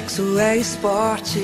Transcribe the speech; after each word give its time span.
Sexo 0.00 0.38
é 0.38 0.56
esporte. 0.56 1.40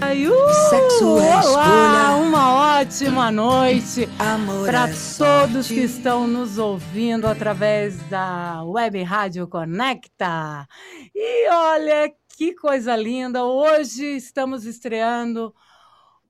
Ai, 0.00 0.26
uh, 0.26 0.32
Sexo 0.70 1.20
é 1.20 1.36
olá, 1.36 1.40
escolha. 1.40 2.26
uma 2.26 2.80
ótima 2.80 3.30
noite 3.30 4.08
Amor 4.18 4.66
para 4.66 4.88
é 4.88 4.92
todos 4.92 4.96
sorte. 4.96 5.74
que 5.74 5.80
estão 5.82 6.26
nos 6.26 6.58
ouvindo 6.58 7.28
através 7.28 7.96
da 8.08 8.64
Web 8.64 9.00
Rádio 9.04 9.46
Conecta. 9.46 10.66
E 11.14 11.48
olha 11.48 12.12
que 12.36 12.52
coisa 12.54 12.96
linda! 12.96 13.44
Hoje 13.44 14.04
estamos 14.16 14.66
estreando 14.66 15.54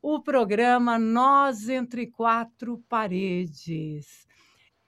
o 0.02 0.20
programa 0.20 0.98
Nós 0.98 1.70
Entre 1.70 2.06
Quatro 2.06 2.84
Paredes. 2.86 4.26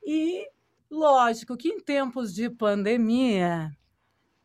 E 0.04 0.46
lógico 0.90 1.56
que 1.56 1.70
em 1.70 1.80
tempos 1.80 2.34
de 2.34 2.50
pandemia, 2.50 3.72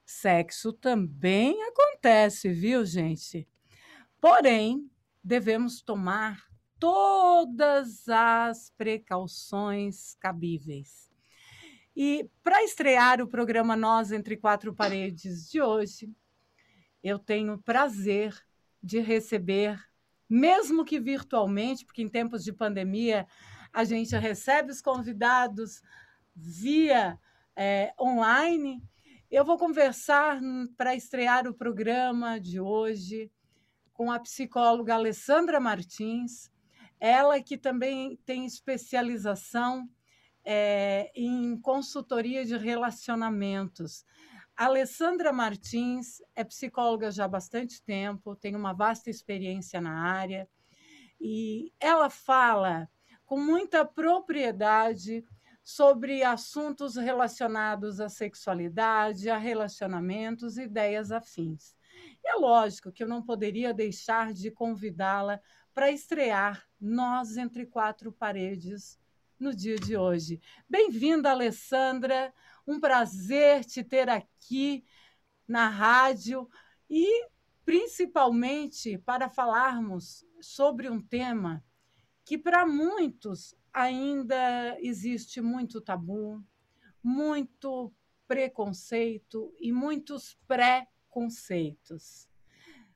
sexo 0.09 0.73
também 0.73 1.61
acontece, 1.67 2.49
viu, 2.49 2.83
gente? 2.83 3.47
Porém, 4.19 4.89
devemos 5.23 5.83
tomar 5.83 6.43
todas 6.79 8.09
as 8.09 8.71
precauções 8.75 10.15
cabíveis. 10.19 11.11
E 11.95 12.27
para 12.43 12.63
estrear 12.63 13.21
o 13.21 13.27
programa 13.27 13.75
Nós 13.75 14.11
Entre 14.11 14.35
Quatro 14.35 14.73
Paredes 14.73 15.47
de 15.47 15.61
hoje, 15.61 16.11
eu 17.03 17.19
tenho 17.19 17.53
o 17.53 17.61
prazer 17.61 18.35
de 18.81 18.99
receber, 18.99 19.79
mesmo 20.27 20.83
que 20.83 20.99
virtualmente, 20.99 21.85
porque 21.85 22.01
em 22.01 22.09
tempos 22.09 22.43
de 22.43 22.51
pandemia 22.51 23.27
a 23.71 23.83
gente 23.83 24.15
recebe 24.15 24.71
os 24.71 24.81
convidados 24.81 25.83
via 26.35 27.19
eh, 27.55 27.93
online. 27.99 28.81
Eu 29.31 29.45
vou 29.45 29.59
conversar 29.59 30.41
para 30.75 30.95
estrear 30.95 31.47
o 31.47 31.53
programa 31.53 32.39
de 32.39 32.59
hoje 32.59 33.31
com 33.93 34.11
a 34.11 34.19
psicóloga 34.19 34.95
Alessandra 34.95 35.59
Martins, 35.59 36.49
ela 36.99 37.39
que 37.39 37.55
também 37.55 38.17
tem 38.25 38.47
especialização 38.47 39.87
eh, 40.43 41.11
em 41.13 41.61
consultoria 41.61 42.43
de 42.43 42.57
relacionamentos. 42.57 44.03
Alessandra 44.57 45.31
Martins 45.31 46.23
é 46.35 46.43
psicóloga 46.43 47.11
já 47.11 47.25
há 47.25 47.27
bastante 47.27 47.83
tempo, 47.83 48.35
tem 48.35 48.55
uma 48.55 48.73
vasta 48.73 49.11
experiência 49.11 49.79
na 49.79 50.11
área 50.11 50.49
e 51.21 51.71
ela 51.79 52.09
fala 52.09 52.89
com 53.27 53.39
muita 53.39 53.85
propriedade 53.85 55.23
sobre 55.63 56.23
assuntos 56.23 56.95
relacionados 56.95 57.99
à 57.99 58.09
sexualidade, 58.09 59.29
a 59.29 59.37
relacionamentos 59.37 60.57
e 60.57 60.63
ideias 60.63 61.11
afins. 61.11 61.75
É 62.25 62.35
lógico 62.35 62.91
que 62.91 63.03
eu 63.03 63.07
não 63.07 63.21
poderia 63.21 63.73
deixar 63.73 64.33
de 64.33 64.51
convidá-la 64.51 65.39
para 65.73 65.91
estrear 65.91 66.67
Nós 66.79 67.37
Entre 67.37 67.65
Quatro 67.65 68.11
Paredes 68.11 68.99
no 69.39 69.55
dia 69.55 69.77
de 69.77 69.95
hoje. 69.95 70.41
Bem-vinda, 70.67 71.31
Alessandra. 71.31 72.33
Um 72.67 72.79
prazer 72.79 73.63
te 73.63 73.83
ter 73.83 74.09
aqui 74.09 74.83
na 75.47 75.69
rádio 75.69 76.49
e 76.89 77.27
principalmente 77.65 78.97
para 78.97 79.29
falarmos 79.29 80.25
sobre 80.41 80.89
um 80.89 81.01
tema 81.01 81.63
que 82.25 82.37
para 82.37 82.65
muitos 82.65 83.55
ainda 83.73 84.77
existe 84.79 85.41
muito 85.41 85.81
tabu, 85.81 86.43
muito 87.03 87.91
preconceito 88.27 89.53
e 89.59 89.71
muitos 89.71 90.37
pré-conceitos. 90.47 92.27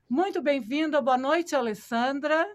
Muito 0.08 0.40
bem-vinda, 0.42 1.00
boa 1.00 1.18
noite, 1.18 1.54
Alessandra. 1.56 2.46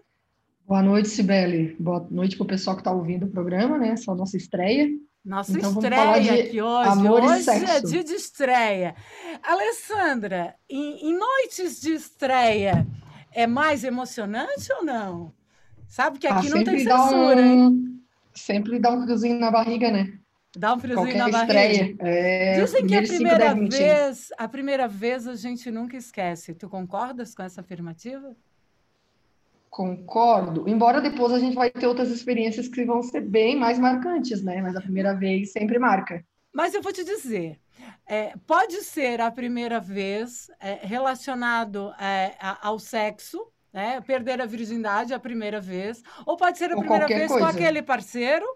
Boa 0.66 0.82
noite, 0.82 1.08
Sibeli. 1.08 1.74
Boa 1.80 2.06
noite 2.10 2.36
para 2.36 2.44
o 2.44 2.48
pessoal 2.48 2.76
que 2.76 2.80
está 2.80 2.92
ouvindo 2.92 3.26
o 3.26 3.30
programa, 3.30 3.76
né? 3.76 3.88
Essa 3.90 4.10
é 4.10 4.14
a 4.14 4.16
nossa 4.16 4.36
estreia. 4.36 4.88
Nossa 5.24 5.52
Então, 5.58 5.72
estreia 5.72 6.44
aqui 6.44 6.62
hoje. 6.62 6.88
amor 6.88 7.22
e 7.22 7.26
hoje 7.26 7.50
é 7.50 7.58
sexo. 7.58 7.86
dia 7.88 8.04
de 8.04 8.12
estreia. 8.14 8.94
Alessandra, 9.42 10.54
em, 10.68 11.10
em 11.10 11.18
noites 11.18 11.80
de 11.80 11.92
estreia, 11.92 12.86
é 13.32 13.46
mais 13.46 13.84
emocionante 13.84 14.72
ou 14.78 14.84
não? 14.84 15.34
Sabe 15.86 16.18
que 16.18 16.26
Ah, 16.26 16.38
aqui 16.38 16.48
não 16.48 16.62
tem 16.64 16.78
censura, 16.78 17.42
hein? 17.42 17.99
Sempre 18.40 18.78
dá 18.78 18.90
um 18.92 19.02
friozinho 19.02 19.38
na 19.38 19.50
barriga, 19.50 19.90
né? 19.90 20.18
Dá 20.56 20.74
um 20.74 20.80
friozinho 20.80 21.06
Qualquer 21.06 21.18
na 21.18 21.28
barriga. 21.28 21.62
estreia. 21.62 21.96
É, 22.00 22.60
Dizem 22.60 22.86
que 22.86 22.94
a 22.96 23.02
primeira 23.02 23.54
vez, 23.54 24.28
a 24.36 24.48
primeira 24.48 24.88
vez 24.88 25.26
a 25.28 25.34
gente 25.36 25.70
nunca 25.70 25.96
esquece. 25.96 26.54
Tu 26.54 26.68
concordas 26.68 27.34
com 27.34 27.42
essa 27.42 27.60
afirmativa? 27.60 28.34
Concordo. 29.68 30.68
Embora 30.68 31.00
depois 31.00 31.32
a 31.32 31.38
gente 31.38 31.54
vai 31.54 31.70
ter 31.70 31.86
outras 31.86 32.10
experiências 32.10 32.66
que 32.66 32.84
vão 32.84 33.02
ser 33.02 33.20
bem 33.20 33.56
mais 33.56 33.78
marcantes, 33.78 34.42
né? 34.42 34.60
Mas 34.60 34.74
a 34.74 34.80
primeira 34.80 35.14
vez 35.14 35.52
sempre 35.52 35.78
marca. 35.78 36.24
Mas 36.52 36.74
eu 36.74 36.82
vou 36.82 36.92
te 36.92 37.04
dizer, 37.04 37.60
é, 38.04 38.34
pode 38.46 38.82
ser 38.82 39.20
a 39.20 39.30
primeira 39.30 39.78
vez 39.78 40.50
é, 40.58 40.80
relacionado 40.82 41.92
é, 42.00 42.34
a- 42.40 42.66
ao 42.66 42.80
sexo, 42.80 43.46
né? 43.72 44.00
Perder 44.00 44.40
a 44.40 44.46
virgindade 44.46 45.14
a 45.14 45.18
primeira 45.20 45.60
vez, 45.60 46.02
ou 46.26 46.36
pode 46.36 46.58
ser 46.58 46.72
a 46.72 46.76
Ou 46.76 46.80
primeira 46.80 47.06
vez 47.06 47.28
com 47.28 47.38
coisa. 47.38 47.48
aquele 47.48 47.82
parceiro, 47.82 48.46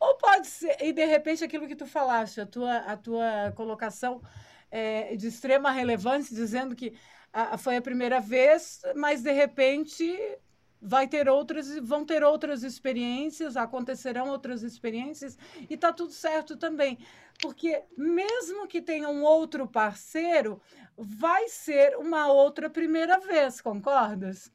ou 0.00 0.16
pode 0.16 0.46
ser, 0.46 0.76
e 0.80 0.92
de 0.92 1.04
repente 1.04 1.44
aquilo 1.44 1.66
que 1.68 1.76
tu 1.76 1.86
falaste, 1.86 2.40
a 2.40 2.46
tua, 2.46 2.76
a 2.78 2.96
tua 2.96 3.52
colocação 3.54 4.22
é, 4.70 5.14
de 5.16 5.26
extrema 5.28 5.70
relevância, 5.70 6.34
dizendo 6.34 6.74
que 6.74 6.94
ah, 7.32 7.56
foi 7.56 7.76
a 7.76 7.82
primeira 7.82 8.20
vez, 8.20 8.80
mas 8.94 9.22
de 9.22 9.32
repente 9.32 10.04
vai 10.82 11.06
ter 11.06 11.28
outras, 11.28 11.78
vão 11.78 12.04
ter 12.04 12.24
outras 12.24 12.64
experiências, 12.64 13.56
acontecerão 13.56 14.28
outras 14.28 14.64
experiências, 14.64 15.38
e 15.70 15.74
está 15.74 15.92
tudo 15.92 16.12
certo 16.12 16.56
também. 16.56 16.98
Porque 17.40 17.82
mesmo 17.96 18.66
que 18.66 18.82
tenha 18.82 19.08
um 19.08 19.22
outro 19.22 19.66
parceiro, 19.66 20.60
vai 20.96 21.48
ser 21.48 21.96
uma 21.96 22.30
outra 22.32 22.68
primeira 22.68 23.20
vez, 23.20 23.60
concordas? 23.60 24.50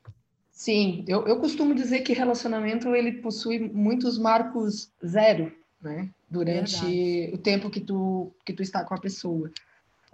Sim, 0.52 1.06
eu, 1.08 1.26
eu 1.28 1.40
costumo 1.40 1.74
dizer 1.74 2.02
que 2.02 2.14
relacionamento 2.14 2.94
ele 2.96 3.14
possui 3.22 3.60
muitos 3.60 4.18
marcos 4.18 4.92
zero, 5.06 5.52
né? 5.82 6.10
Durante 6.30 6.82
Verdade. 6.82 7.32
o 7.36 7.38
tempo 7.38 7.70
que 7.70 7.80
tu, 7.80 8.34
que 8.44 8.52
tu 8.52 8.62
está 8.62 8.84
com 8.84 8.94
a 8.94 9.00
pessoa. 9.00 9.50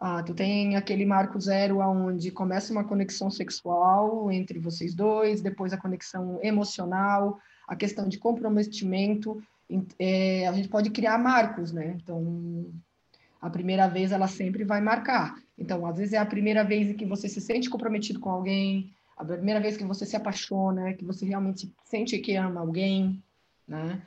Ah, 0.06 0.22
tu 0.22 0.34
tem 0.34 0.76
aquele 0.76 1.06
marco 1.06 1.40
zero 1.40 1.82
aonde 1.82 2.30
começa 2.30 2.74
uma 2.74 2.84
conexão 2.84 3.32
sexual 3.32 4.30
entre 4.30 4.60
vocês 4.60 4.94
dois, 4.94 5.42
depois 5.42 5.72
a 5.72 5.78
conexão 5.78 6.42
emocional, 6.44 7.40
a 7.66 7.74
questão 7.74 8.10
de 8.10 8.18
comprometimento. 8.18 9.42
é, 9.98 10.46
a 10.46 10.52
gente 10.52 10.68
pode 10.68 10.90
criar 10.90 11.18
marcos, 11.18 11.72
né? 11.72 11.96
Então, 12.04 12.70
a 13.42 13.50
primeira 13.50 13.88
vez 13.88 14.12
ela 14.12 14.28
sempre 14.28 14.66
vai 14.66 14.82
marcar. 14.82 15.42
Então, 15.58 15.86
às 15.86 15.98
vezes 15.98 16.14
é 16.14 16.18
a 16.18 16.26
primeira 16.26 16.66
vez 16.66 16.90
em 16.90 16.98
que 16.98 17.06
você 17.06 17.30
se 17.30 17.40
sente 17.40 17.70
comprometido 17.70 18.20
com 18.20 18.30
alguém, 18.30 18.94
a 19.16 19.24
primeira 19.24 19.62
vez 19.62 19.78
que 19.78 19.86
você 19.86 20.06
se 20.06 20.18
apaixona, 20.18 20.94
que 20.96 21.06
você 21.06 21.26
realmente 21.26 21.74
sente 21.86 22.20
que 22.20 22.36
ama 22.36 22.60
alguém, 22.60 23.24
né? 23.66 24.02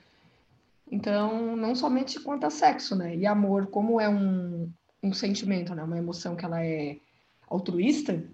Então, 0.92 1.56
não 1.56 1.74
somente 1.74 2.20
quanto 2.20 2.44
a 2.44 2.50
sexo, 2.50 2.94
né? 2.94 3.16
E 3.16 3.24
amor, 3.24 3.68
como 3.68 3.98
é 3.98 4.10
um, 4.10 4.70
um 5.06 5.12
sentimento, 5.12 5.74
né? 5.74 5.82
Uma 5.82 5.98
emoção 5.98 6.36
que 6.36 6.44
ela 6.44 6.64
é 6.64 6.98
altruísta, 7.48 8.24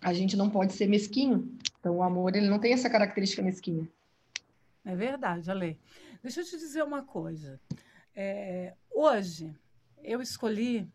a 0.00 0.12
gente 0.12 0.36
não 0.36 0.50
pode 0.50 0.72
ser 0.72 0.86
mesquinho. 0.86 1.56
Então, 1.80 1.96
o 1.96 2.02
amor, 2.02 2.34
ele 2.34 2.48
não 2.48 2.58
tem 2.58 2.72
essa 2.72 2.90
característica 2.90 3.42
mesquinha. 3.42 3.88
É 4.84 4.94
verdade, 4.94 5.50
Ale. 5.50 5.78
Deixa 6.22 6.40
eu 6.40 6.44
te 6.44 6.58
dizer 6.58 6.82
uma 6.82 7.02
coisa. 7.02 7.60
É, 8.14 8.74
hoje 8.94 9.54
eu 10.02 10.20
escolhi 10.20 10.86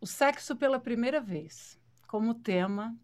o 0.00 0.06
sexo 0.06 0.56
pela 0.56 0.80
primeira 0.80 1.20
vez 1.20 1.78
como 2.06 2.34
tema 2.34 2.96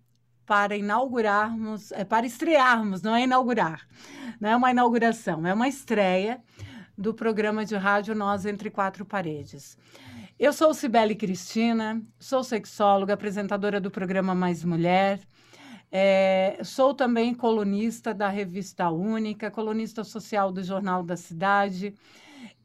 para 0.47 0.77
inaugurarmos, 0.77 1.93
é, 1.93 2.05
para 2.05 2.27
estrearmos, 2.27 3.03
não 3.03 3.15
é 3.15 3.23
inaugurar, 3.23 3.87
não 4.41 4.49
é 4.49 4.57
uma 4.57 4.71
inauguração, 4.71 5.47
é 5.47 5.55
uma 5.55 5.69
estreia 5.69 6.43
do 6.97 7.13
programa 7.13 7.65
de 7.65 7.77
rádio 7.77 8.15
Nós 8.15 8.47
Entre 8.47 8.71
Quatro 8.71 9.05
Paredes. 9.05 9.77
Eu 10.37 10.53
sou 10.53 10.75
Cibele 10.75 11.15
Cristina, 11.15 12.03
sou 12.19 12.43
sexóloga, 12.43 13.15
apresentadora 13.15 13.81
do 13.81 13.89
programa 13.89 14.35
Mais 14.35 14.65
Mulher. 14.65 15.21
É, 15.93 16.59
sou 16.65 16.93
também 16.93 17.33
colunista 17.33 18.13
da 18.13 18.29
Revista 18.29 18.91
Única, 18.91 19.49
colunista 19.49 20.03
social 20.03 20.51
do 20.51 20.61
Jornal 20.61 21.05
da 21.05 21.17
Cidade. 21.17 21.95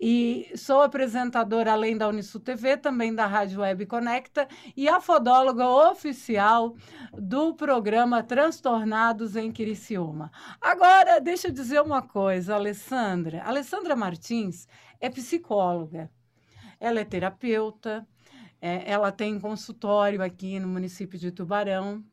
E 0.01 0.51
sou 0.56 0.81
apresentadora, 0.81 1.71
além 1.74 1.95
da 1.95 2.07
Unisul 2.07 2.42
TV, 2.42 2.75
também 2.75 3.13
da 3.13 3.27
Rádio 3.27 3.62
Web 3.62 3.86
Conecta 3.86 4.48
e 4.75 4.89
a 4.89 5.00
fodóloga 5.00 5.68
oficial 5.68 6.75
do 7.13 7.54
programa 7.54 8.24
Transtornados 8.24 9.36
em 9.36 9.51
Criciúma. 9.51 10.31
Agora, 10.60 11.22
deixa 11.22 11.50
eu 11.50 11.51
dizer 11.51 11.81
uma 11.81 12.01
coisa, 12.01 12.56
Alessandra. 12.56 13.44
Alessandra 13.44 13.95
Martins 13.95 14.68
é 15.00 15.07
psicóloga, 15.07 16.10
ela 16.80 17.00
é 17.00 17.06
terapeuta, 17.06 18.08
É, 18.62 18.92
ela 18.92 19.12
tem 19.12 19.40
consultório 19.40 20.22
aqui 20.22 20.60
no 20.60 20.68
município 20.68 21.18
de 21.18 21.31
Tubarão, 21.31 22.04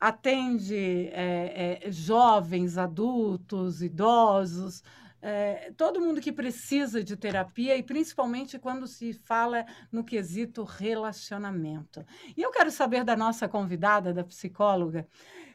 atende 0.00 1.08
é, 1.12 1.80
é, 1.86 1.92
jovens, 1.92 2.78
adultos, 2.78 3.82
idosos, 3.82 4.82
é, 5.22 5.72
todo 5.76 6.00
mundo 6.00 6.20
que 6.20 6.32
precisa 6.32 7.04
de 7.04 7.16
terapia 7.16 7.76
e 7.76 7.82
principalmente 7.82 8.58
quando 8.58 8.86
se 8.86 9.12
fala 9.12 9.64
no 9.92 10.02
quesito 10.04 10.64
relacionamento. 10.64 12.04
E 12.36 12.42
eu 12.42 12.50
quero 12.50 12.70
saber 12.70 13.04
da 13.04 13.16
nossa 13.16 13.48
convidada, 13.48 14.12
da 14.14 14.24
psicóloga, 14.24 15.06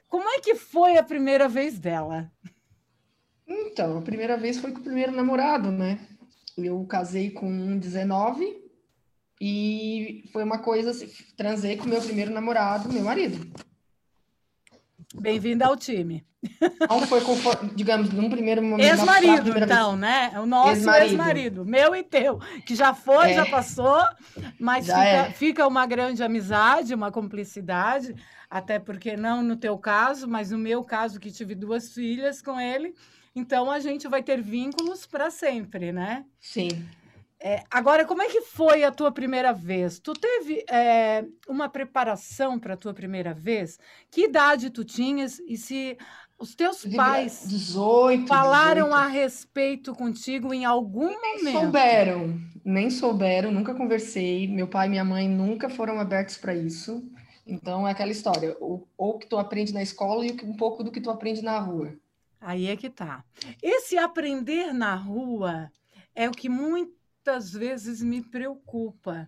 como 0.08 0.30
é 0.30 0.40
que 0.40 0.56
foi 0.56 0.98
a 0.98 1.04
primeira 1.04 1.50
vez 1.50 1.80
dela? 1.80 2.32
Então, 3.48 3.98
a 3.98 4.02
primeira 4.02 4.38
vez 4.38 4.58
foi 4.60 4.72
com 4.72 4.80
o 4.80 4.84
primeiro 4.84 5.12
namorado, 5.12 5.72
né? 5.72 6.00
Eu 6.58 6.86
casei 6.86 7.32
com 7.32 7.78
19 7.78 8.64
e 9.42 10.24
foi 10.32 10.44
uma 10.44 10.60
coisa 10.60 10.92
assim, 10.92 11.10
transei 11.36 11.76
com 11.76 11.86
meu 11.86 12.02
primeiro 12.02 12.32
namorado, 12.32 12.92
meu 12.92 13.04
marido. 13.04 13.46
Bem-vinda 15.14 15.66
ao 15.66 15.76
time. 15.76 16.26
Não 16.90 17.02
foi, 17.08 17.22
digamos, 17.76 18.10
num 18.12 18.30
primeiro 18.30 18.62
momento. 18.62 18.88
Ex-marido, 18.88 19.58
então, 19.58 19.98
né? 19.98 20.32
É 20.34 20.40
o 20.40 20.46
nosso 20.46 20.90
ex-marido, 20.90 21.62
ex 21.62 21.68
meu 21.68 21.96
e 21.96 22.04
teu, 22.04 22.40
que 22.66 22.76
já 22.76 22.94
foi, 22.94 23.32
é. 23.32 23.34
já 23.34 23.46
passou, 23.46 24.02
mas 24.60 24.86
já 24.86 24.96
fica, 24.96 25.08
é. 25.08 25.32
fica 25.32 25.68
uma 25.68 25.86
grande 25.86 26.24
amizade, 26.24 26.94
uma 26.94 27.12
cumplicidade, 27.12 28.16
até 28.50 28.80
porque 28.80 29.18
não 29.18 29.42
no 29.42 29.58
teu 29.58 29.78
caso, 29.78 30.28
mas 30.28 30.52
no 30.52 30.58
meu 30.58 30.84
caso, 30.84 31.20
que 31.20 31.32
tive 31.32 31.56
duas 31.56 31.94
filhas 31.94 32.42
com 32.42 32.60
ele, 32.60 32.94
então 33.36 33.70
a 33.70 33.80
gente 33.80 34.08
vai 34.08 34.24
ter 34.24 34.42
vínculos 34.42 35.06
para 35.06 35.30
sempre, 35.30 35.92
né? 35.92 36.26
Sim. 36.40 36.70
É, 37.40 37.64
agora, 37.70 38.06
como 38.06 38.22
é 38.22 38.28
que 38.28 38.42
foi 38.42 38.84
a 38.84 38.92
tua 38.92 39.12
primeira 39.12 39.54
vez? 39.54 40.00
Tu 40.00 40.14
teve 40.14 40.66
é, 40.70 41.26
uma 41.48 41.70
preparação 41.70 42.58
para 42.58 42.74
a 42.74 42.78
tua 42.78 42.94
primeira 42.94 43.34
vez? 43.34 43.78
Que 44.10 44.24
idade 44.24 44.70
tu 44.70 44.84
tinhas 44.84 45.40
e 45.40 45.58
se 45.58 45.98
os 46.40 46.56
teus 46.56 46.86
pais 46.96 47.44
18, 47.46 48.28
falaram 48.28 48.86
18. 48.88 48.96
a 48.96 49.08
respeito 49.08 49.94
contigo 49.94 50.54
em 50.54 50.66
algum 50.66 51.08
nem 51.08 51.38
momento? 51.38 51.60
Souberam, 51.60 52.40
nem 52.64 52.90
souberam, 52.90 53.52
nunca 53.52 53.76
conversei. 53.76 54.48
Meu 54.48 54.68
pai 54.68 54.88
e 54.88 54.90
minha 54.90 55.06
mãe 55.06 55.30
nunca 55.30 55.70
foram 55.70 56.00
abertos 56.00 56.38
para 56.38 56.56
isso. 56.56 57.04
Então 57.46 57.88
é 57.88 57.92
aquela 57.92 58.12
história, 58.12 58.58
ou, 58.60 58.88
ou 58.98 59.20
que 59.20 59.28
tu 59.28 59.38
aprende 59.38 59.72
na 59.72 59.84
escola 59.84 60.26
e 60.26 60.32
um 60.44 60.56
pouco 60.56 60.84
do 60.84 60.92
que 60.92 61.00
tu 61.00 61.12
aprende 61.12 61.44
na 61.44 61.60
rua. 61.60 61.94
Aí 62.46 62.68
é 62.68 62.78
que 62.78 62.92
tá. 62.92 63.26
Esse 63.60 63.98
aprender 63.98 64.72
na 64.72 64.94
rua 64.94 65.72
é 66.14 66.30
o 66.30 66.32
que 66.32 66.48
muitas 66.48 67.52
vezes 67.52 68.04
me 68.04 68.22
preocupa. 68.22 69.28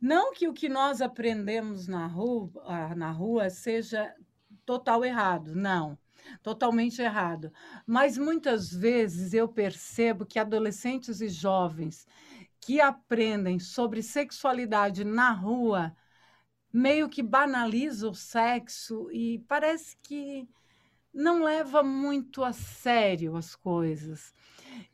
Não 0.00 0.32
que 0.32 0.46
o 0.46 0.54
que 0.54 0.68
nós 0.68 1.02
aprendemos 1.02 1.88
na 1.88 2.06
rua, 2.06 2.52
ah, 2.64 2.94
na 2.94 3.10
rua 3.10 3.50
seja 3.50 4.14
total 4.64 5.04
errado, 5.04 5.52
não, 5.56 5.98
totalmente 6.44 7.02
errado. 7.02 7.52
Mas 7.84 8.16
muitas 8.16 8.72
vezes 8.72 9.34
eu 9.34 9.48
percebo 9.48 10.24
que 10.24 10.38
adolescentes 10.38 11.20
e 11.20 11.28
jovens 11.28 12.06
que 12.60 12.80
aprendem 12.80 13.58
sobre 13.58 14.00
sexualidade 14.00 15.02
na 15.02 15.32
rua 15.32 15.92
meio 16.72 17.08
que 17.08 17.20
banaliza 17.20 18.08
o 18.08 18.14
sexo 18.14 19.10
e 19.10 19.40
parece 19.48 19.96
que 19.96 20.48
não 21.14 21.42
leva 21.42 21.82
muito 21.82 22.42
a 22.42 22.52
sério 22.52 23.36
as 23.36 23.54
coisas. 23.54 24.34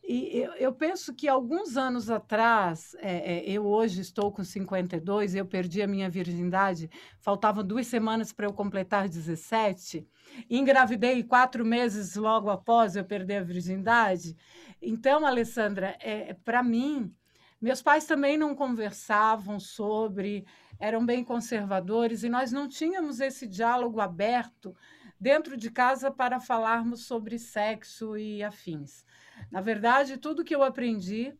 E 0.07 0.39
eu, 0.39 0.53
eu, 0.55 0.73
penso 0.73 1.15
que 1.15 1.27
alguns 1.27 1.77
anos 1.77 2.11
atrás, 2.11 2.95
é, 2.99 3.39
é, 3.39 3.51
eu 3.51 3.65
hoje 3.65 4.03
estou 4.03 4.31
com 4.31 4.45
52, 4.45 5.35
eu 5.35 5.47
perdi 5.47 5.81
a 5.81 5.87
minha 5.87 6.11
virgindade, 6.11 6.91
faltavam 7.21 7.65
duas 7.65 7.87
semanas 7.87 8.33
para 8.33 8.47
eu 8.47 8.53
completar 8.53 9.09
17, 9.09 10.07
engravidei 10.51 11.23
quatro 11.23 11.65
meses 11.65 12.17
logo 12.17 12.51
após 12.51 12.97
eu 12.97 13.05
perder 13.05 13.37
a 13.37 13.43
virgindade. 13.43 14.37
Então, 14.83 15.25
Alessandra, 15.25 15.97
é, 16.01 16.35
para 16.45 16.63
mim, 16.63 17.15
meus 17.61 17.81
pais 17.81 18.05
também 18.05 18.37
não 18.37 18.55
conversavam 18.55 19.61
sobre, 19.61 20.45
eram 20.79 21.07
bem 21.07 21.23
conservadores 21.23 22.23
e 22.23 22.29
nós 22.29 22.51
não 22.51 22.67
tínhamos 22.67 23.21
esse 23.21 23.47
diálogo 23.47 24.01
aberto 24.01 24.75
dentro 25.21 25.57
de 25.57 25.71
casa 25.71 26.11
para 26.11 26.41
falarmos 26.41 27.05
sobre 27.05 27.39
sexo 27.39 28.17
e 28.17 28.43
afins. 28.43 29.05
Na 29.51 29.61
verdade, 29.61 30.17
tudo 30.17 30.45
que 30.45 30.55
eu 30.55 30.63
aprendi 30.63 31.35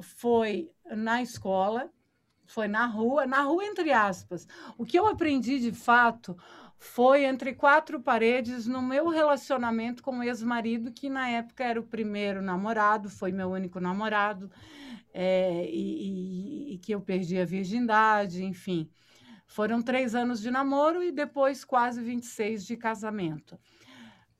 foi 0.00 0.70
na 0.90 1.22
escola, 1.22 1.90
foi 2.46 2.66
na 2.66 2.86
rua, 2.86 3.26
na 3.26 3.42
rua 3.42 3.64
entre 3.64 3.92
aspas. 3.92 4.46
O 4.78 4.84
que 4.86 4.98
eu 4.98 5.06
aprendi 5.06 5.60
de 5.60 5.72
fato 5.72 6.36
foi 6.78 7.24
entre 7.24 7.54
quatro 7.54 8.00
paredes 8.00 8.66
no 8.66 8.80
meu 8.80 9.08
relacionamento 9.08 10.02
com 10.02 10.18
o 10.18 10.22
ex-marido, 10.22 10.92
que 10.92 11.10
na 11.10 11.28
época 11.28 11.64
era 11.64 11.80
o 11.80 11.86
primeiro 11.86 12.40
namorado, 12.40 13.10
foi 13.10 13.32
meu 13.32 13.50
único 13.50 13.80
namorado, 13.80 14.50
é, 15.12 15.68
e, 15.68 16.70
e, 16.70 16.74
e, 16.74 16.78
que 16.78 16.92
eu 16.92 17.00
perdi 17.00 17.38
a 17.38 17.44
virgindade, 17.44 18.44
enfim. 18.44 18.88
Foram 19.48 19.80
três 19.80 20.14
anos 20.14 20.40
de 20.40 20.50
namoro 20.50 21.02
e 21.02 21.10
depois 21.10 21.64
quase 21.64 22.02
26 22.02 22.66
de 22.66 22.76
casamento. 22.76 23.58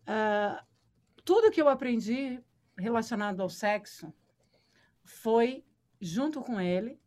Uh, 0.03 0.63
tudo 1.25 1.51
que 1.51 1.61
eu 1.61 1.69
aprendi 1.69 2.39
relacionado 2.77 3.41
ao 3.41 3.49
sexo 3.49 4.13
foi 5.03 5.65
junto 5.99 6.43
com 6.43 6.61
ele 6.61 7.01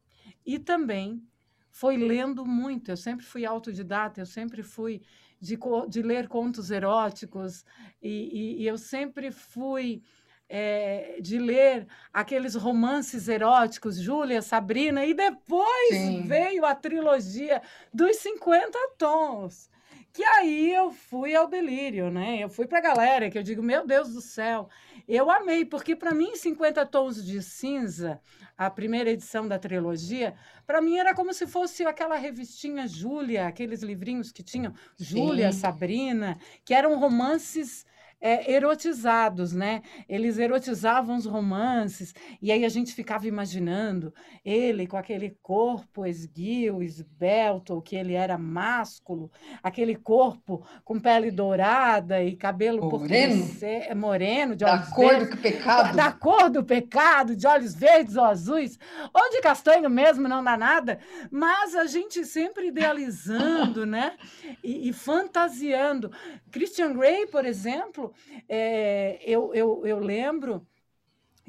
e 0.44 0.58
também 0.58 1.24
foi 1.70 1.96
lendo 1.96 2.44
muito. 2.44 2.90
Eu 2.90 2.98
sempre 2.98 3.24
fui 3.24 3.46
autodidata, 3.46 4.20
eu 4.20 4.26
sempre 4.26 4.64
fui 4.64 5.04
de, 5.40 5.58
de 5.88 6.02
ler 6.02 6.28
contos 6.28 6.72
eróticos 6.72 7.64
e, 8.02 8.10
e, 8.10 8.64
e 8.64 8.68
eu 8.68 8.80
sempre 8.80 9.32
fui 9.32 10.04
é, 10.54 11.18
de 11.22 11.40
ler 11.40 11.88
aqueles 12.14 12.56
romances 12.56 13.30
eróticos, 13.30 13.96
Júlia, 13.96 14.42
Sabrina, 14.42 15.06
e 15.06 15.14
depois 15.14 15.96
Sim. 15.96 16.24
veio 16.24 16.66
a 16.66 16.76
trilogia 16.76 17.62
dos 17.94 18.18
50 18.18 18.78
tons. 18.98 19.70
Que 20.12 20.26
aí 20.26 20.74
eu 20.74 20.92
fui 20.92 21.34
ao 21.34 21.48
delírio, 21.48 22.12
né? 22.12 22.44
Eu 22.44 22.50
fui 22.50 22.68
para 22.68 22.80
a 22.80 22.82
galera, 22.82 23.30
que 23.30 23.38
eu 23.38 23.44
digo, 23.44 23.64
meu 23.64 23.88
Deus 23.88 24.14
do 24.14 24.20
céu, 24.20 24.68
eu 25.08 25.32
amei, 25.32 25.64
porque 25.64 25.96
para 25.96 26.14
mim 26.14 26.36
50 26.36 26.86
Tons 26.86 27.24
de 27.26 27.42
Cinza, 27.42 28.20
a 28.58 28.70
primeira 28.70 29.10
edição 29.10 29.48
da 29.48 29.58
trilogia, 29.58 30.36
para 30.68 30.82
mim 30.82 30.98
era 30.98 31.16
como 31.16 31.34
se 31.34 31.48
fosse 31.48 31.86
aquela 31.86 32.18
revistinha 32.18 32.86
Júlia, 32.90 33.48
aqueles 33.48 33.82
livrinhos 33.82 34.34
que 34.34 34.44
tinham 34.44 34.74
Júlia, 35.00 35.54
Sabrina, 35.54 36.38
que 36.66 36.74
eram 36.74 37.00
romances 37.00 37.86
é, 38.22 38.52
erotizados, 38.52 39.52
né? 39.52 39.82
Eles 40.08 40.38
erotizavam 40.38 41.18
os 41.18 41.26
romances, 41.26 42.14
e 42.40 42.52
aí 42.52 42.64
a 42.64 42.70
gente 42.70 42.94
ficava 42.94 43.28
imaginando 43.28 44.14
ele 44.46 44.86
com 44.86 44.96
aquele 44.96 45.36
corpo 45.42 46.06
esguio, 46.06 46.84
esbelto, 46.84 47.82
que 47.82 47.96
ele 47.96 48.14
era 48.14 48.38
másculo, 48.38 49.32
aquele 49.64 49.96
corpo 49.96 50.64
com 50.86 51.00
pele 51.00 51.32
dourada 51.32 52.24
e 52.24 52.36
cabelo 52.36 52.90
moreno, 52.90 53.48
por 53.90 53.96
moreno 53.96 54.56
de 54.56 54.64
olhos 54.64 54.90
da 54.90 54.96
cor 54.96 55.10
verdes, 55.10 55.30
do 55.30 55.38
pecado, 55.38 55.96
da 55.96 56.12
cor 56.12 56.50
do 56.50 56.64
pecado, 56.64 57.36
de 57.36 57.48
olhos 57.48 57.74
verdes 57.74 58.16
ou 58.16 58.26
azuis, 58.26 58.78
ou 59.14 59.32
de 59.32 59.42
castanho 59.42 59.90
mesmo, 59.90 60.28
não 60.28 60.44
dá 60.44 60.56
nada, 60.56 61.00
mas 61.32 61.76
a 61.76 61.86
gente 61.86 62.24
sempre 62.26 62.68
idealizando, 62.68 63.86
né? 63.86 64.16
E, 64.64 64.90
e 64.90 64.94
fantasiando. 64.94 66.12
Christian 66.52 66.94
Grey, 66.94 67.26
por 67.28 67.46
exemplo, 67.46 68.11
é, 68.48 69.20
eu, 69.24 69.54
eu, 69.54 69.86
eu 69.86 70.00
lembro 70.00 70.66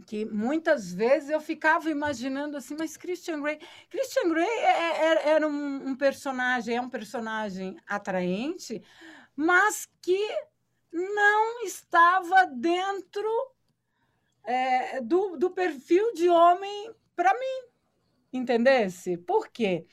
que 0.07 0.25
muitas 0.25 0.93
vezes 0.93 1.31
eu 1.31 1.41
ficava 1.41 1.91
imaginando 1.91 2.57
assim, 2.57 2.77
mas 2.79 2.97
Christian 2.97 3.41
Grey, 3.41 3.59
Christian 3.89 4.29
Grey 4.29 4.49
é, 4.49 4.71
é, 4.71 5.05
é, 5.05 5.29
era 5.31 5.47
um, 5.47 5.89
um, 5.89 5.97
personagem, 5.97 6.77
é 6.77 6.81
um 6.81 6.89
personagem 6.89 7.77
atraente, 7.87 8.83
mas 9.37 9.89
que 10.01 10.29
não 10.93 11.65
estava 11.65 12.47
dentro 12.47 13.29
é, 14.45 15.01
do, 15.01 15.37
do 15.37 15.51
perfil 15.51 16.13
de 16.15 16.29
homem 16.29 16.93
para 17.15 17.33
mim, 17.35 17.69
entendesse? 18.33 19.17
Por 19.17 19.49
quê? 19.49 19.87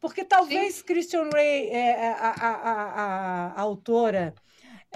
Porque 0.00 0.24
talvez 0.24 0.76
Sim. 0.76 0.84
Christian 0.84 1.28
Grey, 1.30 1.68
é, 1.70 2.12
a, 2.12 2.30
a, 2.30 2.50
a, 2.50 3.46
a 3.52 3.60
autora 3.60 4.34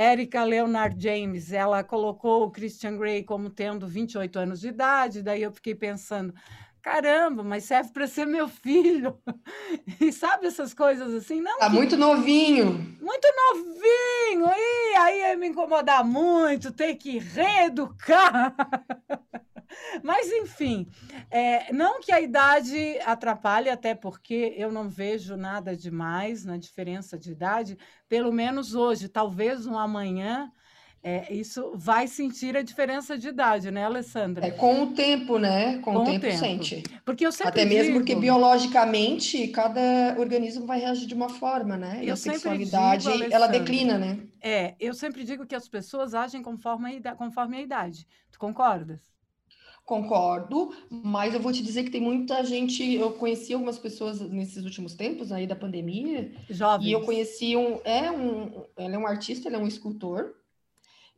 Erika 0.00 0.42
Leonard 0.44 0.96
James, 0.98 1.52
ela 1.52 1.84
colocou 1.84 2.44
o 2.44 2.50
Christian 2.50 2.96
Grey 2.96 3.22
como 3.22 3.50
tendo 3.50 3.86
28 3.86 4.38
anos 4.38 4.60
de 4.62 4.68
idade, 4.68 5.22
daí 5.22 5.42
eu 5.42 5.52
fiquei 5.52 5.74
pensando, 5.74 6.32
caramba, 6.80 7.42
mas 7.42 7.64
serve 7.64 7.92
para 7.92 8.06
ser 8.06 8.24
meu 8.24 8.48
filho. 8.48 9.18
E 10.00 10.10
sabe 10.10 10.46
essas 10.46 10.72
coisas 10.72 11.12
assim? 11.12 11.42
Não. 11.42 11.58
Tá 11.58 11.68
que... 11.68 11.76
muito 11.76 11.96
novinho. 11.96 12.96
Muito 13.00 13.28
novinho. 13.36 14.46
E 14.56 14.96
aí 14.96 15.18
ia 15.20 15.36
me 15.36 15.48
incomodar 15.48 16.02
muito, 16.02 16.72
ter 16.72 16.94
que 16.94 17.18
reeducar. 17.18 18.54
Mas, 20.02 20.30
enfim, 20.30 20.88
é, 21.30 21.72
não 21.72 22.00
que 22.00 22.12
a 22.12 22.20
idade 22.20 22.98
atrapalhe, 23.04 23.68
até 23.68 23.94
porque 23.94 24.54
eu 24.56 24.70
não 24.70 24.88
vejo 24.88 25.36
nada 25.36 25.76
demais 25.76 26.44
na 26.44 26.56
diferença 26.56 27.18
de 27.18 27.32
idade, 27.32 27.78
pelo 28.08 28.32
menos 28.32 28.74
hoje, 28.74 29.08
talvez 29.08 29.66
um 29.66 29.78
amanhã. 29.78 30.50
É, 31.02 31.32
isso 31.32 31.72
vai 31.74 32.06
sentir 32.06 32.54
a 32.58 32.62
diferença 32.62 33.16
de 33.16 33.28
idade, 33.28 33.70
né, 33.70 33.86
Alessandra? 33.86 34.46
É 34.46 34.50
com 34.50 34.82
o 34.82 34.92
tempo, 34.92 35.38
né? 35.38 35.78
Com, 35.78 35.94
com 35.94 36.02
o 36.02 36.04
tempo, 36.04 36.26
tempo, 36.26 36.38
sente. 36.38 36.82
Porque 37.06 37.26
eu 37.26 37.32
sempre 37.32 37.48
Até 37.48 37.64
digo... 37.64 37.74
mesmo 37.74 37.94
porque 37.94 38.14
biologicamente 38.14 39.48
cada 39.48 40.14
organismo 40.18 40.66
vai 40.66 40.80
reagir 40.80 41.06
de 41.06 41.14
uma 41.14 41.30
forma, 41.30 41.78
né? 41.78 42.00
E 42.02 42.08
eu 42.08 42.12
a 42.12 42.16
sexualidade 42.18 43.10
digo, 43.10 43.32
ela 43.32 43.46
declina, 43.46 43.96
né? 43.96 44.18
É, 44.42 44.74
eu 44.78 44.92
sempre 44.92 45.24
digo 45.24 45.46
que 45.46 45.54
as 45.54 45.66
pessoas 45.66 46.12
agem 46.12 46.42
conforme 46.42 46.90
a 46.90 46.92
idade. 46.92 47.16
Conforme 47.16 47.56
a 47.56 47.62
idade. 47.62 48.06
Tu 48.30 48.38
concordas? 48.38 49.00
Concordo, 49.90 50.72
mas 50.88 51.34
eu 51.34 51.40
vou 51.40 51.50
te 51.50 51.64
dizer 51.64 51.82
que 51.82 51.90
tem 51.90 52.00
muita 52.00 52.44
gente. 52.44 52.94
Eu 52.94 53.10
conheci 53.10 53.52
algumas 53.52 53.76
pessoas 53.76 54.20
nesses 54.20 54.64
últimos 54.64 54.94
tempos 54.94 55.32
aí 55.32 55.48
da 55.48 55.56
pandemia. 55.56 56.30
Jovens. 56.48 56.86
E 56.86 56.92
eu 56.92 57.00
conheci 57.00 57.56
um. 57.56 57.80
É 57.82 58.08
um. 58.08 58.66
Ele 58.78 58.94
é 58.94 58.98
um 58.98 59.04
artista, 59.04 59.48
ele 59.48 59.56
é 59.56 59.58
um 59.58 59.66
escultor. 59.66 60.32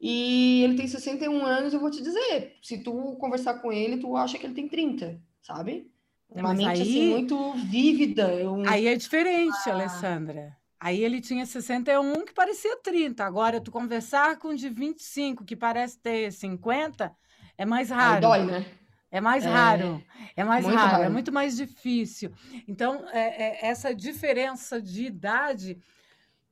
E 0.00 0.62
ele 0.64 0.74
tem 0.74 0.88
61 0.88 1.44
anos, 1.44 1.74
eu 1.74 1.80
vou 1.80 1.90
te 1.90 2.02
dizer. 2.02 2.56
Se 2.62 2.78
tu 2.78 3.14
conversar 3.20 3.60
com 3.60 3.70
ele, 3.70 3.98
tu 3.98 4.16
acha 4.16 4.38
que 4.38 4.46
ele 4.46 4.54
tem 4.54 4.66
30, 4.66 5.20
sabe? 5.42 5.92
Uma 6.30 6.54
mas 6.54 6.56
mente 6.56 6.80
assim, 6.80 6.82
aí, 6.82 6.88
assim, 6.88 7.10
muito 7.10 7.52
vívida. 7.66 8.50
Um... 8.50 8.66
Aí 8.66 8.86
é 8.86 8.96
diferente, 8.96 9.58
ah. 9.66 9.74
Alessandra. 9.74 10.56
Aí 10.80 11.04
ele 11.04 11.20
tinha 11.20 11.44
61, 11.44 12.24
que 12.24 12.32
parecia 12.32 12.74
30. 12.78 13.22
Agora, 13.22 13.60
tu 13.60 13.70
conversar 13.70 14.38
com 14.38 14.48
um 14.48 14.54
de 14.54 14.70
25, 14.70 15.44
que 15.44 15.54
parece 15.54 15.98
ter 15.98 16.32
50, 16.32 17.14
é 17.62 17.64
mais 17.64 17.90
raro. 17.90 18.14
Aí 18.14 18.20
dói, 18.20 18.44
né? 18.44 18.66
É 19.08 19.20
mais 19.20 19.44
é, 19.44 19.48
raro, 19.48 20.02
é 20.34 20.42
mais 20.42 20.64
raro, 20.64 20.76
raro, 20.76 21.02
é 21.04 21.08
muito 21.08 21.30
mais 21.30 21.56
difícil. 21.56 22.32
Então, 22.66 23.06
é, 23.10 23.66
é, 23.66 23.66
essa 23.66 23.94
diferença 23.94 24.80
de 24.80 25.04
idade 25.04 25.78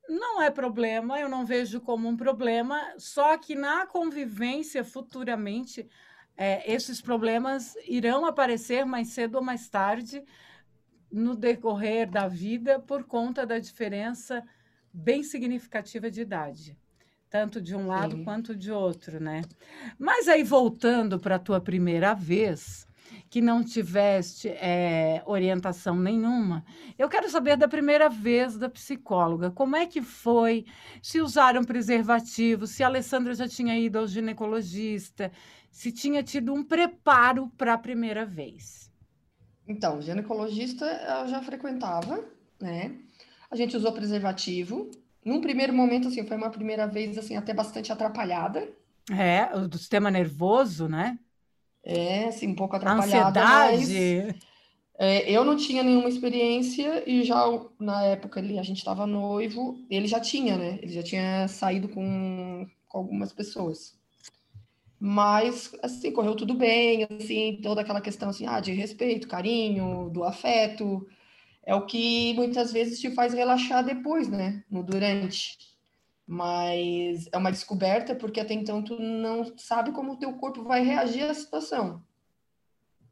não 0.09 0.41
é 0.43 0.51
problema, 0.51 1.19
eu 1.19 1.29
não 1.29 1.45
vejo 1.45 1.81
como 1.81 2.07
um 2.07 2.17
problema, 2.17 2.81
só 2.99 3.37
que 3.39 3.55
na 3.55 3.87
convivência 3.87 4.85
futuramente, 4.85 5.89
é, 6.37 6.71
esses 6.71 7.01
problemas 7.01 7.75
irão 7.89 8.27
aparecer 8.27 8.85
mais 8.85 9.09
cedo 9.09 9.37
ou 9.37 9.43
mais 9.43 9.69
tarde 9.69 10.23
no 11.11 11.35
decorrer 11.35 12.09
da 12.09 12.29
vida 12.29 12.79
por 12.79 13.05
conta 13.05 13.45
da 13.45 13.59
diferença 13.59 14.45
bem 14.93 15.23
significativa 15.25 16.11
de 16.11 16.21
idade 16.21 16.80
tanto 17.31 17.61
de 17.61 17.77
um 17.77 17.87
lado 17.87 18.17
Sim. 18.17 18.25
quanto 18.25 18.57
de 18.57 18.73
outro, 18.73 19.21
né? 19.21 19.43
Mas 19.97 20.27
aí 20.27 20.43
voltando 20.43 21.19
para 21.19 21.37
a 21.37 21.39
tua 21.39 21.61
primeira 21.61 22.13
vez, 22.13 22.87
que 23.31 23.41
não 23.41 23.63
tiveste 23.63 24.49
é, 24.49 25.23
orientação 25.25 25.97
nenhuma, 25.97 26.65
eu 26.99 27.09
quero 27.09 27.31
saber 27.31 27.57
da 27.57 27.69
primeira 27.69 28.09
vez 28.09 28.59
da 28.59 28.69
psicóloga. 28.69 29.51
Como 29.51 29.77
é 29.77 29.87
que 29.87 30.03
foi? 30.03 30.67
Se 31.01 31.21
usaram 31.21 31.63
preservativo? 31.65 32.67
Se 32.67 32.83
a 32.83 32.89
Alessandra 32.89 33.33
já 33.35 33.49
tinha 33.49 33.79
ido 33.79 33.99
ao 33.99 34.09
ginecologista? 34.09 35.31
Se 35.71 35.93
tinha 35.93 36.23
tido 36.25 36.53
um 36.53 36.65
preparo 36.65 37.49
para 37.57 37.75
a 37.75 37.79
primeira 37.79 38.27
vez? 38.27 38.91
Então, 39.69 40.03
ginecologista 40.03 40.85
eu 40.85 41.29
já 41.29 41.41
frequentava, 41.43 42.25
né? 42.61 42.99
A 43.49 43.55
gente 43.55 43.77
usou 43.77 43.93
preservativo, 43.93 44.91
num 45.25 45.41
primeiro 45.41 45.73
momento, 45.73 46.09
assim, 46.09 46.27
foi 46.27 46.37
uma 46.37 46.51
primeira 46.51 46.87
vez, 46.87 47.19
assim, 47.19 47.37
até 47.37 47.53
bastante 47.53 47.93
atrapalhada. 47.93 48.69
É, 49.11 49.47
do 49.67 49.79
sistema 49.79 50.11
nervoso, 50.11 50.89
né? 50.89 51.19
É, 51.83 52.25
assim, 52.25 52.49
um 52.49 52.55
pouco 52.55 52.77
atrapalhada, 52.77 53.41
Ansiedade. 53.41 54.33
mas... 54.35 54.51
É, 55.03 55.31
eu 55.31 55.47
não 55.47 55.57
tinha 55.57 55.83
nenhuma 55.83 56.11
experiência 56.11 57.03
e 57.09 57.25
já 57.25 57.43
na 57.79 58.05
época 58.05 58.39
ali, 58.39 58.59
a 58.59 58.63
gente 58.63 58.77
estava 58.77 59.07
noivo, 59.07 59.79
ele 59.89 60.07
já 60.07 60.21
tinha, 60.21 60.59
né? 60.59 60.79
Ele 60.83 60.93
já 60.93 61.03
tinha 61.03 61.49
saído 61.49 61.89
com, 61.89 62.67
com 62.87 62.99
algumas 62.99 63.33
pessoas. 63.33 63.99
Mas, 64.99 65.75
assim, 65.83 66.13
correu 66.13 66.37
tudo 66.37 66.53
bem, 66.53 67.07
assim, 67.19 67.59
toda 67.63 67.81
aquela 67.81 68.03
questão, 68.03 68.29
assim, 68.29 68.47
ah, 68.47 68.61
de 68.61 68.73
respeito, 68.73 69.27
carinho, 69.27 70.11
do 70.11 70.23
afeto, 70.23 71.09
é 71.71 71.75
o 71.77 71.87
que 71.87 72.35
muitas 72.35 72.73
vezes 72.73 72.99
te 72.99 73.13
faz 73.13 73.33
relaxar 73.33 73.85
depois, 73.85 74.27
né? 74.27 74.65
No 74.69 74.83
durante. 74.83 75.57
Mas 76.27 77.29
é 77.31 77.39
uma 77.39 77.53
descoberta 77.53 78.13
porque 78.13 78.41
até 78.41 78.55
então 78.55 78.83
tu 78.83 79.01
não 79.01 79.57
sabe 79.57 79.93
como 79.93 80.15
o 80.15 80.17
teu 80.17 80.33
corpo 80.33 80.65
vai 80.65 80.83
reagir 80.83 81.23
à 81.23 81.33
situação. 81.33 82.03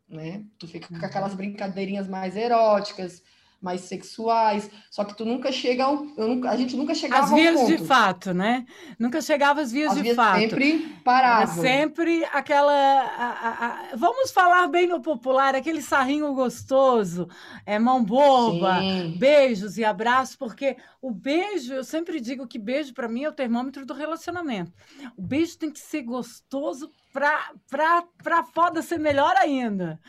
Né? 0.09 0.45
Tu 0.59 0.67
fica 0.67 0.89
com 0.89 0.95
uhum. 0.95 1.05
aquelas 1.05 1.37
brincadeirinhas 1.37 2.09
mais 2.09 2.35
eróticas, 2.35 3.23
mais 3.61 3.83
sexuais, 3.83 4.71
só 4.89 5.05
que 5.05 5.17
tu 5.17 5.25
nunca 5.25 5.51
chega 5.51 5.85
ao, 5.85 6.05
nunca, 6.17 6.49
a 6.49 6.57
gente 6.57 6.77
nunca 6.77 6.95
chegava 6.95 7.25
As 7.25 7.33
vias 7.33 7.67
de 7.67 7.79
fato, 7.79 8.33
né? 8.33 8.65
Nunca 8.99 9.21
chegava 9.21 9.61
às 9.61 9.73
vias 9.73 9.91
as 9.91 9.97
de 9.97 10.03
vias 10.03 10.17
fato. 10.17 10.39
Sempre 10.39 10.79
parava. 11.05 11.61
Sempre 11.61 12.25
aquela, 12.33 12.73
a, 12.73 13.27
a, 13.27 13.67
a, 13.67 13.97
vamos 13.97 14.31
falar 14.31 14.69
bem 14.69 14.87
no 14.87 15.01
popular, 15.01 15.57
aquele 15.57 15.83
sarrinho 15.83 16.33
gostoso, 16.35 17.29
é 17.67 17.81
mão 17.81 18.05
boba, 18.05 18.79
Sim. 18.79 19.17
beijos 19.19 19.77
e 19.77 19.85
abraços, 19.85 20.37
porque 20.37 20.77
o 21.01 21.13
beijo, 21.13 21.73
eu 21.75 21.85
sempre 21.85 22.21
digo 22.21 22.47
que 22.47 22.59
beijo 22.59 22.93
para 22.93 23.09
mim 23.09 23.23
é 23.23 23.29
o 23.29 23.33
termômetro 23.33 23.87
do 23.87 23.95
relacionamento. 23.95 24.73
O 25.17 25.23
beijo 25.23 25.57
tem 25.57 25.71
que 25.71 25.79
ser 25.79 26.03
gostoso 26.03 26.91
para 27.13 28.45
foda 28.53 28.83
ser 28.83 28.99
melhor 28.99 29.35
ainda. 29.37 30.01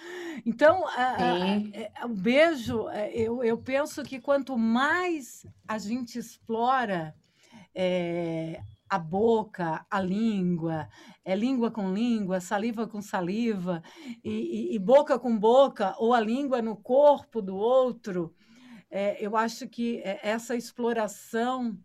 Então, 0.46 0.84
é, 0.90 2.06
o 2.06 2.10
beijo, 2.10 2.90
é, 2.90 3.12
eu, 3.14 3.44
eu 3.44 3.58
penso 3.58 4.04
que 4.04 4.20
quanto 4.20 4.58
mais 4.58 5.46
a 5.68 5.78
gente 5.78 6.18
explora 6.18 7.16
é, 7.76 8.60
a 8.90 8.98
boca, 8.98 9.86
a 9.92 10.02
língua, 10.02 10.90
é 11.24 11.36
língua 11.36 11.70
com 11.70 11.94
língua, 11.94 12.42
saliva 12.42 12.88
com 12.88 13.00
saliva, 13.00 13.84
e, 14.24 14.72
e, 14.72 14.76
e 14.76 14.80
boca 14.80 15.20
com 15.20 15.38
boca, 15.38 15.94
ou 16.00 16.16
a 16.16 16.20
língua 16.20 16.64
no 16.64 16.76
corpo 16.76 17.40
do 17.44 17.56
outro, 17.56 18.34
é, 18.90 19.18
eu 19.24 19.38
acho 19.38 19.68
que 19.68 20.02
essa 20.04 20.56
exploração 20.56 21.78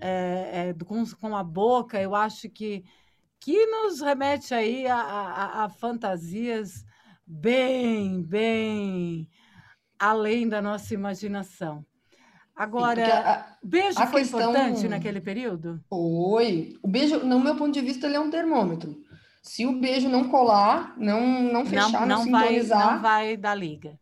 é, 0.00 0.70
é, 0.70 0.84
com, 0.84 1.04
com 1.20 1.36
a 1.36 1.42
boca, 1.42 2.00
eu 2.00 2.14
acho 2.14 2.48
que 2.48 2.84
que 3.38 3.66
nos 3.66 4.00
remete 4.00 4.54
aí 4.54 4.86
a, 4.86 4.96
a, 4.96 5.64
a 5.64 5.68
fantasias 5.68 6.84
bem, 7.24 8.22
bem 8.22 9.28
além 9.98 10.48
da 10.48 10.60
nossa 10.60 10.94
imaginação. 10.94 11.84
Agora, 12.56 13.04
Sim, 13.62 13.68
beijo 13.68 14.00
a 14.00 14.06
foi 14.06 14.22
questão... 14.22 14.50
importante 14.50 14.88
naquele 14.88 15.20
período? 15.20 15.80
Foi. 15.88 16.76
O 16.82 16.88
beijo, 16.88 17.20
no 17.20 17.38
meu 17.38 17.54
ponto 17.54 17.72
de 17.72 17.82
vista, 17.82 18.06
ele 18.06 18.16
é 18.16 18.20
um 18.20 18.30
termômetro. 18.30 18.96
Se 19.42 19.66
o 19.66 19.78
beijo 19.78 20.08
não 20.08 20.28
colar, 20.28 20.94
não, 20.96 21.42
não 21.42 21.64
fechar, 21.66 21.92
não, 21.92 22.00
não, 22.00 22.06
não 22.06 22.22
sintonizar... 22.24 22.78
Vai, 22.78 22.94
não 22.94 23.02
vai 23.02 23.36
dar 23.36 23.54
liga. 23.54 23.98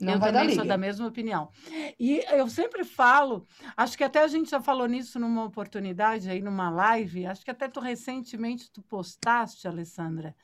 Não 0.00 0.14
eu 0.14 0.20
também 0.20 0.54
sou 0.54 0.64
da 0.64 0.76
mesma 0.76 1.06
opinião. 1.06 1.50
E 1.98 2.24
eu 2.32 2.48
sempre 2.48 2.84
falo, 2.84 3.46
acho 3.76 3.96
que 3.96 4.04
até 4.04 4.20
a 4.20 4.26
gente 4.26 4.50
já 4.50 4.60
falou 4.60 4.86
nisso 4.86 5.18
numa 5.18 5.44
oportunidade 5.44 6.28
aí 6.28 6.42
numa 6.42 6.68
live, 6.68 7.26
acho 7.26 7.44
que 7.44 7.50
até 7.50 7.68
tu 7.68 7.80
recentemente 7.80 8.70
tu 8.70 8.82
postaste, 8.82 9.68
Alessandra, 9.68 10.34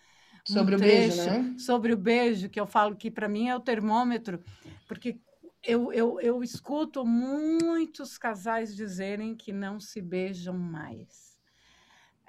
um 0.48 0.52
sobre 0.52 0.76
trecho, 0.76 1.14
o 1.14 1.16
beijo, 1.16 1.30
né? 1.30 1.54
Sobre 1.58 1.92
o 1.92 1.96
beijo, 1.96 2.48
que 2.48 2.60
eu 2.60 2.66
falo 2.66 2.96
que 2.96 3.10
para 3.10 3.28
mim 3.28 3.48
é 3.48 3.56
o 3.56 3.60
termômetro, 3.60 4.40
porque 4.86 5.18
eu, 5.62 5.92
eu, 5.92 6.20
eu 6.20 6.42
escuto 6.42 7.04
muitos 7.04 8.16
casais 8.16 8.74
dizerem 8.74 9.34
que 9.34 9.52
não 9.52 9.78
se 9.78 10.00
beijam 10.00 10.56
mais. 10.56 11.29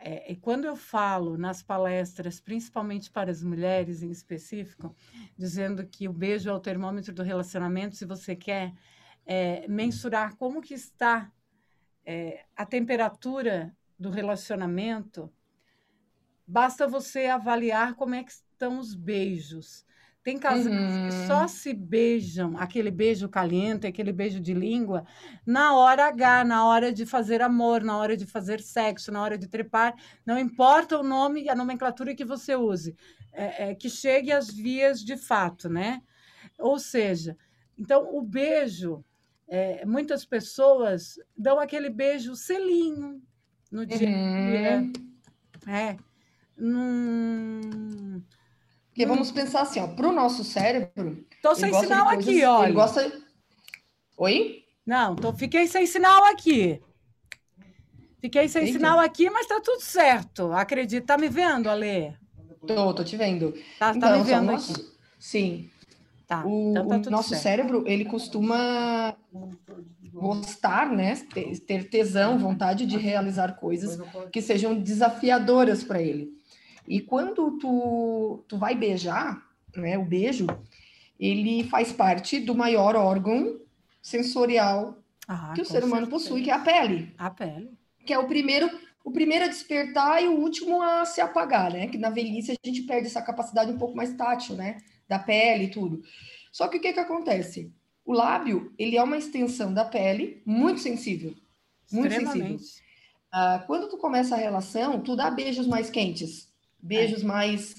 É, 0.03 0.31
e 0.31 0.35
quando 0.35 0.65
eu 0.65 0.75
falo 0.75 1.37
nas 1.37 1.61
palestras, 1.61 2.39
principalmente 2.39 3.11
para 3.11 3.29
as 3.29 3.43
mulheres 3.43 4.01
em 4.01 4.09
específico, 4.09 4.95
dizendo 5.37 5.85
que 5.85 6.07
o 6.07 6.13
beijo 6.13 6.49
é 6.49 6.53
o 6.53 6.59
termômetro 6.59 7.13
do 7.13 7.21
relacionamento, 7.21 7.95
se 7.95 8.03
você 8.03 8.35
quer 8.35 8.73
é, 9.23 9.67
mensurar 9.67 10.35
como 10.37 10.59
que 10.59 10.73
está 10.73 11.31
é, 12.03 12.45
a 12.55 12.65
temperatura 12.65 13.77
do 13.97 14.09
relacionamento, 14.09 15.31
basta 16.47 16.87
você 16.87 17.27
avaliar 17.27 17.93
como 17.93 18.15
é 18.15 18.23
que 18.23 18.31
estão 18.31 18.79
os 18.79 18.95
beijos. 18.95 19.85
Tem 20.23 20.37
casais 20.37 20.67
uhum. 20.67 21.09
que 21.09 21.27
só 21.27 21.47
se 21.47 21.73
beijam, 21.73 22.55
aquele 22.55 22.91
beijo 22.91 23.27
caliente, 23.27 23.87
aquele 23.87 24.13
beijo 24.13 24.39
de 24.39 24.53
língua, 24.53 25.03
na 25.43 25.75
hora 25.75 26.05
H, 26.07 26.43
na 26.43 26.67
hora 26.67 26.93
de 26.93 27.07
fazer 27.07 27.41
amor, 27.41 27.83
na 27.83 27.97
hora 27.97 28.15
de 28.15 28.27
fazer 28.27 28.61
sexo, 28.61 29.11
na 29.11 29.21
hora 29.21 29.35
de 29.35 29.47
trepar. 29.47 29.95
Não 30.23 30.37
importa 30.37 30.99
o 30.99 31.03
nome 31.03 31.43
e 31.43 31.49
a 31.49 31.55
nomenclatura 31.55 32.13
que 32.13 32.23
você 32.23 32.55
use, 32.55 32.95
é, 33.33 33.71
é, 33.71 33.75
que 33.75 33.89
chegue 33.89 34.31
às 34.31 34.51
vias 34.51 35.03
de 35.03 35.17
fato, 35.17 35.67
né? 35.67 36.03
Ou 36.59 36.77
seja, 36.77 37.35
então 37.75 38.15
o 38.15 38.21
beijo, 38.21 39.03
é, 39.47 39.83
muitas 39.87 40.23
pessoas 40.23 41.15
dão 41.35 41.59
aquele 41.59 41.89
beijo 41.89 42.35
selinho 42.35 43.19
no 43.71 43.87
dia. 43.87 44.07
Uhum. 44.07 44.93
É. 45.67 45.97
Num 46.55 48.21
Porque 49.01 49.05
vamos 49.05 49.31
pensar 49.31 49.61
assim, 49.61 49.79
ó, 49.79 49.87
para 49.87 50.07
o 50.07 50.11
nosso 50.11 50.43
cérebro. 50.43 51.25
Tô 51.41 51.55
sem 51.55 51.73
sinal 51.73 52.05
coisas, 52.05 52.27
aqui, 52.27 52.45
olha. 52.45 52.65
Ele 52.67 52.73
gosta. 52.73 53.11
Oi? 54.15 54.63
Não, 54.85 55.15
tô, 55.15 55.33
fiquei 55.33 55.65
sem 55.65 55.87
sinal 55.87 56.23
aqui. 56.25 56.79
Fiquei 58.19 58.47
sem 58.47 58.65
Eita. 58.65 58.77
sinal 58.77 58.99
aqui, 58.99 59.27
mas 59.31 59.47
tá 59.47 59.59
tudo 59.59 59.81
certo. 59.81 60.51
Acredito. 60.53 61.03
Tá 61.03 61.17
me 61.17 61.29
vendo, 61.29 61.67
Ale? 61.67 62.13
Tô, 62.67 62.93
tô 62.93 63.03
te 63.03 63.17
vendo. 63.17 63.55
Tá, 63.79 63.89
então, 63.95 64.07
tá 64.07 64.17
me 64.17 64.23
vendo 64.23 64.51
nosso... 64.51 64.73
aqui. 64.73 64.85
Sim. 65.17 65.69
Tá, 66.27 66.45
o, 66.45 66.69
então 66.69 67.01
tá 67.01 67.07
o 67.07 67.11
nosso 67.11 67.29
certo. 67.29 67.41
cérebro, 67.41 67.83
ele 67.87 68.05
costuma 68.05 69.17
gostar, 70.13 70.91
né? 70.91 71.15
Ter 71.65 71.89
tesão, 71.89 72.37
vontade 72.37 72.85
de 72.85 72.97
realizar 72.97 73.53
coisas 73.53 73.99
que 74.31 74.43
sejam 74.43 74.75
desafiadoras 74.75 75.83
para 75.83 75.99
ele. 76.03 76.39
E 76.91 76.99
quando 76.99 77.57
tu, 77.57 78.43
tu 78.49 78.57
vai 78.57 78.75
beijar, 78.75 79.41
né? 79.73 79.97
O 79.97 80.03
beijo, 80.03 80.45
ele 81.17 81.63
faz 81.63 81.93
parte 81.93 82.37
do 82.37 82.53
maior 82.53 82.97
órgão 82.97 83.61
sensorial 84.01 85.01
ah, 85.25 85.53
que 85.55 85.61
o 85.61 85.65
ser 85.65 85.85
humano 85.85 86.05
certeza. 86.07 86.11
possui, 86.11 86.43
que 86.43 86.51
é 86.51 86.53
a 86.53 86.59
pele. 86.59 87.15
A 87.17 87.29
pele. 87.29 87.71
Que 88.05 88.11
é 88.11 88.19
o 88.19 88.27
primeiro, 88.27 88.69
o 89.05 89.11
primeiro 89.11 89.45
a 89.45 89.47
despertar 89.47 90.21
e 90.21 90.27
o 90.27 90.37
último 90.37 90.81
a 90.81 91.05
se 91.05 91.21
apagar, 91.21 91.71
né? 91.71 91.87
Que 91.87 91.97
na 91.97 92.09
velhice 92.09 92.51
a 92.51 92.67
gente 92.67 92.81
perde 92.81 93.07
essa 93.07 93.21
capacidade 93.21 93.71
um 93.71 93.77
pouco 93.77 93.95
mais 93.95 94.13
tátil, 94.17 94.57
né? 94.57 94.75
Da 95.07 95.17
pele 95.17 95.65
e 95.65 95.71
tudo. 95.71 96.03
Só 96.51 96.67
que 96.67 96.75
o 96.75 96.81
que 96.81 96.91
que 96.91 96.99
acontece? 96.99 97.73
O 98.03 98.11
lábio, 98.11 98.73
ele 98.77 98.97
é 98.97 99.03
uma 99.03 99.17
extensão 99.17 99.73
da 99.73 99.85
pele 99.85 100.41
muito 100.45 100.81
sensível. 100.81 101.33
Muito 101.89 102.13
sensível. 102.13 102.57
Ah, 103.31 103.63
quando 103.65 103.87
tu 103.87 103.97
começa 103.97 104.35
a 104.35 104.37
relação, 104.37 104.99
tu 104.99 105.15
dá 105.15 105.31
beijos 105.31 105.65
mais 105.65 105.89
quentes, 105.89 106.50
beijos 106.81 107.23
mais 107.23 107.75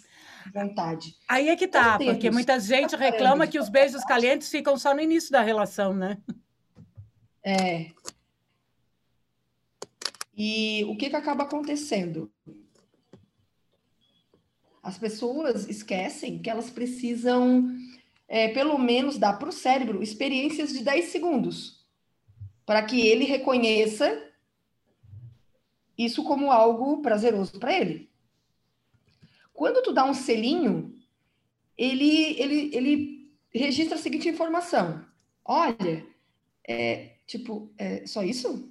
vontade. 0.53 1.17
Aí 1.29 1.49
é 1.49 1.57
que 1.57 1.69
tá, 1.69 1.99
porque 1.99 2.31
muita 2.31 2.59
gente 2.59 2.97
reclama 2.97 3.47
que 3.47 3.59
os 3.59 3.69
beijos 3.69 4.05
calientes 4.05 4.49
ficam 4.49 4.77
só 4.77 4.95
no 4.95 5.01
início 5.01 5.31
da 5.31 5.43
relação, 5.43 5.93
né? 5.93 6.19
É. 7.45 7.91
E 10.37 10.85
o 10.89 10.97
que, 10.97 11.11
que 11.11 11.17
acaba 11.17 11.45
acontecendo? 11.45 12.33
As 14.83 14.99
pessoas 14.99 15.69
esquecem 15.69 16.41
que 16.41 16.51
elas 16.51 16.71
precisam, 16.71 17.69
é, 18.27 18.49
pelo 18.49 18.79
menos, 18.79 19.19
dar 19.19 19.35
para 19.35 19.49
o 19.49 19.53
cérebro 19.53 20.03
experiências 20.03 20.73
de 20.73 20.83
10 20.83 21.05
segundos, 21.07 21.85
para 22.67 22.83
que 22.83 23.07
ele 23.07 23.25
reconheça 23.25 24.31
isso 25.97 26.25
como 26.25 26.51
algo 26.51 27.01
prazeroso 27.03 27.61
para 27.61 27.73
ele. 27.73 28.12
Quando 29.53 29.83
tu 29.83 29.93
dá 29.93 30.05
um 30.05 30.15
selinho, 30.15 30.95
ele, 31.77 32.41
ele, 32.41 32.71
ele 32.75 33.33
registra 33.53 33.97
a 33.97 34.01
seguinte 34.01 34.29
informação: 34.29 35.05
olha, 35.45 36.05
é, 36.67 37.17
tipo, 37.27 37.71
é 37.77 38.07
só 38.07 38.23
isso? 38.23 38.71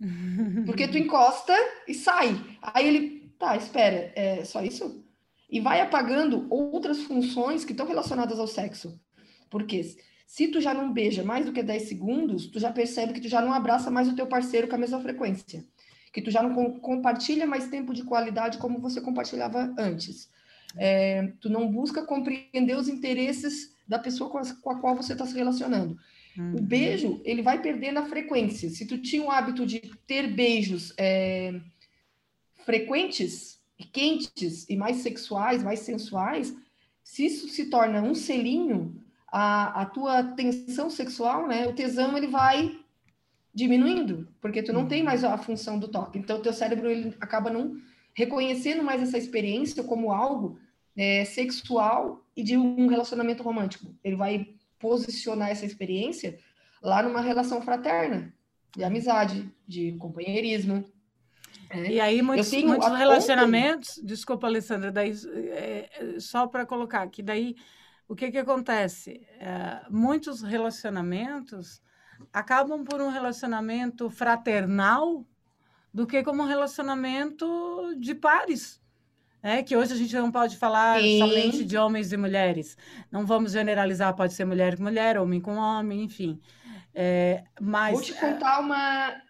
Porque 0.66 0.88
tu 0.88 0.98
encosta 0.98 1.54
e 1.86 1.94
sai. 1.94 2.34
Aí 2.60 2.86
ele, 2.86 3.34
tá, 3.38 3.56
espera, 3.56 4.12
é 4.16 4.44
só 4.44 4.62
isso? 4.62 5.04
E 5.48 5.60
vai 5.60 5.80
apagando 5.80 6.46
outras 6.50 7.02
funções 7.02 7.64
que 7.64 7.72
estão 7.72 7.86
relacionadas 7.86 8.38
ao 8.38 8.46
sexo. 8.46 8.98
Porque 9.50 9.96
se 10.26 10.48
tu 10.48 10.60
já 10.62 10.72
não 10.72 10.92
beija 10.92 11.22
mais 11.22 11.44
do 11.44 11.52
que 11.52 11.62
10 11.62 11.82
segundos, 11.88 12.46
tu 12.46 12.58
já 12.58 12.72
percebe 12.72 13.12
que 13.12 13.20
tu 13.20 13.28
já 13.28 13.42
não 13.42 13.52
abraça 13.52 13.90
mais 13.90 14.08
o 14.08 14.16
teu 14.16 14.26
parceiro 14.26 14.66
com 14.66 14.74
a 14.74 14.78
mesma 14.78 14.98
frequência 15.00 15.64
que 16.12 16.20
tu 16.20 16.30
já 16.30 16.42
não 16.42 16.78
compartilha 16.78 17.46
mais 17.46 17.68
tempo 17.68 17.94
de 17.94 18.04
qualidade 18.04 18.58
como 18.58 18.78
você 18.78 19.00
compartilhava 19.00 19.74
antes. 19.78 20.30
É, 20.76 21.32
tu 21.40 21.48
não 21.48 21.70
busca 21.70 22.04
compreender 22.04 22.76
os 22.76 22.88
interesses 22.88 23.74
da 23.88 23.98
pessoa 23.98 24.30
com 24.30 24.38
a, 24.38 24.42
com 24.54 24.70
a 24.70 24.78
qual 24.78 24.94
você 24.94 25.12
está 25.12 25.26
se 25.26 25.34
relacionando. 25.34 25.96
Uhum. 26.36 26.56
O 26.56 26.62
beijo, 26.62 27.20
ele 27.24 27.42
vai 27.42 27.60
perdendo 27.60 27.98
a 27.98 28.06
frequência. 28.06 28.68
Se 28.70 28.86
tu 28.86 28.98
tinha 28.98 29.22
o 29.22 29.30
hábito 29.30 29.66
de 29.66 29.80
ter 30.06 30.32
beijos 30.32 30.94
é, 30.98 31.58
frequentes, 32.64 33.60
quentes 33.92 34.68
e 34.68 34.76
mais 34.76 34.98
sexuais, 34.98 35.62
mais 35.62 35.80
sensuais, 35.80 36.54
se 37.02 37.26
isso 37.26 37.48
se 37.48 37.66
torna 37.66 38.02
um 38.02 38.14
selinho, 38.14 39.02
a, 39.26 39.82
a 39.82 39.86
tua 39.86 40.22
tensão 40.22 40.90
sexual, 40.90 41.48
né, 41.48 41.66
o 41.66 41.72
tesão, 41.72 42.16
ele 42.16 42.28
vai 42.28 42.81
diminuindo, 43.54 44.28
porque 44.40 44.62
tu 44.62 44.72
não 44.72 44.86
tem 44.86 45.00
uhum. 45.00 45.06
mais 45.06 45.24
a 45.24 45.36
função 45.36 45.78
do 45.78 45.88
toque. 45.88 46.18
Então, 46.18 46.38
o 46.38 46.42
teu 46.42 46.52
cérebro 46.52 46.90
ele 46.90 47.14
acaba 47.20 47.50
não 47.50 47.76
reconhecendo 48.14 48.82
mais 48.82 49.02
essa 49.02 49.18
experiência 49.18 49.82
como 49.82 50.10
algo 50.10 50.58
é, 50.96 51.24
sexual 51.24 52.24
e 52.36 52.42
de 52.42 52.56
um 52.56 52.86
relacionamento 52.86 53.42
romântico. 53.42 53.94
Ele 54.02 54.16
vai 54.16 54.48
posicionar 54.78 55.50
essa 55.50 55.66
experiência 55.66 56.38
lá 56.82 57.02
numa 57.02 57.20
relação 57.20 57.62
fraterna, 57.62 58.32
de 58.76 58.84
amizade, 58.84 59.50
de 59.66 59.92
companheirismo. 59.92 60.84
É. 61.70 61.92
E 61.92 62.00
aí, 62.00 62.20
muitos, 62.22 62.50
muitos 62.52 62.98
relacionamentos, 62.98 64.00
desculpa, 64.02 64.46
Alessandra, 64.46 64.90
daí, 64.90 65.12
é 65.50 66.16
só 66.18 66.46
para 66.46 66.66
colocar 66.66 67.06
que 67.08 67.22
daí 67.22 67.54
o 68.08 68.14
que, 68.14 68.30
que 68.30 68.38
acontece? 68.38 69.26
É, 69.38 69.82
muitos 69.88 70.42
relacionamentos 70.42 71.80
acabam 72.32 72.84
por 72.84 73.00
um 73.00 73.10
relacionamento 73.10 74.08
fraternal 74.10 75.26
do 75.92 76.06
que 76.06 76.22
como 76.22 76.42
um 76.42 76.46
relacionamento 76.46 77.94
de 77.98 78.14
pares. 78.14 78.80
É, 79.42 79.60
que 79.60 79.76
hoje 79.76 79.92
a 79.92 79.96
gente 79.96 80.14
não 80.14 80.30
pode 80.30 80.56
falar 80.56 81.00
Sim. 81.00 81.18
somente 81.18 81.64
de 81.64 81.76
homens 81.76 82.12
e 82.12 82.16
mulheres. 82.16 82.76
Não 83.10 83.26
vamos 83.26 83.50
generalizar, 83.52 84.14
pode 84.14 84.34
ser 84.34 84.44
mulher 84.44 84.76
com 84.76 84.84
mulher, 84.84 85.18
homem 85.18 85.40
com 85.40 85.56
homem, 85.56 86.04
enfim. 86.04 86.40
É, 86.94 87.42
mas, 87.60 87.94
Vou 87.94 88.02
te 88.02 88.14
contar 88.14 88.60
uma, 88.60 89.20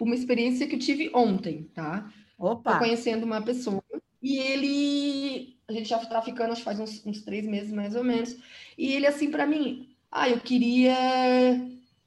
uma 0.00 0.14
experiência 0.14 0.66
que 0.66 0.76
eu 0.76 0.80
tive 0.80 1.10
ontem, 1.14 1.64
tá? 1.74 2.10
Opa! 2.38 2.72
Tô 2.72 2.78
conhecendo 2.78 3.24
uma 3.24 3.42
pessoa 3.42 3.84
e 4.22 4.38
ele... 4.38 5.56
A 5.68 5.72
gente 5.72 5.88
já 5.88 6.00
está 6.00 6.22
ficando, 6.22 6.52
acho 6.52 6.60
que 6.60 6.64
faz 6.64 6.80
uns, 6.80 7.04
uns 7.04 7.22
três 7.22 7.44
meses 7.44 7.72
mais 7.72 7.94
ou 7.94 8.04
menos. 8.04 8.34
E 8.78 8.94
ele 8.94 9.06
assim 9.06 9.30
para 9.30 9.46
mim, 9.46 9.95
ah, 10.16 10.28
eu 10.30 10.40
queria. 10.40 10.96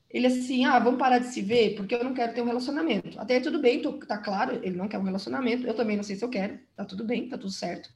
Ele 0.10 0.26
assim, 0.26 0.66
ah, 0.66 0.80
vamos 0.80 1.00
parar 1.00 1.20
de 1.20 1.28
se 1.28 1.42
ver, 1.42 1.76
porque 1.76 1.94
eu 1.94 2.04
não 2.04 2.16
quero 2.16 2.34
ter 2.34 2.42
um 2.42 2.46
relacionamento. 2.46 3.20
Até 3.20 3.36
aí, 3.36 3.42
tudo 3.42 3.60
bem, 3.60 3.82
tô, 3.82 3.94
tá 3.94 4.18
claro, 4.18 4.60
ele 4.64 4.76
não 4.76 4.88
quer 4.88 4.98
um 4.98 5.04
relacionamento, 5.04 5.68
eu 5.68 5.76
também 5.76 5.96
não 5.96 6.04
sei 6.04 6.16
se 6.16 6.26
eu 6.26 6.30
quero, 6.30 6.58
tá 6.76 6.84
tudo 6.84 7.06
bem, 7.06 7.30
tá 7.30 7.38
tudo 7.38 7.52
certo. 7.52 7.90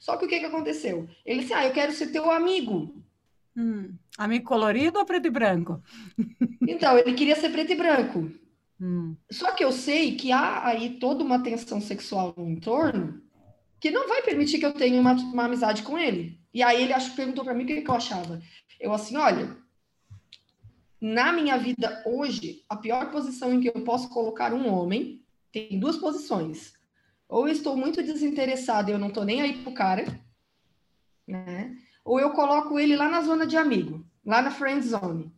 Só 0.00 0.16
que 0.16 0.24
o 0.24 0.28
que 0.28 0.40
que 0.40 0.46
aconteceu? 0.46 1.08
Ele 1.24 1.40
assim, 1.40 1.54
ah, 1.54 1.66
eu 1.66 1.72
quero 1.72 1.92
ser 1.92 2.08
teu 2.08 2.28
amigo. 2.30 3.00
Hum, 3.56 3.94
amigo 4.18 4.44
colorido 4.44 4.98
ou 4.98 5.04
preto 5.04 5.26
e 5.26 5.30
branco? 5.30 5.82
Então, 6.68 6.96
ele 6.98 7.14
queria 7.14 7.34
ser 7.34 7.50
preto 7.50 7.72
e 7.72 7.74
branco. 7.74 8.30
Hum. 8.80 9.16
Só 9.30 9.50
que 9.52 9.64
eu 9.64 9.72
sei 9.72 10.14
que 10.14 10.30
há 10.30 10.66
aí 10.66 10.98
toda 11.00 11.24
uma 11.24 11.42
tensão 11.42 11.80
sexual 11.80 12.34
no 12.36 12.48
entorno 12.48 13.20
que 13.80 13.90
não 13.90 14.06
vai 14.06 14.22
permitir 14.22 14.58
que 14.58 14.66
eu 14.66 14.72
tenha 14.72 15.00
uma, 15.00 15.12
uma 15.14 15.44
amizade 15.46 15.82
com 15.82 15.98
ele. 15.98 16.38
E 16.52 16.62
aí 16.62 16.82
ele 16.82 16.92
acho, 16.92 17.16
perguntou 17.16 17.42
para 17.42 17.54
mim 17.54 17.64
o 17.64 17.66
que, 17.66 17.80
que 17.80 17.90
eu 17.90 17.94
achava. 17.94 18.40
Eu 18.78 18.92
assim, 18.92 19.16
olha, 19.16 19.56
na 21.00 21.32
minha 21.32 21.56
vida 21.56 22.02
hoje, 22.04 22.64
a 22.68 22.76
pior 22.76 23.10
posição 23.10 23.52
em 23.52 23.60
que 23.60 23.68
eu 23.68 23.84
posso 23.84 24.10
colocar 24.10 24.52
um 24.52 24.68
homem 24.68 25.24
tem 25.50 25.78
duas 25.78 25.96
posições. 25.96 26.74
Ou 27.28 27.48
eu 27.48 27.52
estou 27.52 27.76
muito 27.76 28.02
desinteressado 28.02 28.90
e 28.90 28.92
eu 28.92 28.98
não 28.98 29.08
estou 29.08 29.24
nem 29.24 29.40
aí 29.40 29.62
pro 29.62 29.72
cara, 29.72 30.04
né? 31.26 31.76
Ou 32.04 32.20
eu 32.20 32.30
coloco 32.32 32.78
ele 32.78 32.96
lá 32.96 33.08
na 33.08 33.22
zona 33.22 33.46
de 33.46 33.56
amigo, 33.56 34.04
lá 34.24 34.42
na 34.42 34.50
friend 34.50 34.84
zone. 34.86 35.32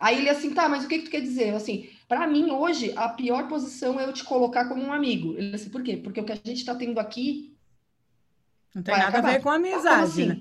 Aí 0.00 0.18
ele 0.18 0.30
assim, 0.30 0.52
tá, 0.52 0.68
mas 0.68 0.84
o 0.84 0.88
que, 0.88 0.98
que 0.98 1.04
tu 1.04 1.10
quer 1.10 1.20
dizer? 1.20 1.50
Eu, 1.50 1.56
assim, 1.56 1.88
para 2.08 2.26
mim 2.26 2.50
hoje 2.50 2.92
a 2.96 3.08
pior 3.08 3.46
posição 3.46 4.00
é 4.00 4.04
eu 4.04 4.12
te 4.12 4.24
colocar 4.24 4.68
como 4.68 4.82
um 4.82 4.92
amigo. 4.92 5.34
Ele 5.36 5.54
assim, 5.54 5.70
por 5.70 5.82
quê? 5.82 5.96
Porque 5.96 6.20
o 6.20 6.24
que 6.24 6.32
a 6.32 6.36
gente 6.36 6.54
está 6.54 6.74
tendo 6.74 6.98
aqui 6.98 7.56
não 8.74 8.82
tem 8.82 8.96
nada 8.96 9.08
acabar. 9.08 9.28
a 9.28 9.32
ver 9.32 9.42
com 9.42 9.50
amizade, 9.50 10.02
assim? 10.02 10.26
né? 10.26 10.40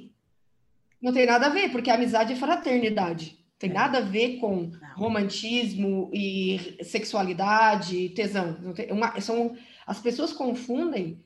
Não 1.02 1.14
tem 1.14 1.26
nada 1.26 1.48
a 1.48 1.50
ver, 1.50 1.72
porque 1.72 1.90
a 1.90 1.96
amizade 1.96 2.34
é 2.34 2.36
fraternidade. 2.36 3.41
Tem 3.62 3.70
é. 3.70 3.74
nada 3.74 4.00
a 4.00 4.02
ver 4.02 4.38
com 4.40 4.72
romantismo 4.96 6.10
e 6.12 6.80
sexualidade, 6.84 8.10
tesão. 8.10 8.58
Uma, 8.90 9.22
são, 9.22 9.56
as 9.86 10.00
pessoas 10.00 10.34
confundem 10.34 11.24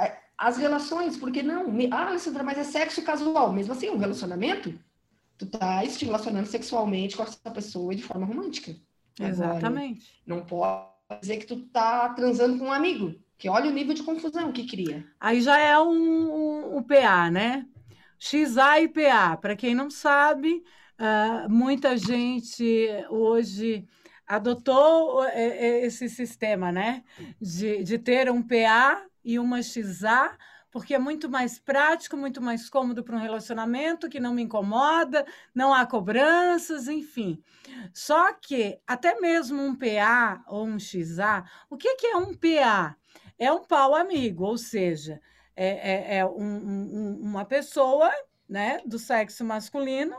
é, 0.00 0.18
as 0.38 0.56
relações, 0.56 1.16
porque 1.16 1.42
não? 1.42 1.76
Ah, 1.90 2.06
Alessandra, 2.06 2.44
mas 2.44 2.58
é 2.58 2.62
sexo 2.62 3.02
casual. 3.02 3.52
Mesmo 3.52 3.72
assim, 3.72 3.90
um 3.90 3.98
relacionamento, 3.98 4.72
tu 5.36 5.46
tá 5.46 5.84
te 5.84 6.04
relacionando 6.04 6.46
sexualmente 6.46 7.16
com 7.16 7.24
essa 7.24 7.50
pessoa 7.50 7.92
de 7.92 8.04
forma 8.04 8.24
romântica. 8.24 8.76
Exatamente. 9.18 10.22
Agora, 10.24 10.40
não 10.40 10.46
pode 10.46 10.86
dizer 11.20 11.38
que 11.38 11.46
tu 11.46 11.56
tá 11.70 12.08
transando 12.10 12.56
com 12.56 12.66
um 12.66 12.72
amigo, 12.72 13.16
que 13.36 13.48
olha 13.48 13.68
o 13.68 13.74
nível 13.74 13.94
de 13.94 14.04
confusão 14.04 14.52
que 14.52 14.64
cria. 14.64 15.04
Aí 15.18 15.40
já 15.40 15.58
é 15.58 15.76
um, 15.76 15.90
um, 15.90 16.76
um 16.76 16.82
PA, 16.84 17.28
né? 17.32 17.66
XA 18.16 18.80
e 18.80 18.88
PA. 18.88 19.36
Para 19.36 19.56
quem 19.56 19.74
não 19.74 19.90
sabe, 19.90 20.62
uh, 20.98 21.48
muita 21.48 21.96
gente 21.96 22.88
hoje 23.10 23.86
adotou 24.26 25.24
é, 25.24 25.48
é, 25.48 25.86
esse 25.86 26.08
sistema, 26.08 26.72
né? 26.72 27.04
De, 27.40 27.84
de 27.84 27.98
ter 27.98 28.30
um 28.30 28.42
PA 28.42 29.04
e 29.24 29.38
uma 29.38 29.62
XA, 29.62 30.36
porque 30.70 30.94
é 30.94 30.98
muito 30.98 31.28
mais 31.28 31.58
prático, 31.58 32.16
muito 32.16 32.40
mais 32.42 32.68
cômodo 32.68 33.04
para 33.04 33.16
um 33.16 33.20
relacionamento 33.20 34.08
que 34.08 34.20
não 34.20 34.34
me 34.34 34.42
incomoda, 34.42 35.24
não 35.54 35.72
há 35.72 35.86
cobranças, 35.86 36.88
enfim. 36.88 37.42
Só 37.92 38.32
que 38.34 38.78
até 38.86 39.18
mesmo 39.20 39.62
um 39.62 39.74
PA 39.76 40.44
ou 40.48 40.66
um 40.66 40.78
XA, 40.78 41.44
o 41.70 41.76
que, 41.76 41.94
que 41.96 42.06
é 42.06 42.16
um 42.16 42.34
PA? 42.34 42.96
É 43.38 43.52
um 43.52 43.64
pau 43.64 43.94
amigo, 43.94 44.44
ou 44.44 44.58
seja, 44.58 45.20
é, 45.54 46.16
é, 46.16 46.18
é 46.18 46.26
um, 46.26 46.56
um, 46.56 47.20
uma 47.22 47.44
pessoa 47.44 48.10
né, 48.48 48.80
do 48.84 48.98
sexo 48.98 49.44
masculino 49.44 50.16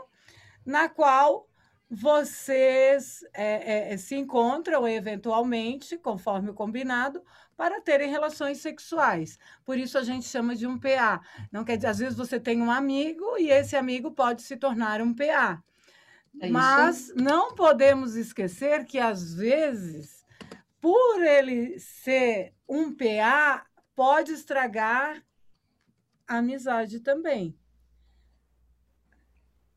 na 0.68 0.86
qual 0.86 1.48
vocês 1.90 3.24
é, 3.32 3.94
é, 3.94 3.96
se 3.96 4.14
encontram 4.14 4.86
eventualmente, 4.86 5.96
conforme 5.96 6.50
o 6.50 6.54
combinado, 6.54 7.22
para 7.56 7.80
terem 7.80 8.10
relações 8.10 8.58
sexuais. 8.58 9.38
Por 9.64 9.78
isso 9.78 9.96
a 9.96 10.02
gente 10.02 10.26
chama 10.26 10.54
de 10.54 10.66
um 10.66 10.78
PA. 10.78 11.22
Não 11.50 11.64
quer 11.64 11.76
dizer, 11.76 11.86
às 11.86 11.98
vezes 11.98 12.18
você 12.18 12.38
tem 12.38 12.60
um 12.60 12.70
amigo 12.70 13.38
e 13.38 13.50
esse 13.50 13.76
amigo 13.76 14.10
pode 14.10 14.42
se 14.42 14.58
tornar 14.58 15.00
um 15.00 15.14
PA. 15.14 15.62
É 16.38 16.50
Mas 16.50 17.14
não 17.16 17.54
podemos 17.54 18.14
esquecer 18.14 18.84
que 18.84 18.98
às 18.98 19.32
vezes, 19.32 20.26
por 20.78 21.22
ele 21.22 21.80
ser 21.80 22.52
um 22.68 22.94
PA, 22.94 23.64
pode 23.96 24.32
estragar 24.32 25.24
a 26.26 26.36
amizade 26.36 27.00
também. 27.00 27.58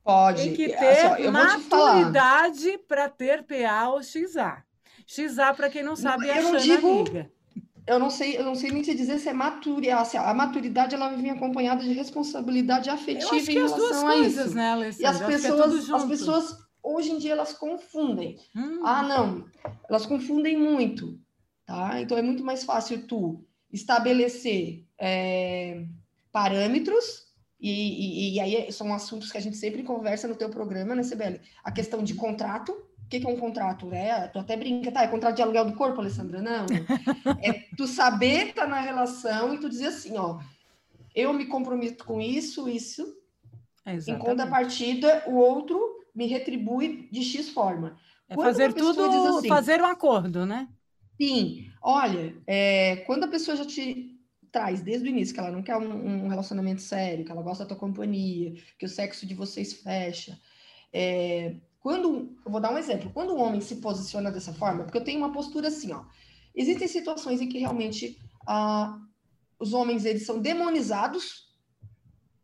Pode. 0.04 0.44
Tem 0.44 0.54
que 0.54 0.68
ter 0.68 1.06
assim, 1.06 1.28
maturidade 1.30 2.78
para 2.88 3.08
ter 3.08 3.44
PA 3.44 3.90
ou 3.90 4.02
XA. 4.02 4.64
XA, 5.06 5.54
para 5.54 5.70
quem 5.70 5.84
não 5.84 5.96
sabe, 5.96 6.28
é 6.28 6.40
a 6.40 6.58
digo, 6.58 6.88
amiga. 6.88 7.32
Eu 7.86 8.00
não 8.00 8.10
sei, 8.10 8.38
eu 8.38 8.44
não 8.44 8.56
sei 8.56 8.72
nem 8.72 8.82
te 8.82 8.94
dizer 8.94 9.20
se 9.20 9.30
é 9.30 9.34
maturidade. 9.34 10.02
Assim, 10.02 10.18
a 10.18 10.34
maturidade 10.34 10.96
ela 10.96 11.10
vem 11.10 11.32
acompanhada 11.32 11.84
de 11.84 11.94
responsabilidade 11.94 12.90
afetiva 12.90 13.36
em 13.36 13.54
relação 13.54 14.08
a 14.08 14.14
coisas, 14.14 14.46
isso. 14.48 14.56
Né, 14.56 14.72
Alessandra? 14.72 15.04
E 15.04 15.06
as 15.06 15.22
é 15.22 15.28
pessoas, 15.28 15.90
é 15.90 15.94
as 15.94 16.06
pessoas 16.06 16.58
hoje 16.82 17.12
em 17.12 17.18
dia 17.18 17.34
elas 17.34 17.54
confundem. 17.54 18.38
Hum. 18.56 18.82
Ah, 18.84 19.04
não, 19.04 19.46
elas 19.90 20.06
confundem 20.06 20.58
muito, 20.58 21.20
tá? 21.66 22.02
Então 22.02 22.18
é 22.18 22.22
muito 22.22 22.44
mais 22.44 22.64
fácil 22.64 23.06
tu 23.08 23.44
estabelecer 23.72 24.86
é, 25.00 25.86
parâmetros 26.32 27.31
e, 27.62 27.70
e, 27.70 28.34
e, 28.34 28.40
aí 28.40 28.72
são 28.72 28.92
assuntos 28.92 29.32
que 29.32 29.38
a 29.38 29.42
gente 29.42 29.56
sempre 29.56 29.84
conversa 29.84 30.28
no 30.28 30.36
teu 30.36 30.50
programa, 30.50 30.96
né, 30.96 31.04
Sibeli? 31.04 31.40
A 31.64 31.72
questão 31.72 32.04
de 32.04 32.16
contrato. 32.16 32.72
O 32.72 33.08
que, 33.08 33.20
que 33.20 33.28
é 33.28 33.30
um 33.30 33.38
contrato? 33.38 33.86
né 33.86 34.28
tu 34.30 34.40
até 34.40 34.58
brinca, 34.58 34.92
tá? 34.92 35.04
É 35.04 35.08
contrato 35.08 35.36
de 35.36 35.42
aluguel 35.44 35.66
do 35.66 35.74
corpo, 35.74 36.02
Alessandra? 36.02 36.42
Não. 36.42 36.66
É 37.44 37.54
tu 37.78 37.86
saber 37.86 38.48
estar 38.48 38.64
tá 38.64 38.68
na 38.68 38.80
relação 38.80 39.54
e 39.54 39.60
tu 39.60 39.70
dizer 39.70 39.88
assim, 39.88 40.18
ó, 40.18 40.40
eu 41.14 41.34
me 41.34 41.46
comprometo 41.46 42.04
com 42.04 42.20
isso, 42.20 42.68
isso. 42.68 43.04
Exatamente. 43.86 44.10
Em 44.10 44.18
contrapartida, 44.18 45.24
o 45.28 45.36
outro 45.36 45.80
me 46.16 46.26
retribui 46.26 47.10
de 47.12 47.24
X 47.24 47.50
forma. 47.50 47.96
É 48.28 48.36
fazer 48.36 48.74
tudo, 48.74 49.04
assim, 49.38 49.48
fazer 49.48 49.82
um 49.82 49.86
acordo, 49.86 50.46
né? 50.46 50.68
Sim. 51.22 51.70
Olha, 51.82 52.36
é, 52.48 52.98
quando 53.08 53.26
a 53.26 53.28
pessoa 53.28 53.56
já 53.58 53.66
te 53.66 54.20
traz 54.52 54.82
desde 54.82 55.08
o 55.08 55.10
início 55.10 55.34
que 55.34 55.40
ela 55.40 55.52
não 55.52 55.64
quer 55.64 55.78
um, 55.78 56.26
um, 56.26 56.28
relacionamento 56.28 56.82
sério, 56.82 57.24
que 57.24 57.32
ela 57.32 57.42
gosta 57.42 57.64
da 57.64 57.70
tua 57.70 57.78
companhia, 57.78 58.54
que 58.78 58.86
o 58.86 58.90
sexo 58.90 59.26
de 59.26 59.34
vocês 59.34 59.74
fecha. 59.74 60.38
É, 60.92 61.56
quando, 61.80 62.36
eu 62.46 62.52
vou 62.52 62.60
dar 62.60 62.74
um 62.74 62.78
exemplo, 62.78 63.12
quando 63.14 63.32
o 63.32 63.40
homem 63.40 63.62
se 63.62 63.78
posiciona 63.78 64.32
dessa 64.32 64.54
forma, 64.54 64.84
porque 64.84 64.98
eu 64.98 65.04
tenho 65.04 65.20
uma 65.20 65.32
postura 65.32 65.70
assim, 65.70 65.94
ó, 65.94 66.04
existem 66.54 66.88
situações 66.88 67.42
em 67.42 67.48
que 67.48 67.58
realmente 67.58 68.20
ah, 68.46 69.00
os 69.58 69.74
homens 69.74 70.06
eles 70.06 70.26
são 70.26 70.40
demonizados, 70.40 71.50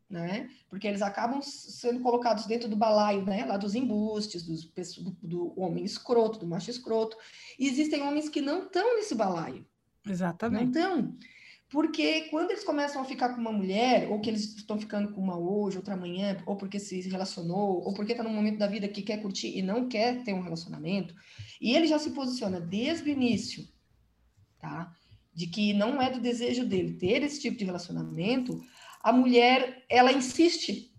né? 0.10 0.50
Porque 0.70 0.88
eles 0.88 1.02
acabam 1.02 1.42
sendo 1.42 2.00
colocados 2.00 2.46
dentro 2.46 2.70
do 2.70 2.76
balaio, 2.76 3.26
né? 3.26 3.46
Lá 3.46 3.58
dos 3.58 3.76
embustes, 3.76 4.44
dos, 4.44 4.64
do, 4.96 5.18
do 5.22 5.60
homem 5.60 5.84
escroto, 5.84 6.40
do 6.40 6.48
macho 6.48 6.72
escroto. 6.72 7.18
E 7.60 7.68
existem 7.68 8.02
homens 8.02 8.30
que 8.30 8.40
não 8.40 8.64
estão 8.64 8.96
nesse 8.96 9.14
balaio. 9.14 9.66
Exatamente. 10.08 10.80
Não 10.80 11.00
estão. 11.00 11.18
Porque 11.70 12.22
quando 12.30 12.52
eles 12.52 12.64
começam 12.64 13.02
a 13.02 13.06
ficar 13.06 13.30
com 13.30 13.42
uma 13.42 13.52
mulher, 13.52 14.10
ou 14.10 14.22
que 14.22 14.30
eles 14.30 14.56
estão 14.56 14.80
ficando 14.80 15.12
com 15.12 15.20
uma 15.20 15.38
hoje, 15.38 15.78
outra 15.78 15.96
amanhã, 15.96 16.42
ou 16.46 16.56
porque 16.56 16.80
se 16.80 17.02
relacionou, 17.02 17.84
ou 17.84 17.94
porque 17.94 18.14
está 18.14 18.24
num 18.24 18.34
momento 18.34 18.58
da 18.58 18.68
vida 18.68 18.88
que 18.88 19.02
quer 19.02 19.22
curtir 19.22 19.58
e 19.58 19.62
não 19.62 19.90
quer 19.90 20.24
ter 20.24 20.34
um 20.34 20.42
relacionamento, 20.42 21.14
e 21.60 21.76
ele 21.76 21.86
já 21.86 22.00
se 22.00 22.12
posiciona 22.12 22.62
desde 22.62 23.10
o 23.10 23.12
início, 23.12 23.68
tá? 24.60 24.96
De 25.34 25.48
que 25.48 25.74
não 25.74 26.02
é 26.02 26.10
do 26.10 26.22
desejo 26.22 26.66
dele 26.66 26.94
ter 26.94 27.22
esse 27.22 27.42
tipo 27.42 27.58
de 27.58 27.66
relacionamento, 27.66 28.64
a 29.02 29.12
mulher, 29.12 29.84
ela 29.90 30.14
insiste. 30.14 30.94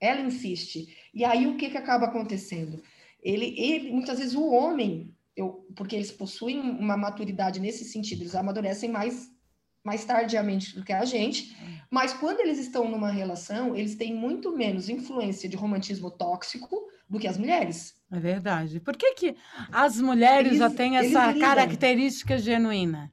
Ela 0.00 0.20
insiste. 0.20 0.96
E 1.14 1.24
aí 1.24 1.46
o 1.46 1.56
que, 1.56 1.70
que 1.70 1.76
acaba 1.76 2.06
acontecendo? 2.06 2.82
Ele, 3.22 3.54
ele, 3.58 3.90
muitas 3.92 4.18
vezes 4.18 4.34
o 4.34 4.48
homem 4.48 5.16
eu, 5.38 5.64
porque 5.76 5.94
eles 5.94 6.10
possuem 6.10 6.58
uma 6.58 6.96
maturidade 6.96 7.60
nesse 7.60 7.84
sentido, 7.84 8.22
eles 8.22 8.34
amadurecem 8.34 8.90
mais, 8.90 9.30
mais 9.84 10.04
tardiamente 10.04 10.74
do 10.74 10.84
que 10.84 10.92
a 10.92 11.04
gente, 11.04 11.56
mas 11.88 12.12
quando 12.12 12.40
eles 12.40 12.58
estão 12.58 12.90
numa 12.90 13.10
relação, 13.10 13.76
eles 13.76 13.94
têm 13.94 14.12
muito 14.12 14.56
menos 14.56 14.88
influência 14.88 15.48
de 15.48 15.56
romantismo 15.56 16.10
tóxico 16.10 16.76
do 17.08 17.20
que 17.20 17.28
as 17.28 17.38
mulheres. 17.38 17.94
É 18.10 18.18
verdade. 18.18 18.80
Por 18.80 18.96
que, 18.96 19.14
que 19.14 19.36
as 19.72 20.00
mulheres 20.00 20.48
eles, 20.48 20.58
já 20.58 20.70
têm 20.70 20.96
essa 20.96 21.32
característica 21.32 22.36
genuína? 22.36 23.12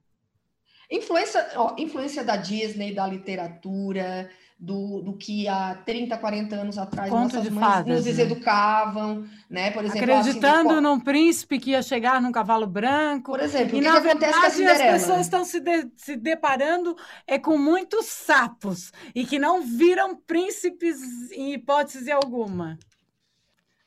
Influência, 0.89 1.47
ó, 1.55 1.75
influência 1.77 2.23
da 2.23 2.35
Disney, 2.35 2.93
da 2.93 3.07
literatura, 3.07 4.29
do, 4.58 5.02
do 5.02 5.13
que 5.13 5.48
há 5.48 5.76
30, 5.86 6.18
40 6.18 6.56
anos 6.56 6.78
atrás 6.78 7.10
Conto 7.10 7.36
nossas 7.36 7.50
mães 7.50 7.65
fadas, 7.65 8.06
nos 8.06 8.18
né? 8.18 8.24
educavam, 8.24 9.28
né? 9.50 9.72
Por 9.72 9.84
exemplo, 9.84 10.13
acreditando 10.13 10.72
assim, 10.72 10.82
num 10.82 11.00
príncipe 11.00 11.60
que 11.60 11.72
ia 11.72 11.82
chegar 11.82 12.22
num 12.22 12.32
cavalo 12.32 12.65
branco. 12.65 13.32
Por 13.32 13.41
exemplo, 13.41 13.78
e 13.78 13.82
que, 13.82 13.86
na 13.86 14.02
que 14.02 14.52
Cinderela? 14.52 14.96
as 14.96 15.02
pessoas 15.02 15.22
estão 15.22 15.44
se, 15.44 15.60
de, 15.60 15.89
se 15.98 16.15
deparando 16.15 16.96
é 17.28 17.38
com 17.38 17.58
muitos 17.58 18.06
sapos 18.06 18.94
e 19.13 19.26
que 19.26 19.38
não 19.38 19.62
viram 19.62 20.15
príncipes 20.15 21.00
em 21.32 21.54
hipótese 21.54 22.10
alguma. 22.10 22.80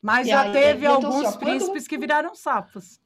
Mas 0.03 0.27
e 0.27 0.31
já 0.31 0.43
aí, 0.43 0.53
teve 0.53 0.87
então, 0.87 0.95
alguns 0.97 1.25
assim, 1.25 1.37
ó, 1.37 1.39
príncipes 1.39 1.83
quando... 1.83 1.89
que 1.89 1.99
viraram 1.99 2.35
sapos. 2.35 3.01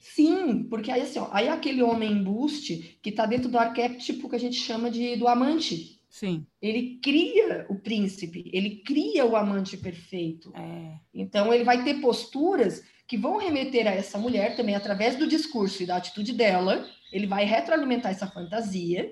Sim, 0.00 0.64
porque 0.64 0.90
aí 0.90 1.02
assim, 1.02 1.18
ó, 1.18 1.28
aí 1.30 1.48
aquele 1.48 1.82
homem 1.82 2.12
embuste 2.12 2.98
que 3.02 3.10
está 3.10 3.24
dentro 3.26 3.50
do 3.50 3.58
arquétipo 3.58 4.28
que 4.28 4.36
a 4.36 4.40
gente 4.40 4.56
chama 4.56 4.90
de 4.90 5.14
do 5.16 5.28
amante, 5.28 6.01
Sim. 6.12 6.46
Ele 6.60 7.00
cria 7.02 7.64
o 7.70 7.74
príncipe, 7.74 8.50
ele 8.52 8.82
cria 8.84 9.24
o 9.24 9.34
amante 9.34 9.78
perfeito. 9.78 10.52
É. 10.54 10.98
Então, 11.14 11.52
ele 11.54 11.64
vai 11.64 11.82
ter 11.82 12.02
posturas 12.02 12.84
que 13.08 13.16
vão 13.16 13.38
remeter 13.38 13.86
a 13.86 13.92
essa 13.92 14.18
mulher 14.18 14.54
também 14.54 14.74
através 14.74 15.16
do 15.16 15.26
discurso 15.26 15.82
e 15.82 15.86
da 15.86 15.96
atitude 15.96 16.34
dela. 16.34 16.86
Ele 17.10 17.26
vai 17.26 17.46
retroalimentar 17.46 18.12
essa 18.12 18.26
fantasia, 18.26 19.10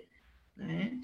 né? 0.54 1.00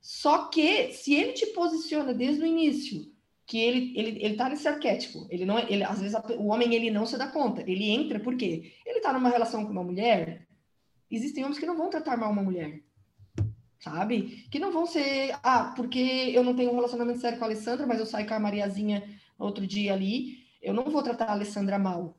Só 0.00 0.46
que 0.46 0.92
se 0.92 1.12
ele 1.12 1.32
te 1.32 1.46
posiciona 1.46 2.14
desde 2.14 2.40
o 2.40 2.46
início 2.46 3.12
que 3.44 3.58
ele 3.58 3.92
ele 3.98 4.24
ele 4.24 4.36
tá 4.36 4.48
nesse 4.48 4.68
arquétipo, 4.68 5.26
ele 5.28 5.44
não 5.44 5.58
é, 5.58 5.66
ele 5.68 5.82
às 5.82 6.00
vezes 6.00 6.16
o 6.38 6.46
homem 6.46 6.72
ele 6.72 6.90
não 6.90 7.04
se 7.04 7.18
dá 7.18 7.26
conta, 7.26 7.68
ele 7.68 7.90
entra 7.90 8.20
porque 8.20 8.72
ele 8.86 9.00
tá 9.00 9.12
numa 9.12 9.28
relação 9.28 9.64
com 9.64 9.72
uma 9.72 9.82
mulher. 9.82 10.46
Existem 11.10 11.42
homens 11.42 11.58
que 11.58 11.66
não 11.66 11.76
vão 11.76 11.90
tratar 11.90 12.16
mal 12.16 12.30
uma 12.30 12.44
mulher 12.44 12.80
sabe? 13.82 14.46
Que 14.48 14.60
não 14.60 14.72
vão 14.72 14.86
ser, 14.86 15.36
ah, 15.42 15.72
porque 15.74 16.30
eu 16.32 16.44
não 16.44 16.54
tenho 16.54 16.70
um 16.70 16.76
relacionamento 16.76 17.18
sério 17.18 17.36
com 17.36 17.44
a 17.44 17.48
Alessandra, 17.48 17.84
mas 17.84 17.98
eu 17.98 18.06
saio 18.06 18.26
com 18.28 18.34
a 18.34 18.38
Mariazinha 18.38 19.02
outro 19.36 19.66
dia 19.66 19.92
ali, 19.92 20.38
eu 20.62 20.72
não 20.72 20.84
vou 20.84 21.02
tratar 21.02 21.24
a 21.24 21.32
Alessandra 21.32 21.78
mal. 21.80 22.16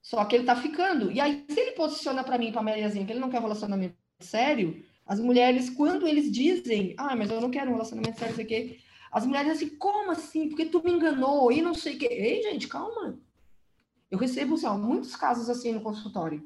Só 0.00 0.24
que 0.24 0.34
ele 0.34 0.44
tá 0.44 0.56
ficando. 0.56 1.12
E 1.12 1.20
aí, 1.20 1.44
se 1.48 1.60
ele 1.60 1.72
posiciona 1.72 2.24
para 2.24 2.38
mim, 2.38 2.50
para 2.50 2.62
a 2.62 2.64
Mariazinha, 2.64 3.04
que 3.04 3.12
ele 3.12 3.20
não 3.20 3.28
quer 3.28 3.40
um 3.40 3.42
relacionamento 3.42 3.94
sério, 4.20 4.82
as 5.06 5.20
mulheres, 5.20 5.68
quando 5.68 6.06
eles 6.06 6.32
dizem, 6.32 6.94
ah, 6.96 7.14
mas 7.14 7.30
eu 7.30 7.42
não 7.42 7.50
quero 7.50 7.70
um 7.70 7.74
relacionamento 7.74 8.18
sério, 8.18 8.34
sei 8.34 8.44
o 8.44 8.48
quê, 8.48 8.78
as 9.10 9.26
mulheres 9.26 9.52
assim, 9.52 9.68
como 9.76 10.10
assim? 10.10 10.48
Porque 10.48 10.64
tu 10.64 10.82
me 10.82 10.92
enganou 10.92 11.52
e 11.52 11.60
não 11.60 11.74
sei 11.74 11.96
o 11.96 11.98
quê. 11.98 12.08
Ei, 12.10 12.42
gente, 12.42 12.66
calma. 12.66 13.18
Eu 14.10 14.18
recebo, 14.18 14.54
assim, 14.54 14.66
ó, 14.66 14.78
muitos 14.78 15.14
casos 15.14 15.50
assim 15.50 15.72
no 15.72 15.82
consultório. 15.82 16.42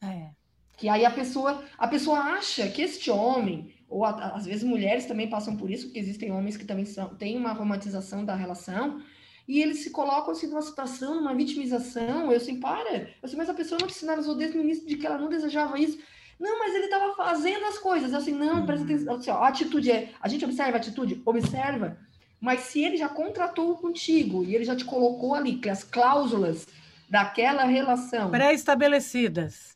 É. 0.00 0.30
Que 0.76 0.88
aí 0.88 1.04
a 1.04 1.10
pessoa, 1.10 1.64
a 1.76 1.88
pessoa 1.88 2.18
acha 2.20 2.68
que 2.68 2.82
este 2.82 3.10
homem 3.10 3.73
ou 3.94 4.04
às 4.04 4.44
vezes 4.44 4.64
mulheres 4.64 5.06
também 5.06 5.30
passam 5.30 5.56
por 5.56 5.70
isso, 5.70 5.84
porque 5.86 6.00
existem 6.00 6.32
homens 6.32 6.56
que 6.56 6.64
também 6.64 6.84
são, 6.84 7.14
têm 7.14 7.36
uma 7.36 7.52
romantização 7.52 8.24
da 8.24 8.34
relação, 8.34 9.00
e 9.46 9.62
eles 9.62 9.84
se 9.84 9.90
colocam 9.90 10.32
assim 10.32 10.48
numa 10.48 10.62
situação, 10.62 11.14
numa 11.14 11.32
vitimização, 11.32 12.32
eu 12.32 12.36
assim, 12.36 12.58
para, 12.58 12.92
eu 12.92 13.08
assim, 13.22 13.36
mas 13.36 13.48
a 13.48 13.54
pessoa 13.54 13.78
não 13.80 13.86
te 13.86 13.94
sinalizou 13.94 14.34
desde 14.34 14.58
o 14.58 14.60
início 14.60 14.84
de 14.84 14.96
que 14.96 15.06
ela 15.06 15.16
não 15.16 15.28
desejava 15.28 15.78
isso, 15.78 15.96
não, 16.40 16.58
mas 16.58 16.74
ele 16.74 16.86
estava 16.86 17.14
fazendo 17.14 17.64
as 17.66 17.78
coisas, 17.78 18.10
eu 18.10 18.18
assim, 18.18 18.32
não, 18.32 18.66
presta 18.66 18.84
uhum. 18.84 18.94
atenção, 18.94 19.14
assim, 19.14 19.30
ó, 19.30 19.34
a 19.34 19.48
atitude 19.48 19.92
é, 19.92 20.10
a 20.20 20.26
gente 20.26 20.44
observa 20.44 20.76
a 20.76 20.80
atitude, 20.80 21.22
observa, 21.24 21.96
mas 22.40 22.62
se 22.62 22.82
ele 22.82 22.96
já 22.96 23.08
contratou 23.08 23.76
contigo, 23.76 24.42
e 24.42 24.56
ele 24.56 24.64
já 24.64 24.74
te 24.74 24.84
colocou 24.84 25.36
ali, 25.36 25.60
as 25.70 25.84
cláusulas 25.84 26.66
daquela 27.08 27.62
relação... 27.62 28.28
Pré-estabelecidas 28.32 29.74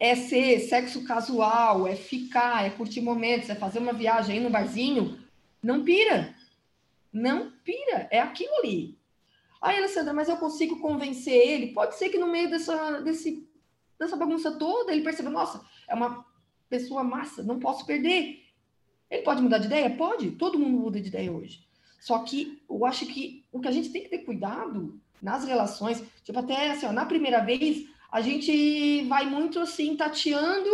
é 0.00 0.16
ser 0.16 0.60
sexo 0.60 1.04
casual, 1.04 1.86
é 1.86 1.94
ficar, 1.94 2.64
é 2.64 2.70
curtir 2.70 3.02
momentos, 3.02 3.50
é 3.50 3.54
fazer 3.54 3.78
uma 3.78 3.92
viagem 3.92 4.38
aí 4.38 4.42
no 4.42 4.48
barzinho, 4.48 5.20
não 5.62 5.84
pira. 5.84 6.34
Não 7.12 7.52
pira. 7.62 8.08
É 8.10 8.18
aquilo 8.18 8.54
ali. 8.56 8.98
Ai, 9.60 9.76
Alessandra, 9.76 10.14
mas 10.14 10.28
eu 10.28 10.38
consigo 10.38 10.80
convencer 10.80 11.34
ele? 11.34 11.74
Pode 11.74 11.96
ser 11.96 12.08
que 12.08 12.16
no 12.16 12.28
meio 12.28 12.48
dessa, 12.48 13.00
desse, 13.02 13.46
dessa 13.98 14.16
bagunça 14.16 14.52
toda 14.52 14.90
ele 14.90 15.02
perceba, 15.02 15.28
nossa, 15.28 15.60
é 15.86 15.94
uma 15.94 16.24
pessoa 16.70 17.04
massa, 17.04 17.42
não 17.42 17.60
posso 17.60 17.84
perder. 17.84 18.42
Ele 19.10 19.22
pode 19.22 19.42
mudar 19.42 19.58
de 19.58 19.66
ideia? 19.66 19.90
Pode. 19.90 20.30
Todo 20.30 20.58
mundo 20.58 20.78
muda 20.78 21.00
de 21.00 21.08
ideia 21.08 21.30
hoje. 21.30 21.68
Só 22.00 22.20
que 22.20 22.62
eu 22.70 22.86
acho 22.86 23.04
que 23.04 23.44
o 23.52 23.60
que 23.60 23.68
a 23.68 23.72
gente 23.72 23.90
tem 23.90 24.02
que 24.02 24.08
ter 24.08 24.20
cuidado 24.20 24.98
nas 25.20 25.44
relações, 25.44 26.02
tipo, 26.24 26.38
até 26.38 26.70
assim, 26.70 26.86
ó, 26.86 26.92
na 26.92 27.04
primeira 27.04 27.40
vez, 27.40 27.86
a 28.10 28.20
gente 28.20 29.02
vai 29.02 29.26
muito 29.26 29.60
assim, 29.60 29.96
tateando 29.96 30.68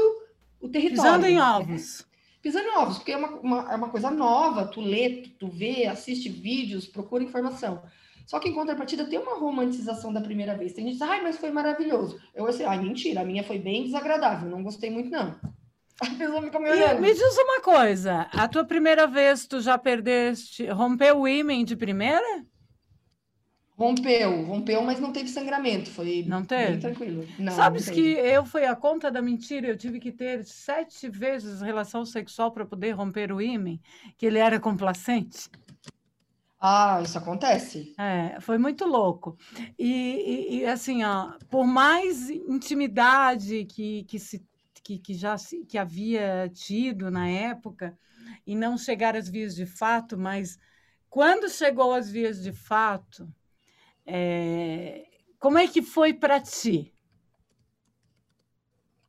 o 0.61 0.69
território. 0.69 1.13
Pisando 1.13 1.27
em 1.27 1.41
ovos. 1.41 2.07
Pisando 2.43 2.69
em 2.69 2.77
ovos, 2.77 2.99
porque 2.99 3.13
é 3.13 3.17
uma, 3.17 3.29
uma, 3.41 3.73
é 3.73 3.77
uma 3.77 3.89
coisa 3.89 4.11
nova, 4.11 4.67
tu 4.67 4.81
lê, 4.81 5.25
tu, 5.39 5.49
vê, 5.49 5.87
assiste 5.87 6.29
vídeos, 6.29 6.87
procura 6.87 7.25
informação. 7.25 7.83
Só 8.27 8.39
que 8.39 8.49
em 8.49 8.55
contrapartida 8.55 9.05
tem 9.05 9.19
uma 9.19 9.39
romantização 9.39 10.13
da 10.13 10.21
primeira 10.21 10.57
vez. 10.57 10.73
Tem 10.73 10.85
gente 10.85 10.99
que 10.99 11.05
diz, 11.05 11.09
ai, 11.09 11.23
mas 11.23 11.37
foi 11.37 11.51
maravilhoso. 11.51 12.21
Eu 12.35 12.47
assim, 12.47 12.65
ai, 12.65 12.81
mentira, 12.81 13.21
a 13.21 13.25
minha 13.25 13.45
foi 13.45 13.59
bem 13.59 13.85
desagradável, 13.85 14.49
não 14.49 14.63
gostei 14.63 14.91
muito, 14.91 15.11
não. 15.11 15.35
A 16.01 16.07
pessoa 16.11 16.43
fica 16.43 16.61
me 16.61 16.71
olhando. 16.71 16.99
E 16.99 17.01
me 17.01 17.15
diz 17.15 17.39
uma 17.39 17.61
coisa, 17.63 18.29
a 18.31 18.47
tua 18.47 18.67
primeira 18.67 19.07
vez 19.07 19.47
tu 19.47 19.63
já 19.63 19.79
perdeste, 19.79 20.67
rompeu 20.67 21.21
o 21.21 21.27
ímã 21.27 21.65
de 21.65 21.75
primeira? 21.75 22.45
Rompeu, 23.77 24.45
rompeu, 24.45 24.83
mas 24.83 24.99
não 24.99 25.13
teve 25.13 25.29
sangramento, 25.29 25.91
foi 25.91 26.25
não 26.27 26.43
teve? 26.43 26.73
bem 26.73 26.81
tranquilo. 26.81 27.27
Não, 27.39 27.53
Sabes 27.55 27.87
não 27.87 27.95
que 27.95 28.01
eu 28.01 28.45
fui 28.45 28.65
a 28.65 28.75
conta 28.75 29.11
da 29.11 29.21
mentira, 29.21 29.69
eu 29.69 29.77
tive 29.77 30.01
que 30.01 30.11
ter 30.11 30.45
sete 30.45 31.11
vezes 31.11 31.61
relação 31.61 32.05
sexual 32.05 32.51
para 32.51 32.65
poder 32.65 32.93
romper 32.93 33.31
o 33.31 33.41
ímã, 33.41 33.79
que 34.17 34.25
ele 34.25 34.39
era 34.39 34.59
complacente. 34.59 35.51
Ah, 36.59 37.01
isso 37.03 37.19
acontece? 37.19 37.95
É, 37.99 38.41
foi 38.41 38.57
muito 38.57 38.87
louco. 38.87 39.37
E, 39.79 40.57
e, 40.57 40.59
e, 40.61 40.67
assim, 40.67 41.05
ó, 41.05 41.33
por 41.51 41.67
mais 41.67 42.31
intimidade 42.31 43.67
que, 43.67 44.05
que, 44.05 44.19
se, 44.19 44.43
que, 44.83 44.99
que 44.99 45.15
já 45.15 45.37
se, 45.37 45.65
que 45.67 45.77
havia 45.79 46.51
tido 46.53 47.11
na 47.11 47.29
época, 47.29 47.99
e 48.47 48.55
não 48.55 48.79
chegar 48.79 49.17
às 49.17 49.29
vias 49.29 49.55
de 49.55 49.67
fato, 49.67 50.17
mas 50.19 50.59
quando 51.09 51.49
chegou 51.49 51.93
às 51.93 52.11
vias 52.11 52.43
de 52.43 52.53
fato, 52.53 53.29
é, 54.07 55.07
como 55.39 55.59
é 55.59 55.67
que 55.69 55.83
foi 55.83 56.15
para 56.15 56.41
ti? 56.41 56.96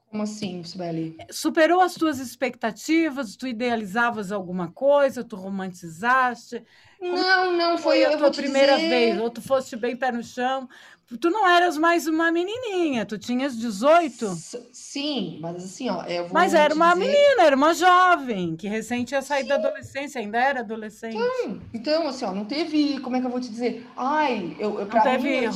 Como 0.10 0.24
assim, 0.24 0.64
Sibeli? 0.64 1.18
Superou 1.30 1.82
as 1.82 1.94
tuas 1.94 2.20
expectativas? 2.20 3.36
Tu 3.36 3.48
idealizavas 3.48 4.32
alguma 4.32 4.72
coisa? 4.72 5.24
Tu 5.24 5.36
romantizaste? 5.36 6.64
Não, 7.02 7.52
não 7.52 7.78
foi, 7.78 8.04
foi 8.06 8.14
a 8.14 8.18
tua 8.18 8.32
primeira 8.32 8.76
dizer... 8.76 8.90
vez? 8.90 9.20
Ou 9.20 9.30
tu 9.30 9.42
foste 9.42 9.76
bem 9.76 9.98
pé 9.98 10.12
no 10.12 10.24
chão? 10.24 10.68
Tu 11.22 11.30
não 11.30 11.48
eras 11.48 11.78
mais 11.78 12.06
uma 12.06 12.32
menininha, 12.34 13.06
tu 13.06 13.18
tinhas 13.18 13.58
18. 13.58 14.26
S 14.26 14.70
sim, 14.74 15.40
mas 15.42 15.64
assim, 15.64 15.90
ó. 15.90 16.04
mas 16.34 16.54
era 16.54 16.74
uma 16.74 16.94
dizer... 16.94 17.06
menina, 17.06 17.44
era 17.44 17.56
uma 17.56 17.74
jovem, 17.74 18.58
que 18.58 18.68
recém 18.68 19.06
tinha 19.06 19.22
saído 19.22 19.44
sim. 19.44 19.50
da 19.50 19.56
adolescência, 19.56 20.20
ainda 20.20 20.38
era 20.38 20.60
adolescente. 20.60 21.16
Então, 21.16 21.62
então, 21.74 22.08
assim, 22.08 22.26
ó, 22.26 22.34
não 22.34 22.44
teve. 22.44 23.00
Como 23.00 23.16
é 23.16 23.22
que 23.22 23.26
eu 23.26 23.32
vou 23.32 23.40
te 23.40 23.50
dizer? 23.50 23.88
Ai, 23.96 24.58
eu. 24.60 24.80
eu 24.80 24.86
não 24.86 25.02
teve. 25.02 25.30
Mim, 25.30 25.46
eu... 25.46 25.54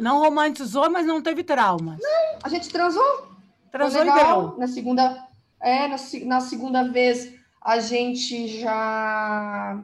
Não 0.00 0.18
romantizou, 0.18 0.90
mas 0.90 1.06
não 1.06 1.22
teve 1.22 1.42
traumas. 1.42 1.98
Não, 1.98 2.38
a 2.42 2.48
gente 2.50 2.68
transou. 2.68 3.35
Transou 3.76 4.02
legal. 4.02 4.56
Na 4.58 4.66
segunda. 4.66 5.28
É, 5.60 5.88
na, 5.88 5.96
na 6.24 6.40
segunda 6.40 6.84
vez 6.84 7.34
a 7.60 7.78
gente 7.78 8.48
já. 8.60 9.82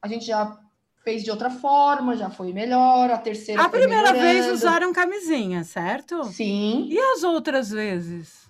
A 0.00 0.08
gente 0.08 0.26
já 0.26 0.58
fez 1.02 1.22
de 1.22 1.30
outra 1.30 1.50
forma, 1.50 2.16
já 2.16 2.30
foi 2.30 2.52
melhor. 2.52 3.10
A 3.10 3.18
terceira. 3.18 3.62
A 3.62 3.68
primeira 3.68 4.12
vez 4.12 4.46
usaram 4.48 4.92
camisinha, 4.92 5.64
certo? 5.64 6.24
Sim. 6.24 6.88
E 6.90 6.98
as 6.98 7.22
outras 7.22 7.70
vezes? 7.70 8.44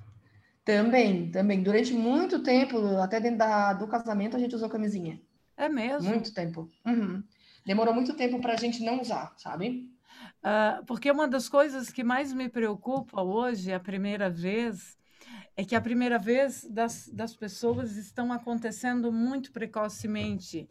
Também, 0.64 1.30
também. 1.30 1.62
Durante 1.62 1.92
muito 1.92 2.42
tempo, 2.42 2.78
até 2.96 3.20
dentro 3.20 3.38
da, 3.38 3.74
do 3.74 3.86
casamento, 3.86 4.36
a 4.36 4.40
gente 4.40 4.54
usou 4.54 4.68
camisinha. 4.68 5.20
É 5.56 5.68
mesmo? 5.68 6.08
Muito 6.08 6.32
tempo. 6.32 6.68
Uhum. 6.86 7.22
Demorou 7.66 7.94
muito 7.94 8.14
tempo 8.14 8.40
para 8.40 8.54
a 8.54 8.56
gente 8.56 8.82
não 8.82 9.00
usar, 9.00 9.32
sabe? 9.36 9.90
Uh, 10.44 10.84
porque 10.84 11.10
uma 11.10 11.26
das 11.26 11.48
coisas 11.48 11.88
que 11.88 12.04
mais 12.04 12.30
me 12.32 12.50
preocupa 12.50 13.22
hoje, 13.22 13.72
a 13.72 13.80
primeira 13.80 14.28
vez, 14.28 14.98
é 15.56 15.64
que 15.64 15.74
a 15.74 15.80
primeira 15.80 16.18
vez 16.18 16.66
das, 16.70 17.08
das 17.08 17.34
pessoas 17.34 17.96
estão 17.96 18.30
acontecendo 18.30 19.10
muito 19.10 19.50
precocemente. 19.52 20.68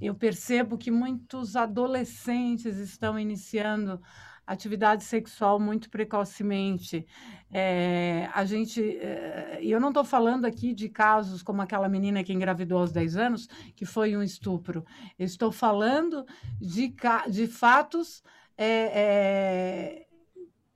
Eu 0.00 0.14
percebo 0.14 0.78
que 0.78 0.90
muitos 0.90 1.56
adolescentes 1.56 2.76
estão 2.76 3.18
iniciando 3.18 4.00
atividade 4.46 5.04
sexual 5.04 5.58
muito 5.58 5.90
precocemente. 5.90 7.06
É, 7.50 8.30
a 8.32 8.44
gente, 8.44 8.80
é, 8.80 9.58
eu 9.62 9.80
não 9.80 9.88
estou 9.88 10.04
falando 10.04 10.44
aqui 10.44 10.72
de 10.72 10.88
casos 10.88 11.42
como 11.42 11.60
aquela 11.60 11.88
menina 11.88 12.24
que 12.24 12.32
engravidou 12.32 12.78
aos 12.78 12.92
10 12.92 13.16
anos, 13.16 13.48
que 13.74 13.84
foi 13.84 14.16
um 14.16 14.22
estupro. 14.22 14.86
Eu 15.18 15.26
estou 15.26 15.50
falando 15.50 16.24
de, 16.60 16.94
de 17.28 17.46
fatos 17.46 18.22
é, 18.58 20.04
é, 20.04 20.06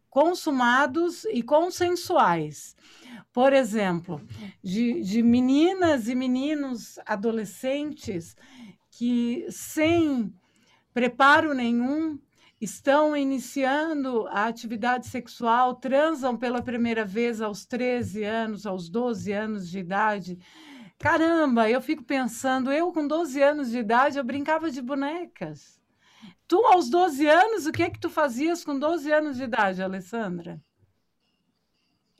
consumados 0.08 1.24
e 1.24 1.42
consensuais. 1.42 2.76
Por 3.32 3.52
exemplo, 3.52 4.20
de, 4.62 5.02
de 5.02 5.22
meninas 5.22 6.06
e 6.06 6.14
meninos 6.14 6.98
adolescentes 7.04 8.36
que, 8.90 9.46
sem 9.50 10.32
preparo 10.94 11.54
nenhum, 11.54 12.18
estão 12.60 13.16
iniciando 13.16 14.28
a 14.28 14.46
atividade 14.46 15.08
sexual, 15.08 15.74
transam 15.74 16.36
pela 16.36 16.62
primeira 16.62 17.04
vez 17.04 17.40
aos 17.40 17.64
13 17.64 18.22
anos, 18.22 18.66
aos 18.66 18.88
12 18.88 19.32
anos 19.32 19.68
de 19.68 19.80
idade. 19.80 20.38
Caramba, 20.96 21.68
eu 21.68 21.80
fico 21.80 22.04
pensando, 22.04 22.70
eu 22.70 22.92
com 22.92 23.08
12 23.08 23.42
anos 23.42 23.70
de 23.70 23.78
idade, 23.78 24.18
eu 24.18 24.22
brincava 24.22 24.70
de 24.70 24.80
bonecas. 24.80 25.81
Tu, 26.46 26.56
aos 26.66 26.90
12 26.90 27.26
anos, 27.26 27.66
o 27.66 27.72
que 27.72 27.82
é 27.82 27.90
que 27.90 27.98
tu 27.98 28.10
fazias 28.10 28.64
com 28.64 28.78
12 28.78 29.10
anos 29.12 29.36
de 29.36 29.44
idade, 29.44 29.82
Alessandra? 29.82 30.60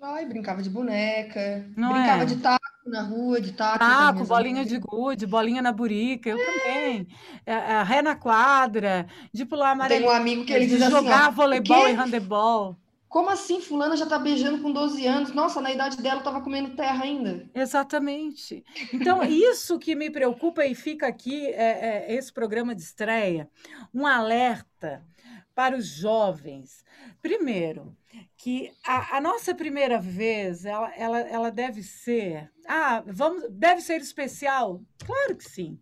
Ai, 0.01 0.27
brincava 0.27 0.61
de 0.61 0.69
boneca, 0.69 1.65
Não 1.77 1.93
brincava 1.93 2.23
é? 2.23 2.27
de 2.27 2.37
taco 2.37 2.61
na 2.87 3.03
rua, 3.03 3.41
de 3.41 3.53
taco. 3.53 3.79
Taco, 3.79 4.25
bolinha 4.25 4.65
de 4.65 4.77
gude, 4.79 5.27
bolinha 5.27 5.63
na 5.63 5.71
burica, 5.71 6.29
eu 6.29 6.39
é. 6.39 6.45
também. 6.45 7.07
É, 7.47 7.53
é, 7.53 7.83
ré 7.85 8.03
na 8.03 8.17
quadra, 8.17 9.07
de 9.33 9.45
pular 9.45 9.71
amarelinha. 9.71 10.09
Tem 10.09 10.19
um 10.19 10.21
amigo 10.21 10.45
que 10.45 10.53
ele 10.53 10.67
de 10.67 10.77
diz 10.77 10.91
jogar 10.91 11.29
assim, 11.29 11.37
voleibol 11.37 11.89
e 11.89 11.93
handebol. 11.93 12.77
Como 13.13 13.29
assim? 13.29 13.61
Fulana 13.61 13.95
já 13.95 14.07
tá 14.07 14.19
beijando 14.19 14.63
com 14.63 14.73
12 14.73 15.07
anos. 15.07 15.35
Nossa, 15.35 15.61
na 15.61 15.71
idade 15.71 16.01
dela 16.01 16.21
eu 16.21 16.25
tava 16.25 16.41
comendo 16.41 16.75
terra 16.75 17.05
ainda. 17.05 17.47
Exatamente. 17.55 18.65
Então, 18.91 19.23
isso 19.29 19.79
que 19.79 19.95
me 19.95 20.11
preocupa 20.11 20.65
e 20.65 20.75
fica 20.75 21.09
aqui, 21.09 21.47
é, 21.49 22.07
é, 22.09 22.15
esse 22.15 22.33
programa 22.33 22.75
de 22.75 22.81
estreia, 22.81 23.51
um 23.93 24.07
alerta 24.07 25.07
para 25.55 25.77
os 25.77 25.87
jovens. 25.87 26.87
Primeiro, 27.21 27.95
que 28.35 28.73
a, 28.83 29.19
a, 29.19 29.21
nossa 29.21 29.55
primeira 29.55 30.01
vez, 30.01 30.65
ela, 30.65 30.91
ela, 30.97 31.19
ela 31.21 31.51
deve 31.51 31.83
ser. 31.83 32.51
Ah, 32.67 33.05
vamos, 33.07 33.45
deve 33.51 33.83
ser 33.83 34.01
especial? 34.01 34.81
Claro 35.05 35.37
que 35.37 35.45
sim. 35.45 35.79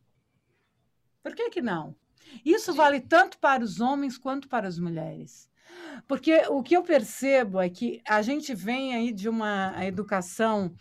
Por 1.23 1.37
que, 1.37 1.49
que 1.49 1.63
não? 1.63 1.95
Isso 2.45 2.75
vale 2.75 3.01
tanto 3.01 3.39
para 3.39 3.63
os 3.63 3.81
homens 3.81 4.19
quanto 4.19 4.49
para 4.49 4.67
as 4.67 4.81
mulheres. 4.81 5.50
Porque 6.07 6.43
o 6.49 6.63
que 6.63 6.77
eu 6.77 6.83
percebo 6.83 7.61
é 7.61 7.69
que 7.69 8.01
a 8.09 8.23
gente 8.23 8.55
vem 8.55 8.95
aí 8.95 9.13
de 9.13 9.29
uma 9.29 9.75
educação 9.85 10.75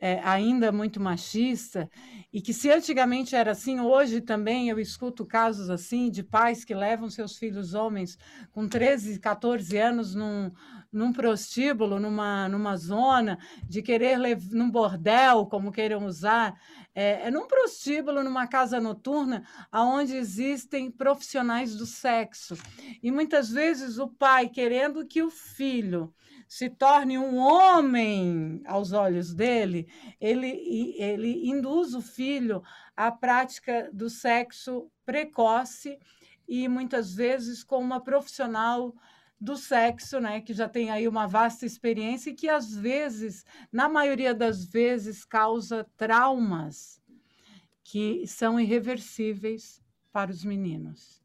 é, 0.00 0.20
ainda 0.24 0.72
muito 0.72 1.00
machista, 1.00 1.88
e 2.32 2.40
que 2.40 2.52
se 2.52 2.70
antigamente 2.70 3.36
era 3.36 3.52
assim, 3.52 3.78
hoje 3.78 4.20
também 4.20 4.68
eu 4.68 4.80
escuto 4.80 5.24
casos 5.24 5.70
assim 5.70 6.10
de 6.10 6.24
pais 6.24 6.64
que 6.64 6.74
levam 6.74 7.08
seus 7.08 7.36
filhos 7.36 7.74
homens 7.74 8.18
com 8.50 8.66
13, 8.66 9.20
14 9.20 9.76
anos 9.76 10.14
num, 10.14 10.50
num 10.92 11.12
prostíbulo, 11.12 11.98
numa, 11.98 12.48
numa 12.48 12.76
zona, 12.76 13.38
de 13.64 13.80
querer 13.80 14.18
num 14.50 14.70
bordel, 14.70 15.46
como 15.46 15.72
queiram 15.72 16.04
usar, 16.04 16.60
é, 16.94 17.28
é 17.28 17.30
num 17.30 17.46
prostíbulo, 17.46 18.22
numa 18.22 18.46
casa 18.46 18.78
noturna, 18.78 19.42
onde 19.72 20.14
existem 20.14 20.90
profissionais 20.90 21.74
do 21.74 21.86
sexo. 21.86 22.56
E 23.02 23.10
muitas 23.10 23.48
vezes 23.50 23.98
o 23.98 24.08
pai 24.08 24.48
querendo 24.48 25.06
que 25.06 25.22
o 25.22 25.30
filho 25.30 26.12
se 26.46 26.68
torne 26.68 27.16
um 27.16 27.38
homem 27.38 28.60
aos 28.66 28.92
olhos 28.92 29.32
dele, 29.32 29.88
ele, 30.20 30.94
ele 30.98 31.48
induz 31.48 31.94
o 31.94 32.02
filho 32.02 32.62
à 32.94 33.10
prática 33.10 33.88
do 33.90 34.10
sexo 34.10 34.90
precoce 35.06 35.98
e 36.46 36.68
muitas 36.68 37.14
vezes 37.14 37.64
com 37.64 37.78
uma 37.78 38.02
profissional 38.02 38.94
do 39.42 39.56
sexo, 39.56 40.20
né, 40.20 40.40
que 40.40 40.54
já 40.54 40.68
tem 40.68 40.88
aí 40.92 41.08
uma 41.08 41.26
vasta 41.26 41.66
experiência 41.66 42.30
e 42.30 42.34
que 42.34 42.48
às 42.48 42.72
vezes, 42.72 43.44
na 43.72 43.88
maioria 43.88 44.32
das 44.32 44.64
vezes, 44.64 45.24
causa 45.24 45.84
traumas 45.96 47.02
que 47.82 48.24
são 48.24 48.60
irreversíveis 48.60 49.82
para 50.12 50.30
os 50.30 50.44
meninos. 50.44 51.20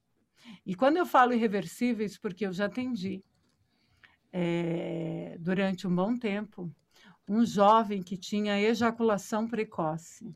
E 0.65 0.73
quando 0.73 0.97
eu 0.97 1.05
falo 1.05 1.31
irreversíveis, 1.31 2.17
porque 2.17 2.47
eu 2.47 2.51
já 2.51 2.65
atendi 2.65 3.23
é, 4.33 5.37
durante 5.39 5.85
um 5.85 5.95
bom 5.95 6.17
tempo 6.17 6.73
um 7.29 7.45
jovem 7.45 8.01
que 8.01 8.17
tinha 8.17 8.59
ejaculação 8.59 9.47
precoce. 9.47 10.35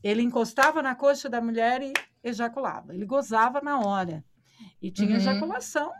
Ele 0.00 0.22
encostava 0.22 0.80
na 0.80 0.94
coxa 0.94 1.28
da 1.28 1.40
mulher 1.40 1.82
e 1.82 1.92
ejaculava. 2.22 2.94
Ele 2.94 3.06
gozava 3.06 3.60
na 3.60 3.80
hora 3.80 4.24
e 4.80 4.92
tinha 4.92 5.10
uhum. 5.10 5.16
ejaculação 5.16 5.90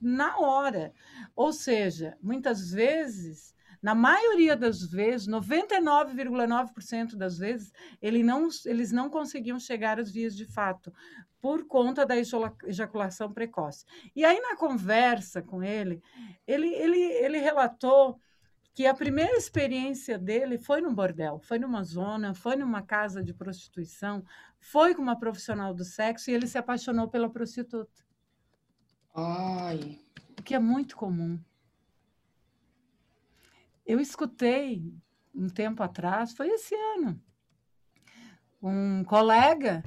na 0.00 0.38
hora. 0.38 0.92
Ou 1.34 1.52
seja, 1.52 2.16
muitas 2.22 2.70
vezes, 2.70 3.54
na 3.82 3.94
maioria 3.94 4.56
das 4.56 4.82
vezes, 4.82 5.28
99,9% 5.28 7.16
das 7.16 7.38
vezes, 7.38 7.72
ele 8.00 8.22
não, 8.22 8.48
eles 8.64 8.92
não 8.92 9.08
conseguiam 9.08 9.58
chegar 9.58 10.00
às 10.00 10.10
vias 10.10 10.36
de 10.36 10.44
fato 10.44 10.92
por 11.40 11.66
conta 11.66 12.04
da 12.04 12.14
ejaculação 12.16 13.32
precoce. 13.32 13.84
E 14.14 14.24
aí, 14.24 14.40
na 14.40 14.56
conversa 14.56 15.42
com 15.42 15.62
ele, 15.62 16.02
ele, 16.46 16.68
ele, 16.68 16.98
ele 16.98 17.38
relatou 17.38 18.20
que 18.74 18.86
a 18.86 18.92
primeira 18.92 19.36
experiência 19.36 20.18
dele 20.18 20.58
foi 20.58 20.82
no 20.82 20.94
bordel, 20.94 21.38
foi 21.38 21.58
numa 21.58 21.82
zona, 21.82 22.34
foi 22.34 22.56
numa 22.56 22.82
casa 22.82 23.22
de 23.22 23.32
prostituição, 23.32 24.22
foi 24.58 24.94
com 24.94 25.00
uma 25.00 25.18
profissional 25.18 25.72
do 25.72 25.82
sexo 25.82 26.30
e 26.30 26.34
ele 26.34 26.46
se 26.46 26.58
apaixonou 26.58 27.08
pela 27.08 27.30
prostituta. 27.30 28.05
Ai. 29.16 29.98
O 30.38 30.42
que 30.42 30.54
é 30.54 30.58
muito 30.58 30.94
comum. 30.94 31.40
Eu 33.86 33.98
escutei 33.98 34.92
um 35.34 35.48
tempo 35.48 35.82
atrás, 35.82 36.32
foi 36.32 36.48
esse 36.48 36.74
ano, 36.74 37.18
um 38.62 39.02
colega 39.04 39.82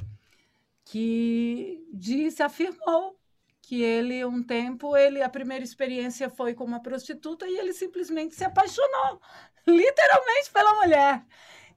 que 0.83 1.85
disse, 1.93 2.41
afirmou 2.41 3.19
que 3.61 3.83
ele 3.83 4.25
um 4.25 4.41
tempo 4.41 4.97
ele 4.97 5.21
a 5.21 5.29
primeira 5.29 5.63
experiência 5.63 6.27
foi 6.29 6.55
com 6.55 6.63
uma 6.63 6.81
prostituta 6.81 7.47
e 7.47 7.55
ele 7.55 7.71
simplesmente 7.73 8.33
se 8.33 8.43
apaixonou 8.43 9.21
literalmente 9.67 10.51
pela 10.51 10.73
mulher 10.75 11.23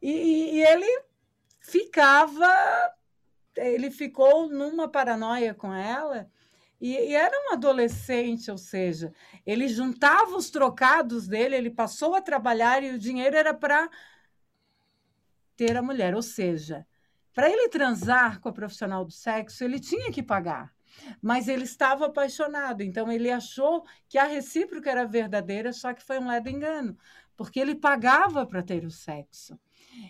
e, 0.00 0.54
e 0.54 0.62
ele 0.62 1.02
ficava 1.60 2.48
ele 3.54 3.90
ficou 3.90 4.48
numa 4.48 4.88
paranoia 4.88 5.52
com 5.52 5.74
ela 5.74 6.30
e, 6.82 7.10
e, 7.10 7.14
era 7.14 7.34
um 7.48 7.52
adolescente, 7.52 8.50
ou 8.50 8.58
seja, 8.58 9.12
ele 9.46 9.68
juntava 9.68 10.36
os 10.36 10.50
trocados 10.50 11.28
dele, 11.28 11.56
ele 11.56 11.70
passou 11.70 12.14
a 12.14 12.20
trabalhar 12.20 12.82
e 12.82 12.90
o 12.90 12.98
dinheiro 12.98 13.36
era 13.36 13.54
para 13.54 13.88
ter 15.56 15.76
a 15.76 15.82
mulher, 15.82 16.14
ou 16.14 16.22
seja, 16.22 16.86
para 17.32 17.48
ele 17.48 17.68
transar 17.68 18.40
com 18.40 18.48
a 18.48 18.52
profissional 18.52 19.04
do 19.04 19.12
sexo, 19.12 19.64
ele 19.64 19.80
tinha 19.80 20.10
que 20.10 20.22
pagar 20.22 20.74
mas 21.20 21.48
ele 21.48 21.64
estava 21.64 22.06
apaixonado, 22.06 22.82
então 22.82 23.10
ele 23.10 23.30
achou 23.30 23.84
que 24.08 24.18
a 24.18 24.24
recíproca 24.24 24.90
era 24.90 25.06
verdadeira, 25.06 25.72
só 25.72 25.92
que 25.94 26.02
foi 26.02 26.18
um 26.18 26.28
ledo 26.28 26.48
engano, 26.48 26.96
porque 27.36 27.58
ele 27.58 27.74
pagava 27.74 28.46
para 28.46 28.62
ter 28.62 28.84
o 28.84 28.90
sexo. 28.90 29.58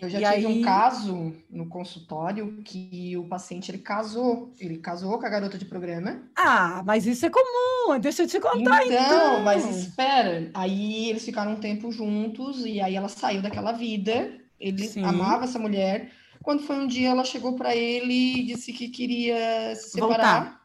Eu 0.01 0.09
já 0.09 0.19
e 0.19 0.35
tive 0.35 0.47
aí... 0.47 0.59
um 0.59 0.61
caso 0.61 1.33
no 1.49 1.67
consultório 1.67 2.61
que 2.63 3.15
o 3.17 3.25
paciente 3.25 3.71
ele 3.71 3.79
casou, 3.79 4.51
ele 4.59 4.77
casou 4.77 5.17
com 5.17 5.25
a 5.25 5.29
garota 5.29 5.57
de 5.57 5.65
programa. 5.65 6.23
Ah, 6.35 6.81
mas 6.85 7.05
isso 7.05 7.25
é 7.25 7.29
comum, 7.29 7.99
deixa 7.99 8.23
eu 8.23 8.27
te 8.27 8.39
contar 8.39 8.85
então. 8.85 9.05
Então, 9.05 9.43
mas 9.43 9.65
espera, 9.77 10.49
aí 10.53 11.09
eles 11.09 11.25
ficaram 11.25 11.53
um 11.53 11.59
tempo 11.59 11.91
juntos 11.91 12.65
e 12.65 12.81
aí 12.81 12.95
ela 12.95 13.09
saiu 13.09 13.41
daquela 13.41 13.71
vida, 13.71 14.39
ele 14.59 14.87
Sim. 14.87 15.03
amava 15.03 15.45
essa 15.45 15.59
mulher. 15.59 16.11
Quando 16.41 16.63
foi 16.63 16.75
um 16.75 16.87
dia, 16.87 17.09
ela 17.09 17.23
chegou 17.23 17.55
para 17.55 17.75
ele 17.75 18.39
e 18.39 18.43
disse 18.43 18.73
que 18.73 18.89
queria 18.89 19.75
se 19.75 19.91
separar. 19.91 20.43
Voltar 20.43 20.63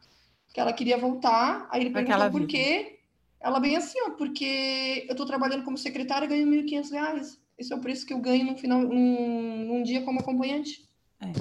que 0.58 0.60
ela 0.60 0.72
queria 0.72 0.98
voltar. 0.98 1.68
Aí 1.70 1.82
ele 1.82 1.90
perguntou 1.90 2.30
por 2.32 2.46
quê. 2.48 2.98
Ela 3.40 3.60
bem 3.60 3.76
assim, 3.76 3.96
ó, 4.02 4.10
porque 4.10 5.06
eu 5.08 5.14
tô 5.14 5.24
trabalhando 5.24 5.62
como 5.62 5.78
secretária 5.78 6.26
e 6.26 6.28
ganho 6.28 6.50
R$ 6.50 6.62
1.500. 6.64 7.38
Esse 7.58 7.72
é 7.72 7.76
o 7.76 7.80
preço 7.80 8.06
que 8.06 8.14
eu 8.14 8.20
ganho 8.20 8.44
num, 8.44 8.56
final, 8.56 8.80
num, 8.80 9.64
num 9.66 9.82
dia 9.82 10.04
como 10.04 10.20
acompanhante. 10.20 10.88
É. 11.20 11.32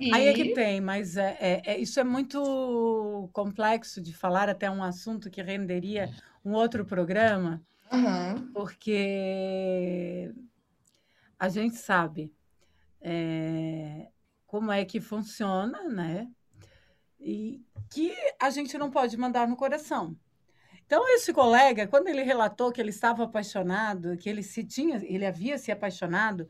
E... 0.00 0.14
Aí 0.14 0.28
é 0.28 0.32
que 0.32 0.54
tem, 0.54 0.80
mas 0.80 1.16
é, 1.16 1.36
é, 1.38 1.62
é, 1.72 1.78
isso 1.78 2.00
é 2.00 2.04
muito 2.04 3.28
complexo 3.32 4.00
de 4.00 4.14
falar, 4.14 4.48
até 4.48 4.70
um 4.70 4.82
assunto 4.82 5.30
que 5.30 5.42
renderia 5.42 6.10
um 6.44 6.52
outro 6.52 6.86
programa, 6.86 7.62
uhum. 7.92 8.50
porque 8.52 10.32
a 11.38 11.48
gente 11.50 11.76
sabe 11.76 12.32
é, 13.00 14.08
como 14.46 14.72
é 14.72 14.84
que 14.86 15.00
funciona, 15.00 15.88
né? 15.88 16.28
E 17.20 17.62
que 17.90 18.14
a 18.40 18.48
gente 18.48 18.78
não 18.78 18.90
pode 18.90 19.16
mandar 19.18 19.46
no 19.46 19.56
coração. 19.56 20.16
Então, 20.90 21.08
esse 21.10 21.32
colega, 21.32 21.86
quando 21.86 22.08
ele 22.08 22.24
relatou 22.24 22.72
que 22.72 22.80
ele 22.80 22.90
estava 22.90 23.22
apaixonado, 23.22 24.16
que 24.16 24.28
ele 24.28 24.42
se 24.42 24.64
tinha, 24.64 24.96
ele 25.04 25.24
havia 25.24 25.56
se 25.56 25.70
apaixonado 25.70 26.48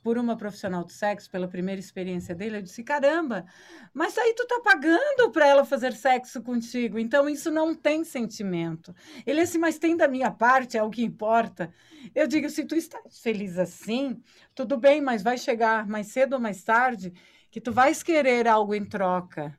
por 0.00 0.16
uma 0.16 0.36
profissional 0.36 0.84
do 0.84 0.92
sexo 0.92 1.28
pela 1.28 1.48
primeira 1.48 1.80
experiência 1.80 2.36
dele, 2.36 2.58
eu 2.58 2.62
disse: 2.62 2.84
caramba, 2.84 3.44
mas 3.92 4.16
aí 4.16 4.32
tu 4.34 4.46
tá 4.46 4.60
pagando 4.62 5.32
para 5.32 5.44
ela 5.44 5.64
fazer 5.64 5.92
sexo 5.92 6.40
contigo, 6.40 7.00
então 7.00 7.28
isso 7.28 7.50
não 7.50 7.74
tem 7.74 8.04
sentimento. 8.04 8.94
Ele 9.26 9.40
disse: 9.40 9.58
mas 9.58 9.76
tem 9.76 9.96
da 9.96 10.06
minha 10.06 10.30
parte, 10.30 10.78
é 10.78 10.82
o 10.84 10.88
que 10.88 11.02
importa. 11.02 11.74
Eu 12.14 12.28
digo: 12.28 12.48
se 12.48 12.64
tu 12.64 12.76
estás 12.76 13.18
feliz 13.18 13.58
assim, 13.58 14.22
tudo 14.54 14.76
bem, 14.76 15.00
mas 15.00 15.20
vai 15.20 15.36
chegar 15.36 15.84
mais 15.84 16.06
cedo 16.06 16.34
ou 16.34 16.40
mais 16.40 16.62
tarde 16.62 17.12
que 17.50 17.60
tu 17.60 17.72
vais 17.72 18.04
querer 18.04 18.46
algo 18.46 18.72
em 18.72 18.84
troca. 18.84 19.58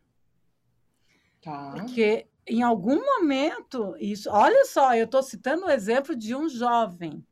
Tá. 1.42 1.72
Porque 1.74 2.30
em 2.50 2.64
algum 2.64 3.04
momento, 3.06 3.96
isso, 4.00 4.30
olha 4.30 4.66
só, 4.66 4.96
eu 4.96 5.06
estou 5.06 5.22
citando 5.22 5.66
o 5.66 5.70
exemplo 5.70 6.16
de 6.16 6.36
um 6.36 6.50
jovem. 6.50 7.24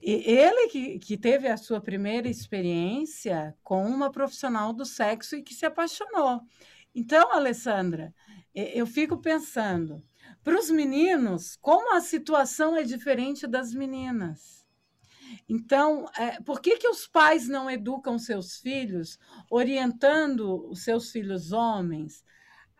E 0.00 0.12
ele 0.12 0.68
que, 0.68 0.98
que 0.98 1.16
teve 1.16 1.48
a 1.48 1.56
sua 1.56 1.80
primeira 1.80 2.28
experiência 2.28 3.56
com 3.62 3.86
uma 3.86 4.10
profissional 4.10 4.72
do 4.72 4.84
sexo 4.84 5.36
e 5.36 5.42
que 5.42 5.54
se 5.54 5.66
apaixonou. 5.66 6.40
Então, 6.94 7.32
Alessandra, 7.32 8.14
eu 8.54 8.86
fico 8.86 9.16
pensando, 9.18 10.02
para 10.42 10.58
os 10.58 10.70
meninos, 10.70 11.56
como 11.60 11.94
a 11.94 12.00
situação 12.00 12.76
é 12.76 12.82
diferente 12.82 13.46
das 13.46 13.72
meninas. 13.72 14.66
Então, 15.48 16.06
é, 16.16 16.40
por 16.42 16.60
que, 16.60 16.76
que 16.76 16.88
os 16.88 17.06
pais 17.06 17.48
não 17.48 17.70
educam 17.70 18.18
seus 18.18 18.56
filhos, 18.56 19.18
orientando 19.50 20.68
os 20.68 20.82
seus 20.82 21.10
filhos 21.10 21.52
homens, 21.52 22.24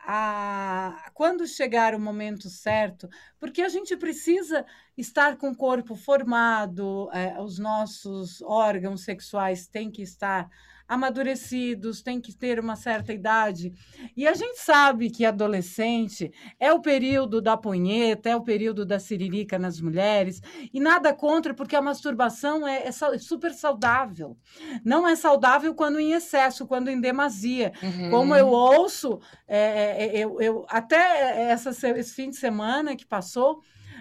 a, 0.04 1.10
quando 1.14 1.46
chegar 1.46 1.94
o 1.94 2.00
momento 2.00 2.50
certo, 2.50 3.08
porque 3.38 3.62
a 3.62 3.68
gente 3.68 3.96
precisa 3.96 4.66
estar 4.96 5.36
com 5.36 5.50
o 5.50 5.56
corpo 5.56 5.94
formado, 5.94 7.08
é, 7.12 7.40
os 7.40 7.58
nossos 7.58 8.42
órgãos 8.42 9.02
sexuais 9.04 9.66
têm 9.66 9.90
que 9.90 10.02
estar 10.02 10.50
amadurecidos, 10.88 12.02
têm 12.02 12.20
que 12.20 12.34
ter 12.34 12.58
uma 12.58 12.76
certa 12.76 13.12
idade. 13.12 13.72
E 14.16 14.26
a 14.26 14.34
gente 14.34 14.58
sabe 14.58 15.10
que 15.10 15.24
adolescente 15.24 16.30
é 16.58 16.72
o 16.72 16.80
período 16.80 17.40
da 17.40 17.56
punheta, 17.56 18.28
é 18.28 18.36
o 18.36 18.42
período 18.42 18.84
da 18.84 18.98
siririca 18.98 19.58
nas 19.58 19.80
mulheres, 19.80 20.40
e 20.72 20.80
nada 20.80 21.14
contra, 21.14 21.54
porque 21.54 21.76
a 21.76 21.82
masturbação 21.82 22.66
é, 22.66 22.86
é 22.86 23.18
super 23.18 23.52
saudável. 23.52 24.36
Não 24.84 25.06
é 25.06 25.16
saudável 25.16 25.74
quando 25.74 25.98
em 25.98 26.12
excesso, 26.12 26.66
quando 26.66 26.88
em 26.88 27.00
demasia. 27.00 27.72
Uhum. 27.82 28.10
Como 28.10 28.34
eu 28.34 28.48
ouço, 28.48 29.20
é, 29.46 29.58
é, 29.58 30.16
é 30.16 30.18
eu, 30.18 30.40
eu, 30.40 30.66
até 30.68 31.50
essa, 31.50 31.70
esse 31.70 32.14
fim 32.14 32.30
de 32.30 32.36
semana 32.36 32.96
que 32.96 33.06
passou, 33.06 33.60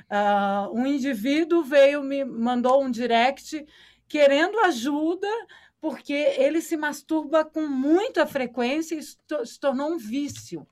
uh, 0.09 0.73
um 0.73 0.85
indivíduo 0.85 1.63
veio, 1.63 2.03
me 2.03 2.23
mandou 2.23 2.83
um 2.83 2.91
direct 2.91 3.65
querendo 4.07 4.59
ajuda 4.59 5.27
porque 5.81 6.13
ele 6.13 6.61
se 6.61 6.77
masturba 6.77 7.43
com 7.43 7.67
muita 7.67 8.27
frequência 8.27 8.95
e 8.95 9.01
se 9.01 9.59
tornou 9.59 9.91
um 9.91 9.97
vício. 9.97 10.65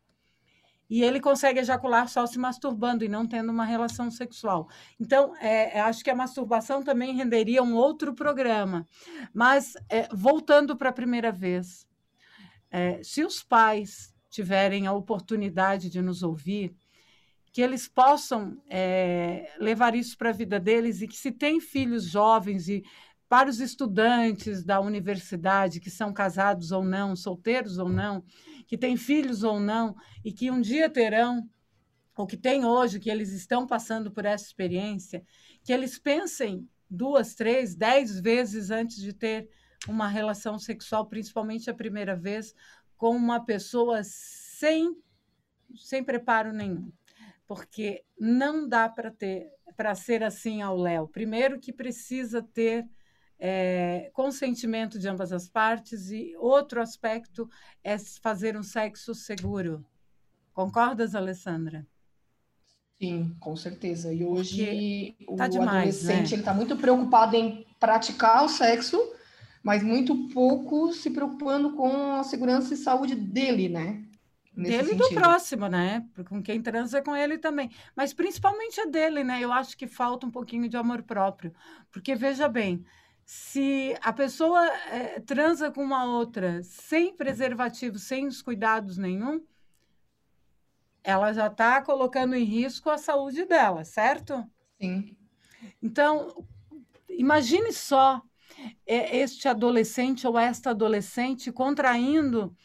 E 0.88 1.04
ele 1.04 1.20
consegue 1.20 1.60
ejacular 1.60 2.08
só 2.08 2.26
se 2.26 2.40
masturbando 2.40 3.04
e 3.04 3.10
não 3.10 3.28
tendo 3.28 3.52
uma 3.52 3.66
relação 3.66 4.10
sexual. 4.10 4.68
Então, 5.00 5.36
é, 5.38 5.80
acho 5.82 6.04
que 6.04 6.10
a 6.10 6.16
masturbação 6.16 6.84
também 6.84 7.16
renderia 7.16 7.62
um 7.62 7.76
outro 7.76 8.14
programa. 8.14 8.88
Mas, 9.34 9.74
é, 9.90 10.08
voltando 10.12 10.76
para 10.76 10.90
a 10.90 10.94
primeira 10.94 11.32
vez, 11.32 11.88
é, 12.72 13.02
se 13.04 13.24
os 13.24 13.44
pais 13.44 14.16
tiverem 14.30 14.88
a 14.88 14.94
oportunidade 14.94 15.90
de 15.90 16.02
nos 16.02 16.24
ouvir, 16.24 16.76
que 17.52 17.62
eles 17.62 17.88
possam 17.88 18.62
é, 18.70 19.52
levar 19.60 19.96
isso 19.96 20.18
para 20.18 20.30
a 20.30 20.34
vida 20.34 20.60
deles 20.60 21.02
e 21.02 21.08
que 21.08 21.18
se 21.18 21.32
tem 21.32 21.60
filhos 21.60 22.06
jovens 22.06 22.68
e 22.68 22.84
para 23.30 23.48
os 23.48 23.60
estudantes 23.60 24.66
da 24.66 24.82
universidade 24.82 25.80
que 25.80 25.92
são 25.92 26.12
casados 26.12 26.72
ou 26.72 26.84
não, 26.84 27.16
solteiros 27.16 27.78
ou 27.78 27.88
não, 27.88 28.24
que 28.68 28.76
têm 28.76 28.98
filhos 28.98 29.44
ou 29.44 29.60
não 29.60 29.96
e 30.26 30.34
que 30.34 30.50
um 30.50 30.60
dia 30.60 30.90
terão, 30.90 31.48
ou 32.18 32.26
que 32.26 32.36
tem 32.36 32.66
hoje, 32.66 33.00
que 33.00 33.10
eles 33.10 33.32
estão 33.32 33.68
passando 33.68 34.12
por 34.12 34.26
essa 34.26 34.46
experiência, 34.46 35.24
que 35.64 35.72
eles 35.72 36.00
pensem 36.00 36.68
duas, 36.90 37.36
três, 37.36 37.76
dez 37.76 38.20
vezes 38.20 38.72
antes 38.72 38.98
de 38.98 39.14
ter 39.14 39.48
uma 39.88 40.08
relação 40.08 40.58
sexual, 40.58 41.06
principalmente 41.06 41.70
a 41.70 41.74
primeira 41.74 42.16
vez, 42.16 42.56
com 42.98 43.16
uma 43.16 43.46
pessoa 43.46 44.02
sem, 44.04 44.94
sem 45.76 46.04
preparo 46.04 46.52
nenhum. 46.52 46.92
Porque 47.46 48.04
não 48.20 48.68
dá 48.68 48.90
para 48.90 49.12
ter 49.12 49.48
para 49.78 49.96
ser 49.96 50.24
assim 50.24 50.62
ao 50.62 50.76
Léo. 50.76 51.08
Primeiro 51.08 51.58
que 51.58 51.72
precisa 51.72 52.42
ter 52.42 52.86
é, 53.40 54.12
consentimento 54.14 55.00
de 55.00 55.08
ambas 55.08 55.32
as 55.32 55.48
partes 55.48 56.12
e 56.12 56.36
outro 56.38 56.82
aspecto 56.82 57.50
é 57.84 57.98
fazer 57.98 58.58
um 58.58 58.64
sexo 58.64 59.16
seguro. 59.16 59.86
Concordas, 60.54 61.16
Alessandra? 61.16 61.88
Sim, 63.02 63.34
com 63.40 63.56
certeza. 63.56 64.14
E 64.14 64.26
hoje 64.26 65.16
tá 65.38 65.46
o 65.46 65.48
demais, 65.48 66.06
adolescente 66.06 66.32
né? 66.32 66.34
ele 66.34 66.42
está 66.42 66.54
muito 66.54 66.76
preocupado 66.76 67.36
em 67.36 67.66
praticar 67.80 68.44
o 68.44 68.50
sexo, 68.50 69.00
mas 69.64 69.82
muito 69.82 70.28
pouco 70.30 70.92
se 70.92 71.10
preocupando 71.10 71.74
com 71.76 72.14
a 72.14 72.24
segurança 72.24 72.74
e 72.74 72.78
saúde 72.78 73.16
dele, 73.16 73.70
né? 73.70 74.06
Nesse 74.54 74.84
Dele 74.84 74.92
e 74.92 74.96
do 74.96 75.06
sentido. 75.06 75.14
próximo, 75.14 75.68
né? 75.70 76.06
Com 76.28 76.44
quem 76.44 76.62
transa 76.62 76.98
é 76.98 77.02
com 77.02 77.16
ele 77.16 77.38
também. 77.38 77.72
Mas 77.96 78.14
principalmente 78.14 78.82
a 78.82 78.86
dele, 78.86 79.24
né? 79.24 79.40
Eu 79.40 79.54
acho 79.54 79.78
que 79.78 79.88
falta 79.88 80.28
um 80.28 80.32
pouquinho 80.32 80.68
de 80.68 80.76
amor 80.76 81.02
próprio. 81.04 81.54
Porque, 81.90 82.14
veja 82.16 82.50
bem, 82.50 82.84
se 83.32 83.96
a 84.02 84.12
pessoa 84.12 84.66
eh, 84.88 85.20
transa 85.20 85.70
com 85.70 85.84
uma 85.84 86.04
outra 86.04 86.64
sem 86.64 87.16
preservativo, 87.16 88.00
sem 88.00 88.26
os 88.26 88.42
cuidados 88.42 88.98
nenhum, 88.98 89.46
ela 91.04 91.32
já 91.32 91.46
está 91.46 91.80
colocando 91.80 92.34
em 92.34 92.44
risco 92.44 92.90
a 92.90 92.98
saúde 92.98 93.46
dela, 93.46 93.84
certo? 93.84 94.44
Sim. 94.82 95.16
Então, 95.80 96.44
imagine 97.08 97.72
só 97.72 98.20
eh, 98.84 99.18
este 99.18 99.48
adolescente 99.48 100.26
ou 100.26 100.36
esta 100.36 100.72
adolescente 100.72 101.52
contraindo 101.52 102.58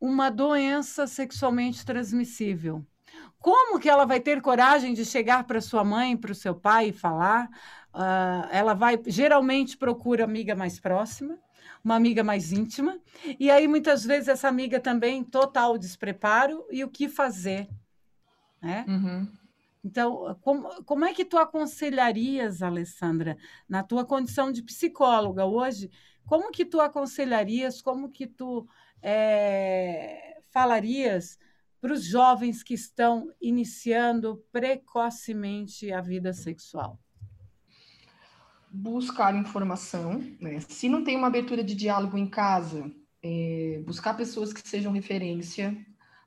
uma 0.00 0.30
doença 0.30 1.06
sexualmente 1.06 1.86
transmissível. 1.86 2.84
Como 3.38 3.78
que 3.78 3.88
ela 3.88 4.04
vai 4.04 4.18
ter 4.18 4.42
coragem 4.42 4.94
de 4.94 5.04
chegar 5.04 5.44
para 5.44 5.60
sua 5.60 5.84
mãe, 5.84 6.16
para 6.16 6.32
o 6.32 6.34
seu 6.34 6.56
pai 6.56 6.88
e 6.88 6.92
falar? 6.92 7.48
Ah, 7.92 8.48
ela 8.52 8.74
vai, 8.74 9.00
geralmente 9.06 9.76
procura 9.76 10.24
amiga 10.24 10.54
mais 10.54 10.78
próxima, 10.78 11.38
uma 11.82 11.96
amiga 11.96 12.22
mais 12.22 12.52
íntima, 12.52 13.00
e 13.38 13.50
aí 13.50 13.66
muitas 13.66 14.04
vezes 14.04 14.28
essa 14.28 14.48
amiga 14.48 14.78
também 14.78 15.24
total 15.24 15.78
despreparo 15.78 16.66
e 16.70 16.84
o 16.84 16.90
que 16.90 17.08
fazer, 17.08 17.68
né? 18.60 18.84
Uhum. 18.88 19.28
Então, 19.84 20.36
como, 20.42 20.84
como 20.84 21.04
é 21.04 21.14
que 21.14 21.24
tu 21.24 21.38
aconselharias, 21.38 22.62
Alessandra, 22.62 23.36
na 23.68 23.82
tua 23.82 24.04
condição 24.04 24.52
de 24.52 24.62
psicóloga 24.62 25.46
hoje, 25.46 25.90
como 26.26 26.50
que 26.50 26.64
tu 26.64 26.80
aconselharias, 26.80 27.80
como 27.80 28.10
que 28.10 28.26
tu 28.26 28.68
eh, 29.00 30.42
falarias 30.50 31.38
para 31.80 31.92
os 31.92 32.04
jovens 32.04 32.62
que 32.62 32.74
estão 32.74 33.32
iniciando 33.40 34.44
precocemente 34.52 35.92
a 35.92 36.00
vida 36.00 36.32
sexual? 36.32 36.98
Buscar 38.80 39.34
informação, 39.34 40.22
né? 40.40 40.60
Se 40.60 40.88
não 40.88 41.02
tem 41.02 41.16
uma 41.16 41.26
abertura 41.26 41.64
de 41.64 41.74
diálogo 41.74 42.16
em 42.16 42.28
casa, 42.28 42.90
é, 43.22 43.82
buscar 43.84 44.14
pessoas 44.14 44.52
que 44.52 44.66
sejam 44.66 44.92
referência, 44.92 45.76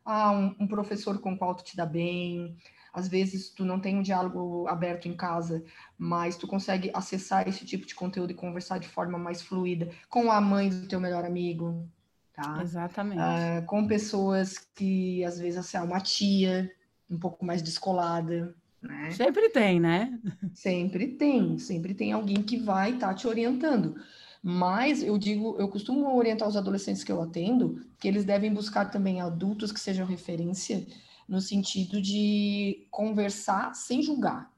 ah, 0.04 0.32
um, 0.32 0.56
um 0.60 0.68
professor 0.68 1.20
com 1.20 1.34
o 1.34 1.38
qual 1.38 1.56
tu 1.56 1.64
te 1.64 1.78
dá 1.78 1.86
bem, 1.86 2.58
às 2.94 3.08
vezes 3.08 3.50
tu 3.50 3.64
não 3.64 3.80
tem 3.80 3.98
um 3.98 4.02
diálogo 4.02 4.68
aberto 4.68 5.08
em 5.08 5.16
casa, 5.16 5.64
mas 5.98 6.36
tu 6.36 6.46
consegue 6.48 6.92
acessar 6.94 7.48
esse 7.48 7.66
tipo 7.66 7.86
de 7.86 7.96
conteúdo 7.96 8.32
e 8.32 8.36
conversar 8.36 8.80
de 8.80 8.88
forma 8.88 9.18
mais 9.18 9.42
fluida 9.42 9.90
com 10.10 10.30
a 10.30 10.42
mãe 10.42 10.70
do 10.70 10.88
teu 10.88 11.00
melhor 11.00 11.24
amigo, 11.24 11.88
tá? 12.34 12.60
Exatamente. 12.62 13.22
Ah, 13.22 13.64
com 13.66 13.88
pessoas 13.88 14.58
que 14.76 15.24
às 15.24 15.40
vezes 15.40 15.58
assim, 15.58 15.78
ah, 15.78 15.84
uma 15.84 16.02
tia 16.02 16.70
um 17.10 17.18
pouco 17.18 17.46
mais 17.46 17.62
descolada, 17.62 18.54
né? 18.82 19.12
Sempre 19.12 19.50
tem, 19.50 19.80
né? 19.80 20.20
Sempre 20.54 21.08
tem, 21.08 21.58
sempre 21.60 21.94
tem 21.94 22.12
alguém 22.12 22.42
que 22.42 22.58
vai 22.58 22.94
estar 22.94 23.14
te 23.14 23.28
orientando. 23.28 23.96
Mas 24.44 25.04
eu 25.04 25.18
digo, 25.18 25.56
eu 25.60 25.68
costumo 25.68 26.16
orientar 26.16 26.48
os 26.48 26.58
adolescentes 26.58 27.04
que 27.04 27.12
eu 27.12 27.22
atendo 27.22 27.86
que 28.00 28.08
eles 28.08 28.26
devem 28.26 28.52
buscar 28.52 28.86
também 28.86 29.22
adultos 29.22 29.72
que 29.72 29.80
sejam 29.80 30.06
referência 30.06 30.86
no 31.28 31.40
sentido 31.40 32.02
de 32.02 32.88
conversar 32.90 33.76
sem 33.76 34.02
julgar 34.02 34.52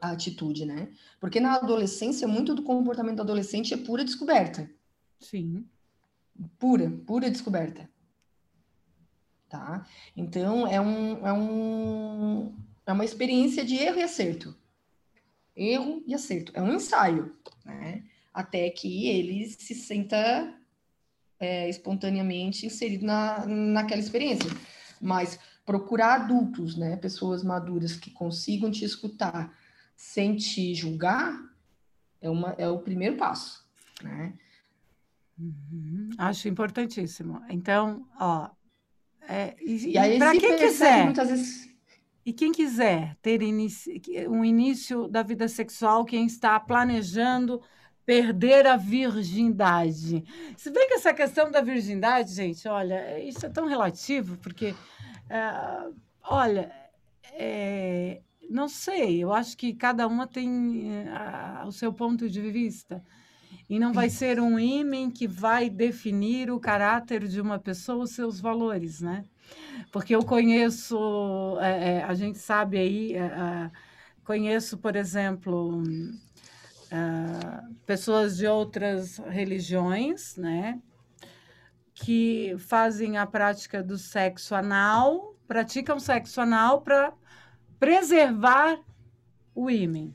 a 0.00 0.10
atitude, 0.10 0.64
né? 0.64 0.88
Porque 1.20 1.40
na 1.40 1.54
adolescência, 1.54 2.26
muito 2.26 2.54
do 2.54 2.62
comportamento 2.62 3.16
do 3.16 3.22
adolescente 3.22 3.74
é 3.74 3.76
pura 3.76 4.04
descoberta. 4.04 4.70
Sim. 5.20 5.64
Pura, 6.58 6.90
pura 7.06 7.30
descoberta. 7.30 7.88
Tá? 9.48 9.86
Então, 10.16 10.66
é, 10.66 10.80
um, 10.80 11.26
é, 11.26 11.32
um, 11.32 12.54
é 12.86 12.92
uma 12.92 13.04
experiência 13.04 13.64
de 13.64 13.76
erro 13.76 13.98
e 13.98 14.02
acerto. 14.02 14.54
Erro 15.54 16.02
e 16.06 16.14
acerto. 16.14 16.52
É 16.54 16.62
um 16.62 16.74
ensaio, 16.74 17.34
né? 17.64 18.04
Até 18.32 18.70
que 18.70 19.08
ele 19.08 19.46
se 19.46 19.74
sinta 19.74 20.54
é, 21.38 21.68
espontaneamente 21.68 22.66
inserido 22.66 23.04
na, 23.04 23.44
naquela 23.46 24.00
experiência. 24.00 24.50
Mas 25.00 25.38
procurar 25.64 26.22
adultos, 26.22 26.76
né? 26.76 26.96
Pessoas 26.96 27.42
maduras 27.42 27.96
que 27.96 28.10
consigam 28.10 28.70
te 28.70 28.84
escutar 28.84 29.56
sem 29.96 30.34
te 30.36 30.74
julgar 30.74 31.38
é, 32.20 32.30
uma, 32.30 32.54
é 32.58 32.68
o 32.68 32.78
primeiro 32.78 33.16
passo, 33.16 33.64
né? 34.02 34.32
Uhum. 35.38 36.10
Acho 36.18 36.48
importantíssimo. 36.48 37.42
Então, 37.48 38.06
ó, 38.18 38.50
é, 39.28 39.56
e, 39.60 39.90
E 39.90 39.98
aí 39.98 40.18
para 40.18 40.32
quem 40.32 40.56
quiser, 40.56 41.04
muitas 41.04 41.28
vezes 41.28 41.71
e 42.24 42.32
quem 42.32 42.52
quiser 42.52 43.16
ter 43.20 43.42
inici- 43.42 44.00
um 44.28 44.44
início 44.44 45.08
da 45.08 45.22
vida 45.22 45.48
sexual, 45.48 46.04
quem 46.04 46.26
está 46.26 46.58
planejando 46.60 47.60
perder 48.04 48.66
a 48.66 48.76
virgindade. 48.76 50.24
Se 50.56 50.70
bem 50.70 50.88
que 50.88 50.94
essa 50.94 51.14
questão 51.14 51.50
da 51.50 51.60
virgindade, 51.60 52.34
gente, 52.34 52.66
olha, 52.68 53.18
isso 53.20 53.44
é 53.46 53.48
tão 53.48 53.66
relativo, 53.66 54.36
porque, 54.38 54.74
ah, 55.30 55.88
olha, 56.22 56.72
é, 57.34 58.20
não 58.50 58.68
sei, 58.68 59.22
eu 59.22 59.32
acho 59.32 59.56
que 59.56 59.72
cada 59.72 60.06
uma 60.06 60.26
tem 60.26 60.90
eh, 61.06 61.64
o 61.64 61.72
seu 61.72 61.92
ponto 61.92 62.28
de 62.28 62.40
vista. 62.50 63.02
E 63.68 63.78
não 63.78 63.92
vai 63.92 64.10
ser 64.10 64.38
um 64.40 64.58
ímã 64.58 65.10
que 65.10 65.26
vai 65.26 65.70
definir 65.70 66.50
o 66.50 66.60
caráter 66.60 67.26
de 67.26 67.40
uma 67.40 67.58
pessoa, 67.58 68.04
os 68.04 68.10
seus 68.10 68.40
valores, 68.40 69.00
né? 69.00 69.24
Porque 69.90 70.14
eu 70.14 70.24
conheço, 70.24 71.58
é, 71.60 71.94
é, 71.98 72.02
a 72.04 72.14
gente 72.14 72.38
sabe 72.38 72.78
aí, 72.78 73.14
é, 73.14 73.18
é, 73.20 73.70
conheço, 74.24 74.78
por 74.78 74.96
exemplo, 74.96 75.82
ah, 76.90 77.62
pessoas 77.86 78.36
de 78.36 78.46
outras 78.46 79.18
religiões, 79.18 80.36
né? 80.36 80.80
Que 81.94 82.54
fazem 82.58 83.16
a 83.16 83.26
prática 83.26 83.82
do 83.82 83.96
sexo 83.98 84.54
anal, 84.54 85.34
praticam 85.46 85.98
sexo 86.00 86.40
anal 86.40 86.80
para 86.82 87.12
preservar 87.78 88.78
o 89.54 89.70
ímã. 89.70 90.10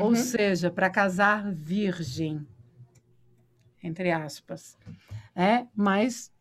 Ou 0.00 0.08
Uhum. 0.08 0.14
seja, 0.14 0.70
para 0.70 0.88
casar 0.90 1.52
virgem, 1.52 2.46
entre 3.82 4.10
aspas. 4.10 4.76
É, 5.34 5.66
mas 5.74 6.32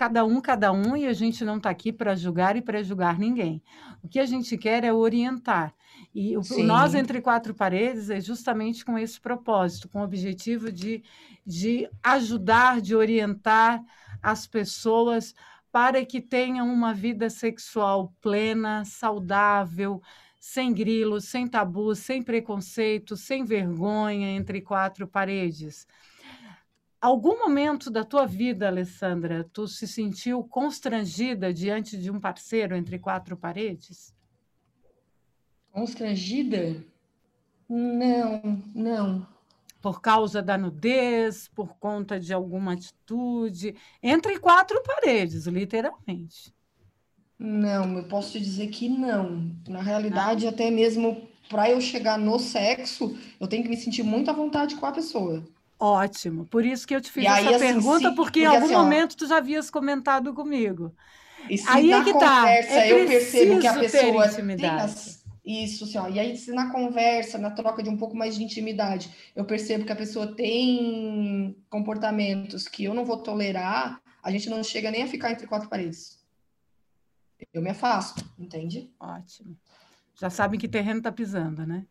cada 0.00 0.24
um, 0.24 0.40
cada 0.40 0.72
um, 0.72 0.96
e 0.96 1.06
a 1.06 1.12
gente 1.12 1.44
não 1.44 1.58
está 1.58 1.68
aqui 1.68 1.92
para 1.92 2.14
julgar 2.14 2.56
e 2.56 2.62
prejulgar 2.62 3.18
ninguém. 3.18 3.62
O 4.02 4.08
que 4.08 4.18
a 4.18 4.24
gente 4.24 4.56
quer 4.56 4.82
é 4.82 4.90
orientar. 4.90 5.74
E 6.14 6.38
o, 6.38 6.40
Nós. 6.64 6.94
Entre 6.94 7.20
Quatro 7.20 7.52
Paredes 7.52 8.08
é 8.08 8.18
justamente 8.18 8.82
com 8.82 8.96
esse 8.96 9.20
propósito, 9.20 9.90
com 9.90 10.00
o 10.00 10.02
objetivo 10.02 10.72
de, 10.72 11.02
de 11.46 11.86
ajudar, 12.02 12.80
de 12.80 12.96
orientar 12.96 13.84
as 14.22 14.46
pessoas 14.46 15.34
para 15.70 16.02
que 16.02 16.22
tenham 16.22 16.66
uma 16.72 16.94
vida 16.94 17.28
sexual 17.28 18.10
plena, 18.22 18.86
saudável, 18.86 20.00
sem 20.38 20.72
grilos, 20.72 21.26
sem 21.26 21.46
tabus, 21.46 21.98
sem 21.98 22.22
preconceito, 22.22 23.18
sem 23.18 23.44
vergonha 23.44 24.30
entre 24.30 24.62
quatro 24.62 25.06
paredes. 25.06 25.86
Algum 27.00 27.38
momento 27.38 27.90
da 27.90 28.04
tua 28.04 28.26
vida, 28.26 28.68
Alessandra, 28.68 29.48
tu 29.54 29.66
se 29.66 29.88
sentiu 29.88 30.44
constrangida 30.44 31.52
diante 31.52 31.96
de 31.96 32.10
um 32.10 32.20
parceiro 32.20 32.76
entre 32.76 32.98
quatro 32.98 33.38
paredes? 33.38 34.14
Constrangida? 35.72 36.84
Não, 37.66 38.62
não. 38.74 39.26
Por 39.80 40.02
causa 40.02 40.42
da 40.42 40.58
nudez, 40.58 41.48
por 41.48 41.74
conta 41.78 42.20
de 42.20 42.34
alguma 42.34 42.74
atitude, 42.74 43.74
entre 44.02 44.38
quatro 44.38 44.82
paredes, 44.82 45.46
literalmente. 45.46 46.54
Não, 47.38 47.96
eu 47.96 48.04
posso 48.08 48.32
te 48.32 48.40
dizer 48.40 48.66
que 48.66 48.90
não. 48.90 49.56
Na 49.66 49.80
realidade, 49.80 50.44
não. 50.44 50.52
até 50.52 50.70
mesmo 50.70 51.26
para 51.48 51.70
eu 51.70 51.80
chegar 51.80 52.18
no 52.18 52.38
sexo, 52.38 53.16
eu 53.40 53.48
tenho 53.48 53.62
que 53.62 53.70
me 53.70 53.76
sentir 53.78 54.02
muito 54.02 54.30
à 54.30 54.34
vontade 54.34 54.76
com 54.76 54.84
a 54.84 54.92
pessoa. 54.92 55.42
Ótimo. 55.80 56.44
Por 56.44 56.64
isso 56.64 56.86
que 56.86 56.94
eu 56.94 57.00
te 57.00 57.10
fiz 57.10 57.24
e 57.24 57.26
essa 57.26 57.38
aí, 57.38 57.54
assim, 57.54 57.58
pergunta, 57.58 58.10
se, 58.10 58.14
porque, 58.14 58.40
em 58.40 58.44
algum 58.44 58.66
assim, 58.66 58.74
momento 58.74 59.16
tu 59.16 59.26
já 59.26 59.38
havias 59.38 59.70
comentado 59.70 60.34
comigo. 60.34 60.94
E 61.48 61.56
se 61.56 61.66
aí 61.66 61.90
é 61.90 62.04
que 62.04 62.12
tá. 62.12 62.40
conversa 62.40 62.68
tá. 62.68 62.80
é 62.80 62.92
eu 62.92 63.06
percebo 63.06 63.58
que 63.58 63.66
a 63.66 63.78
pessoa 63.78 64.28
tem 64.28 64.66
as, 64.68 65.24
isso, 65.42 65.84
assim, 65.84 65.96
ó, 65.96 66.08
e 66.08 66.20
aí 66.20 66.36
se 66.36 66.52
na 66.52 66.70
conversa, 66.70 67.38
na 67.38 67.50
troca 67.50 67.82
de 67.82 67.88
um 67.88 67.96
pouco 67.96 68.14
mais 68.14 68.36
de 68.36 68.44
intimidade, 68.44 69.10
eu 69.34 69.44
percebo 69.44 69.86
que 69.86 69.92
a 69.92 69.96
pessoa 69.96 70.36
tem 70.36 71.56
comportamentos 71.70 72.68
que 72.68 72.84
eu 72.84 72.92
não 72.92 73.06
vou 73.06 73.16
tolerar, 73.16 74.02
a 74.22 74.30
gente 74.30 74.50
não 74.50 74.62
chega 74.62 74.90
nem 74.90 75.02
a 75.02 75.08
ficar 75.08 75.32
entre 75.32 75.46
quatro 75.46 75.70
paredes. 75.70 76.22
Eu 77.54 77.62
me 77.62 77.70
afasto, 77.70 78.22
entende? 78.38 78.92
Ótimo. 79.00 79.56
Já 80.14 80.28
sabem 80.28 80.60
que 80.60 80.68
terreno 80.68 80.98
está 80.98 81.10
pisando, 81.10 81.66
né? 81.66 81.86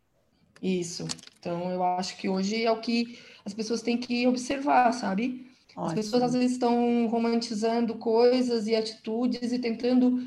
Isso. 0.62 1.06
Então, 1.38 1.70
eu 1.70 1.82
acho 1.82 2.16
que 2.16 2.28
hoje 2.28 2.64
é 2.64 2.70
o 2.70 2.80
que 2.80 3.18
as 3.44 3.54
pessoas 3.54 3.82
têm 3.82 3.96
que 3.96 4.26
observar, 4.26 4.92
sabe? 4.92 5.46
Ótimo. 5.70 5.86
As 5.86 5.94
pessoas 5.94 6.22
às 6.22 6.32
vezes 6.34 6.52
estão 6.52 7.06
romantizando 7.06 7.94
coisas 7.94 8.66
e 8.66 8.74
atitudes 8.74 9.52
e 9.52 9.58
tentando 9.58 10.20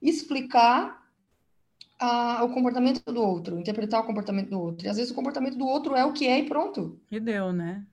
explicar 0.00 1.00
a, 1.98 2.44
o 2.44 2.50
comportamento 2.50 3.02
do 3.12 3.22
outro, 3.22 3.58
interpretar 3.58 4.00
o 4.00 4.04
comportamento 4.04 4.50
do 4.50 4.60
outro. 4.60 4.86
E 4.86 4.88
às 4.88 4.96
vezes 4.96 5.10
o 5.10 5.14
comportamento 5.14 5.56
do 5.56 5.66
outro 5.66 5.94
é 5.94 6.04
o 6.04 6.12
que 6.12 6.26
é 6.26 6.38
e 6.38 6.46
pronto. 6.46 6.98
E 7.10 7.18
deu, 7.18 7.52
né? 7.52 7.84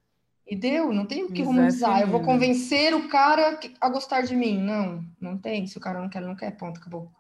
E 0.50 0.56
deu, 0.56 0.93
não 0.93 1.06
tem 1.06 1.26
o 1.26 1.32
que 1.32 1.41
romantizar. 1.41 2.02
Eu 2.02 2.08
vou 2.08 2.22
convencer 2.22 2.93
o 2.95 3.10
cara 3.10 3.60
a 3.82 3.89
gostar 3.89 4.22
de 4.22 4.34
mim. 4.34 4.58
Não, 4.58 5.04
não 5.20 5.38
tem. 5.38 5.68
Se 5.68 5.78
o 5.78 5.82
cara 5.82 6.00
não 6.00 6.08
quer, 6.08 6.22
não 6.22 6.36
quer, 6.36 6.52
ponto, 6.52 6.80
acabou. 6.80 7.12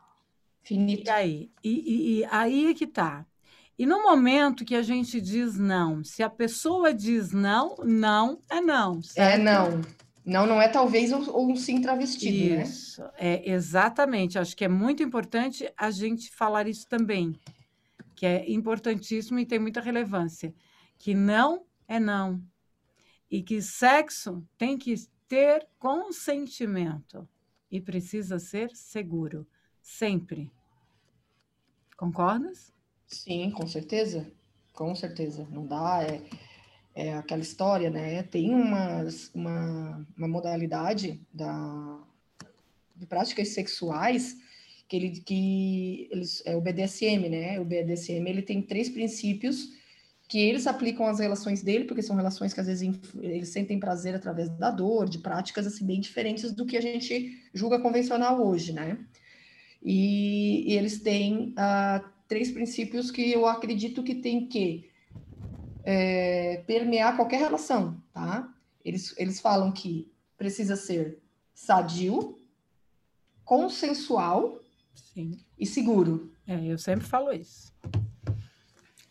Finito. 0.63 1.07
E 1.07 1.09
aí? 1.09 1.51
E, 1.61 1.69
e, 1.69 2.19
e 2.19 2.25
aí 2.31 2.71
é 2.71 2.73
que 2.73 2.87
tá. 2.87 3.25
E 3.77 3.85
no 3.85 4.01
momento 4.01 4.65
que 4.65 4.75
a 4.75 4.81
gente 4.81 5.21
diz 5.21 5.57
não, 5.57 6.03
se 6.03 6.23
a 6.23 6.29
pessoa 6.29 6.91
diz 6.91 7.31
não, 7.31 7.75
não 7.83 8.39
é 8.49 8.59
não. 8.59 8.97
É 8.97 9.01
certo? 9.03 9.19
É 9.19 9.37
não. 9.37 9.81
Não, 10.25 10.45
não 10.45 10.61
é 10.61 10.67
talvez 10.67 11.13
ou 11.13 11.49
um 11.49 11.55
sim 11.55 11.79
travestido, 11.79 12.55
né? 12.55 12.63
isso, 12.63 13.01
né? 13.01 13.11
é 13.17 13.49
exatamente. 13.49 14.37
Acho 14.37 14.57
que 14.57 14.65
é 14.65 14.67
muito 14.67 15.01
importante 15.01 15.71
a 15.77 15.89
gente 15.89 16.29
falar 16.35 16.67
isso 16.67 16.85
também, 16.87 17.33
que 18.13 18.25
é 18.25 18.49
importantíssimo 18.51 19.39
e 19.39 19.45
tem 19.45 19.59
muita 19.59 19.79
relevância. 19.79 20.53
Que 20.97 21.13
não 21.13 21.63
é 21.87 21.99
não. 21.99 22.41
E 23.31 23.41
que 23.41 23.61
sexo 23.61 24.43
tem 24.57 24.77
que 24.77 24.95
ter 25.27 25.65
consentimento 25.77 27.27
e 27.71 27.79
precisa 27.79 28.39
ser 28.39 28.75
seguro, 28.75 29.47
sempre. 29.81 30.51
Concordas? 31.95 32.73
Sim, 33.07 33.51
com 33.51 33.65
certeza. 33.67 34.27
Com 34.73 34.93
certeza. 34.93 35.47
Não 35.49 35.65
dá, 35.65 36.03
é, 36.03 36.21
é 36.93 37.13
aquela 37.13 37.41
história, 37.41 37.89
né? 37.89 38.21
Tem 38.23 38.53
uma, 38.53 39.05
uma, 39.33 40.07
uma 40.17 40.27
modalidade 40.27 41.19
da, 41.33 41.99
de 42.95 43.05
práticas 43.05 43.49
sexuais 43.49 44.37
que 44.87 44.95
ele 44.95 45.09
que 45.19 46.07
eles 46.11 46.41
é 46.45 46.55
o 46.55 46.61
BDSM, 46.61 47.29
né? 47.29 47.59
O 47.59 47.65
BDSM 47.65 48.27
ele 48.29 48.41
tem 48.41 48.61
três 48.61 48.89
princípios 48.89 49.75
que 50.29 50.39
eles 50.39 50.67
aplicam 50.67 51.05
às 51.07 51.19
relações 51.19 51.61
dele, 51.61 51.85
porque 51.85 52.01
são 52.01 52.15
relações 52.15 52.53
que 52.53 52.59
às 52.59 52.67
vezes 52.67 52.99
eles 53.21 53.49
sentem 53.49 53.79
prazer 53.79 54.13
através 54.13 54.49
da 54.49 54.69
dor, 54.69 55.07
de 55.09 55.19
práticas 55.19 55.65
assim 55.65 55.85
bem 55.85 56.01
diferentes 56.01 56.51
do 56.51 56.65
que 56.65 56.75
a 56.75 56.81
gente 56.81 57.41
julga 57.53 57.79
convencional 57.79 58.45
hoje, 58.45 58.73
né? 58.73 58.97
E, 59.81 60.71
e 60.71 60.73
eles 60.75 60.99
têm 61.01 61.53
uh, 61.53 62.16
três 62.27 62.51
princípios 62.51 63.09
que 63.09 63.31
eu 63.31 63.45
acredito 63.45 64.03
que 64.03 64.15
tem 64.15 64.47
que 64.47 64.89
é, 65.83 66.63
permear 66.67 67.15
qualquer 67.15 67.39
relação, 67.39 68.01
tá? 68.13 68.53
Eles, 68.83 69.13
eles 69.17 69.39
falam 69.39 69.71
que 69.71 70.11
precisa 70.37 70.75
ser 70.75 71.19
sadio, 71.53 72.37
consensual 73.43 74.59
Sim. 74.93 75.39
e 75.57 75.65
seguro. 75.65 76.31
É, 76.45 76.65
eu 76.65 76.77
sempre 76.77 77.05
falo 77.05 77.31
isso. 77.31 77.73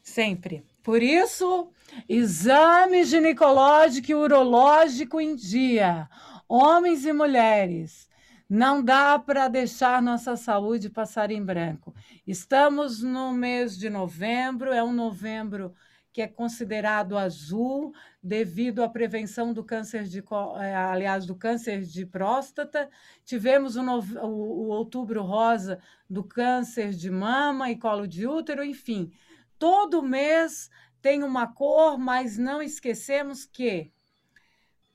Sempre. 0.03 0.65
Por 0.83 1.03
isso, 1.03 1.71
exame 2.09 3.05
ginecológico 3.05 4.11
e 4.11 4.15
urológico 4.15 5.21
em 5.21 5.35
dia. 5.35 6.09
Homens 6.49 7.05
e 7.05 7.13
mulheres, 7.13 8.09
não 8.49 8.83
dá 8.83 9.19
para 9.19 9.49
deixar 9.49 10.01
nossa 10.01 10.37
saúde 10.37 10.89
passar 10.89 11.31
em 11.31 11.45
branco. 11.45 11.95
Estamos 12.27 13.03
no 13.03 13.33
mês 13.33 13.77
de 13.77 13.91
novembro, 13.91 14.73
é 14.73 14.83
um 14.83 14.93
novembro 14.93 15.75
que 16.13 16.23
é 16.23 16.27
considerado 16.27 17.19
azul 17.19 17.93
devido 18.23 18.83
à 18.83 18.89
prevenção 18.89 19.53
do 19.53 19.63
câncer 19.63 20.05
de, 20.05 20.25
é, 20.61 20.75
aliás, 20.75 21.27
do 21.27 21.35
câncer 21.35 21.83
de 21.83 22.07
próstata. 22.07 22.89
Tivemos 23.23 23.77
o, 23.77 23.83
o, 23.83 24.27
o 24.27 24.69
outubro 24.69 25.23
rosa 25.23 25.79
do 26.09 26.25
câncer 26.25 26.93
de 26.95 27.11
mama 27.11 27.71
e 27.71 27.77
colo 27.77 28.09
de 28.09 28.27
útero, 28.27 28.65
enfim. 28.65 29.13
Todo 29.59 30.03
mês 30.03 30.71
tem 31.03 31.23
uma 31.23 31.47
cor, 31.47 31.99
mas 31.99 32.39
não 32.39 32.63
esquecemos 32.63 33.45
que 33.45 33.93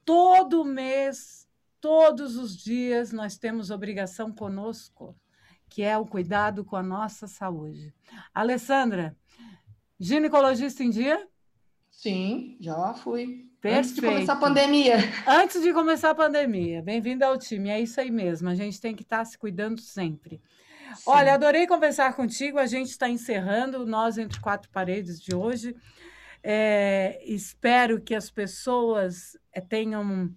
todo 0.04 0.66
mês 0.66 1.41
Todos 1.82 2.38
os 2.38 2.56
dias 2.56 3.12
nós 3.12 3.40
temos 3.40 3.72
obrigação 3.72 4.32
conosco, 4.32 5.16
que 5.68 5.82
é 5.82 5.98
o 5.98 6.06
cuidado 6.06 6.64
com 6.64 6.76
a 6.76 6.84
nossa 6.84 7.26
saúde. 7.26 7.92
Alessandra, 8.32 9.18
ginecologista 10.00 10.84
em 10.84 10.92
dia? 10.92 11.28
Sim, 11.90 12.56
já 12.62 12.94
fui. 12.94 13.50
Perfeito. 13.60 13.80
Antes 13.80 13.96
de 13.96 14.02
começar 14.02 14.34
a 14.34 14.36
pandemia. 14.36 14.96
Antes 15.28 15.62
de 15.62 15.74
começar 15.74 16.10
a 16.12 16.16
pandemia. 16.16 16.82
Bem-vinda 16.84 17.26
ao 17.26 17.38
time. 17.38 17.70
É 17.70 17.80
isso 17.80 18.00
aí 18.00 18.12
mesmo. 18.12 18.48
A 18.48 18.56
gente 18.56 18.80
tem 18.80 18.96
que 18.96 19.02
estar 19.02 19.20
tá 19.20 19.26
se 19.26 19.36
cuidando 19.36 19.82
sempre. 19.82 20.40
Sim. 20.96 21.04
Olha, 21.08 21.34
adorei 21.34 21.66
conversar 21.66 22.16
contigo. 22.16 22.60
A 22.60 22.68
gente 22.68 22.90
está 22.90 23.10
encerrando 23.10 23.88
Nós 23.88 24.20
Entre 24.20 24.40
Quatro 24.40 24.70
Paredes 24.70 25.20
de 25.20 25.34
hoje. 25.34 25.76
É, 26.44 27.22
espero 27.26 28.00
que 28.00 28.14
as 28.14 28.30
pessoas 28.30 29.36
é, 29.52 29.62
tenham 29.62 30.32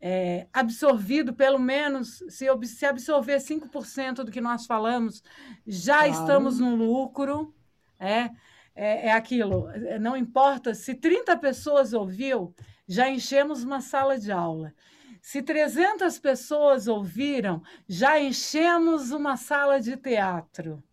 é, 0.00 0.46
absorvido, 0.52 1.32
pelo 1.34 1.58
menos, 1.58 2.22
se, 2.28 2.46
se 2.66 2.86
absorver 2.86 3.38
5% 3.38 4.24
do 4.24 4.30
que 4.30 4.40
nós 4.40 4.66
falamos, 4.66 5.22
já 5.66 6.06
estamos 6.06 6.58
no 6.58 6.74
lucro. 6.74 7.54
É, 7.98 8.30
é, 8.74 9.08
é, 9.08 9.12
aquilo, 9.12 9.68
não 9.98 10.14
importa 10.14 10.74
se 10.74 10.94
30 10.94 11.34
pessoas 11.38 11.94
ouviu, 11.94 12.54
já 12.86 13.08
enchemos 13.08 13.64
uma 13.64 13.80
sala 13.80 14.18
de 14.18 14.30
aula. 14.30 14.74
Se 15.22 15.42
300 15.42 16.18
pessoas 16.18 16.86
ouviram, 16.86 17.62
já 17.88 18.20
enchemos 18.20 19.10
uma 19.10 19.36
sala 19.36 19.80
de 19.80 19.96
teatro. 19.96 20.84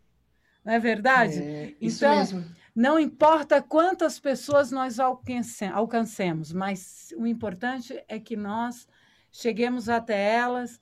Não 0.64 0.74
é 0.74 0.80
verdade? 0.80 1.40
É, 1.40 1.76
isso 1.80 2.06
então, 2.06 2.18
mesmo. 2.18 2.46
Não 2.76 3.00
importa 3.00 3.62
quantas 3.62 4.20
pessoas 4.20 4.72
nós 4.72 5.00
alcancemos, 5.00 6.52
mas 6.52 7.14
o 7.16 7.28
importante 7.28 8.04
é 8.08 8.20
que 8.20 8.36
nós 8.36 8.88
cheguemos 9.32 9.90
até 9.90 10.34
elas 10.34 10.82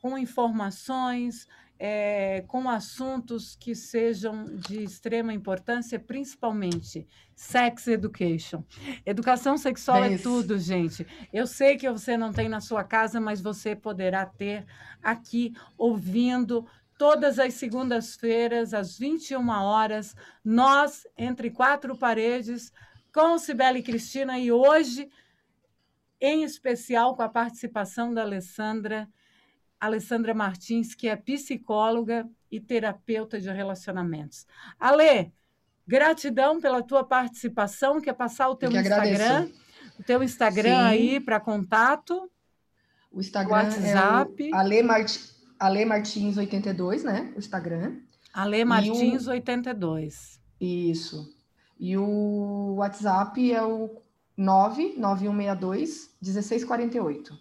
com 0.00 0.16
informações, 0.16 1.48
é, 1.84 2.44
com 2.46 2.70
assuntos 2.70 3.56
que 3.56 3.74
sejam 3.74 4.44
de 4.44 4.84
extrema 4.84 5.32
importância, 5.32 5.98
principalmente 5.98 7.08
sex 7.34 7.88
education. 7.88 8.62
Educação 9.04 9.58
sexual 9.58 10.04
é, 10.04 10.14
é 10.14 10.18
tudo, 10.18 10.56
gente. 10.60 11.04
Eu 11.32 11.44
sei 11.44 11.76
que 11.76 11.90
você 11.90 12.16
não 12.16 12.32
tem 12.32 12.48
na 12.48 12.60
sua 12.60 12.84
casa, 12.84 13.20
mas 13.20 13.40
você 13.40 13.74
poderá 13.74 14.24
ter 14.24 14.64
aqui 15.02 15.52
ouvindo 15.76 16.64
todas 17.02 17.40
as 17.40 17.54
segundas-feiras, 17.54 18.72
às 18.72 18.96
21 18.96 19.48
horas, 19.48 20.14
nós, 20.44 21.04
entre 21.18 21.50
quatro 21.50 21.98
paredes, 21.98 22.72
com 23.12 23.36
Cibele 23.38 23.82
Cristina, 23.82 24.38
e 24.38 24.52
hoje 24.52 25.10
em 26.20 26.44
especial 26.44 27.16
com 27.16 27.22
a 27.22 27.28
participação 27.28 28.14
da 28.14 28.22
Alessandra, 28.22 29.08
Alessandra 29.80 30.32
Martins, 30.32 30.94
que 30.94 31.08
é 31.08 31.16
psicóloga 31.16 32.24
e 32.48 32.60
terapeuta 32.60 33.40
de 33.40 33.50
relacionamentos. 33.50 34.46
Ale, 34.78 35.32
gratidão 35.84 36.60
pela 36.60 36.84
tua 36.84 37.02
participação, 37.02 38.00
quer 38.00 38.14
passar 38.14 38.48
o 38.48 38.54
teu 38.54 38.70
Instagram, 38.70 39.50
o 39.98 40.04
teu 40.04 40.22
Instagram 40.22 40.76
Sim. 40.76 40.84
aí 40.84 41.18
para 41.18 41.40
contato. 41.40 42.30
O 43.10 43.18
Instagram 43.18 43.54
WhatsApp. 43.54 44.50
é 44.50 44.54
o 44.54 44.56
Ale, 44.56 44.82
Mart... 44.84 45.31
Ale 45.62 45.84
Martins 45.84 46.36
82, 46.36 47.04
né? 47.04 47.32
O 47.36 47.38
Instagram. 47.38 48.00
Ale 48.34 48.64
Martins 48.64 49.28
o... 49.28 49.30
82. 49.30 50.40
Isso. 50.60 51.32
E 51.78 51.96
o 51.96 52.74
WhatsApp 52.78 53.52
é 53.52 53.62
o 53.62 54.02
99162 54.36 56.16
1648. 56.20 57.38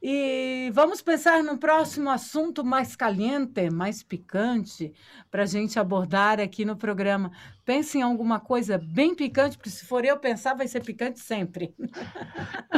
E 0.07 0.69
vamos 0.71 1.01
pensar 1.01 1.43
no 1.43 1.57
próximo 1.57 2.11
assunto 2.11 2.63
mais 2.63 2.95
caliente, 2.95 3.71
mais 3.71 4.03
picante, 4.03 4.93
para 5.31 5.41
a 5.41 5.45
gente 5.47 5.79
abordar 5.79 6.39
aqui 6.39 6.63
no 6.63 6.77
programa. 6.77 7.31
Pense 7.65 7.97
em 7.97 8.03
alguma 8.03 8.39
coisa 8.39 8.77
bem 8.77 9.15
picante, 9.15 9.57
porque 9.57 9.71
se 9.71 9.83
for 9.83 10.05
eu 10.05 10.19
pensar, 10.19 10.53
vai 10.53 10.67
ser 10.67 10.83
picante 10.83 11.19
sempre. 11.19 11.73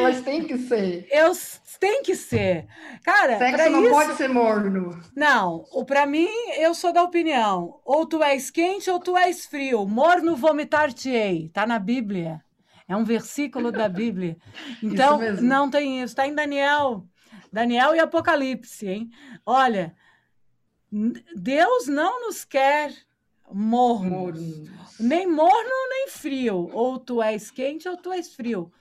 Mas 0.00 0.22
tem 0.22 0.44
que 0.44 0.56
ser. 0.58 1.08
Eu 1.10 1.32
tem 1.80 2.04
que 2.04 2.14
ser. 2.14 2.68
Cara, 3.02 3.36
Sexo 3.36 3.68
não 3.68 3.82
isso... 3.82 3.90
pode 3.90 4.14
ser 4.14 4.28
morno. 4.28 4.96
Não, 5.16 5.64
para 5.88 6.06
mim, 6.06 6.28
eu 6.56 6.72
sou 6.72 6.92
da 6.92 7.02
opinião: 7.02 7.80
ou 7.84 8.06
tu 8.06 8.22
és 8.22 8.48
quente 8.48 8.88
ou 8.88 9.00
tu 9.00 9.16
és 9.16 9.44
frio. 9.44 9.84
Morno 9.88 10.36
vomitar-te-ei. 10.36 11.48
Tá 11.48 11.66
na 11.66 11.80
Bíblia. 11.80 12.45
É 12.88 12.96
um 12.96 13.04
versículo 13.04 13.72
da 13.72 13.88
Bíblia. 13.88 14.36
Então, 14.82 15.18
não 15.42 15.70
tem 15.70 16.02
isso. 16.02 16.12
Está 16.12 16.26
em 16.26 16.34
Daniel. 16.34 17.06
Daniel 17.52 17.94
e 17.94 17.98
Apocalipse, 17.98 18.86
hein? 18.86 19.10
Olha, 19.44 19.96
Deus 21.34 21.86
não 21.88 22.26
nos 22.26 22.44
quer 22.44 22.94
mornos. 23.52 24.10
Morno. 24.10 24.70
Nem 25.00 25.26
morno, 25.26 25.88
nem 25.90 26.08
frio. 26.08 26.68
Ou 26.72 26.98
tu 26.98 27.22
és 27.22 27.50
quente 27.50 27.88
ou 27.88 27.96
tu 27.96 28.12
és 28.12 28.34
frio. 28.34 28.72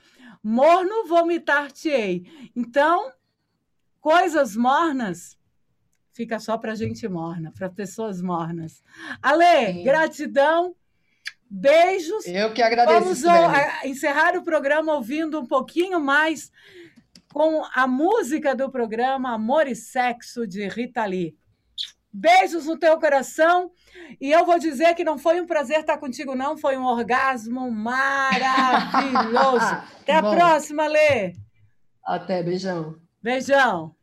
Morno 0.44 1.08
vomitar-te-ei. 1.08 2.52
Então, 2.56 3.12
coisas 4.00 4.56
mornas 4.56 5.38
fica 6.12 6.40
só 6.40 6.58
para 6.58 6.76
gente 6.76 7.08
morna, 7.08 7.52
para 7.52 7.70
pessoas 7.70 8.22
mornas. 8.22 8.84
Ale, 9.22 9.74
Sim. 9.74 9.84
gratidão. 9.84 10.76
Beijos. 11.58 12.28
Eu 12.28 12.54
que 12.54 12.62
agradeço. 12.62 13.00
Vamos 13.00 13.24
encerrar 13.86 14.36
o 14.36 14.44
programa 14.44 14.94
ouvindo 14.94 15.40
um 15.40 15.46
pouquinho 15.46 16.02
mais 16.02 16.52
com 17.34 17.64
a 17.74 17.88
música 17.88 18.54
do 18.54 18.70
programa 18.70 19.34
Amor 19.34 19.66
e 19.66 19.74
Sexo 19.76 20.46
de 20.46 20.68
Rita 20.68 21.06
Lee. 21.06 21.34
Beijos 22.12 22.66
no 22.66 22.78
teu 22.78 23.00
coração. 23.00 23.72
E 24.20 24.34
eu 24.34 24.46
vou 24.46 24.60
dizer 24.60 24.94
que 24.96 25.06
não 25.06 25.18
foi 25.18 25.40
um 25.40 25.46
prazer 25.46 25.80
estar 25.80 25.98
contigo, 25.98 26.36
não. 26.36 26.58
Foi 26.58 26.76
um 26.76 26.84
orgasmo 26.86 27.72
maravilhoso. 27.72 29.66
Até 30.04 30.14
a 30.14 30.22
Bom. 30.22 30.36
próxima, 30.36 30.88
Lê. 30.88 31.36
Até, 32.04 32.44
beijão. 32.44 32.98
Beijão. 33.22 33.96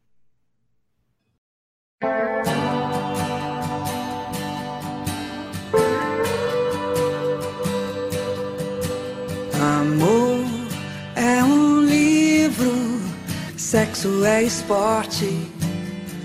Sexo 13.72 14.22
é 14.26 14.42
esporte, 14.42 15.48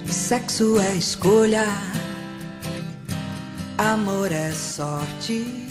sexo 0.05 0.81
é 0.81 0.95
escolha, 0.95 1.63
amor 3.77 4.33
é 4.33 4.51
sorte. 4.51 5.66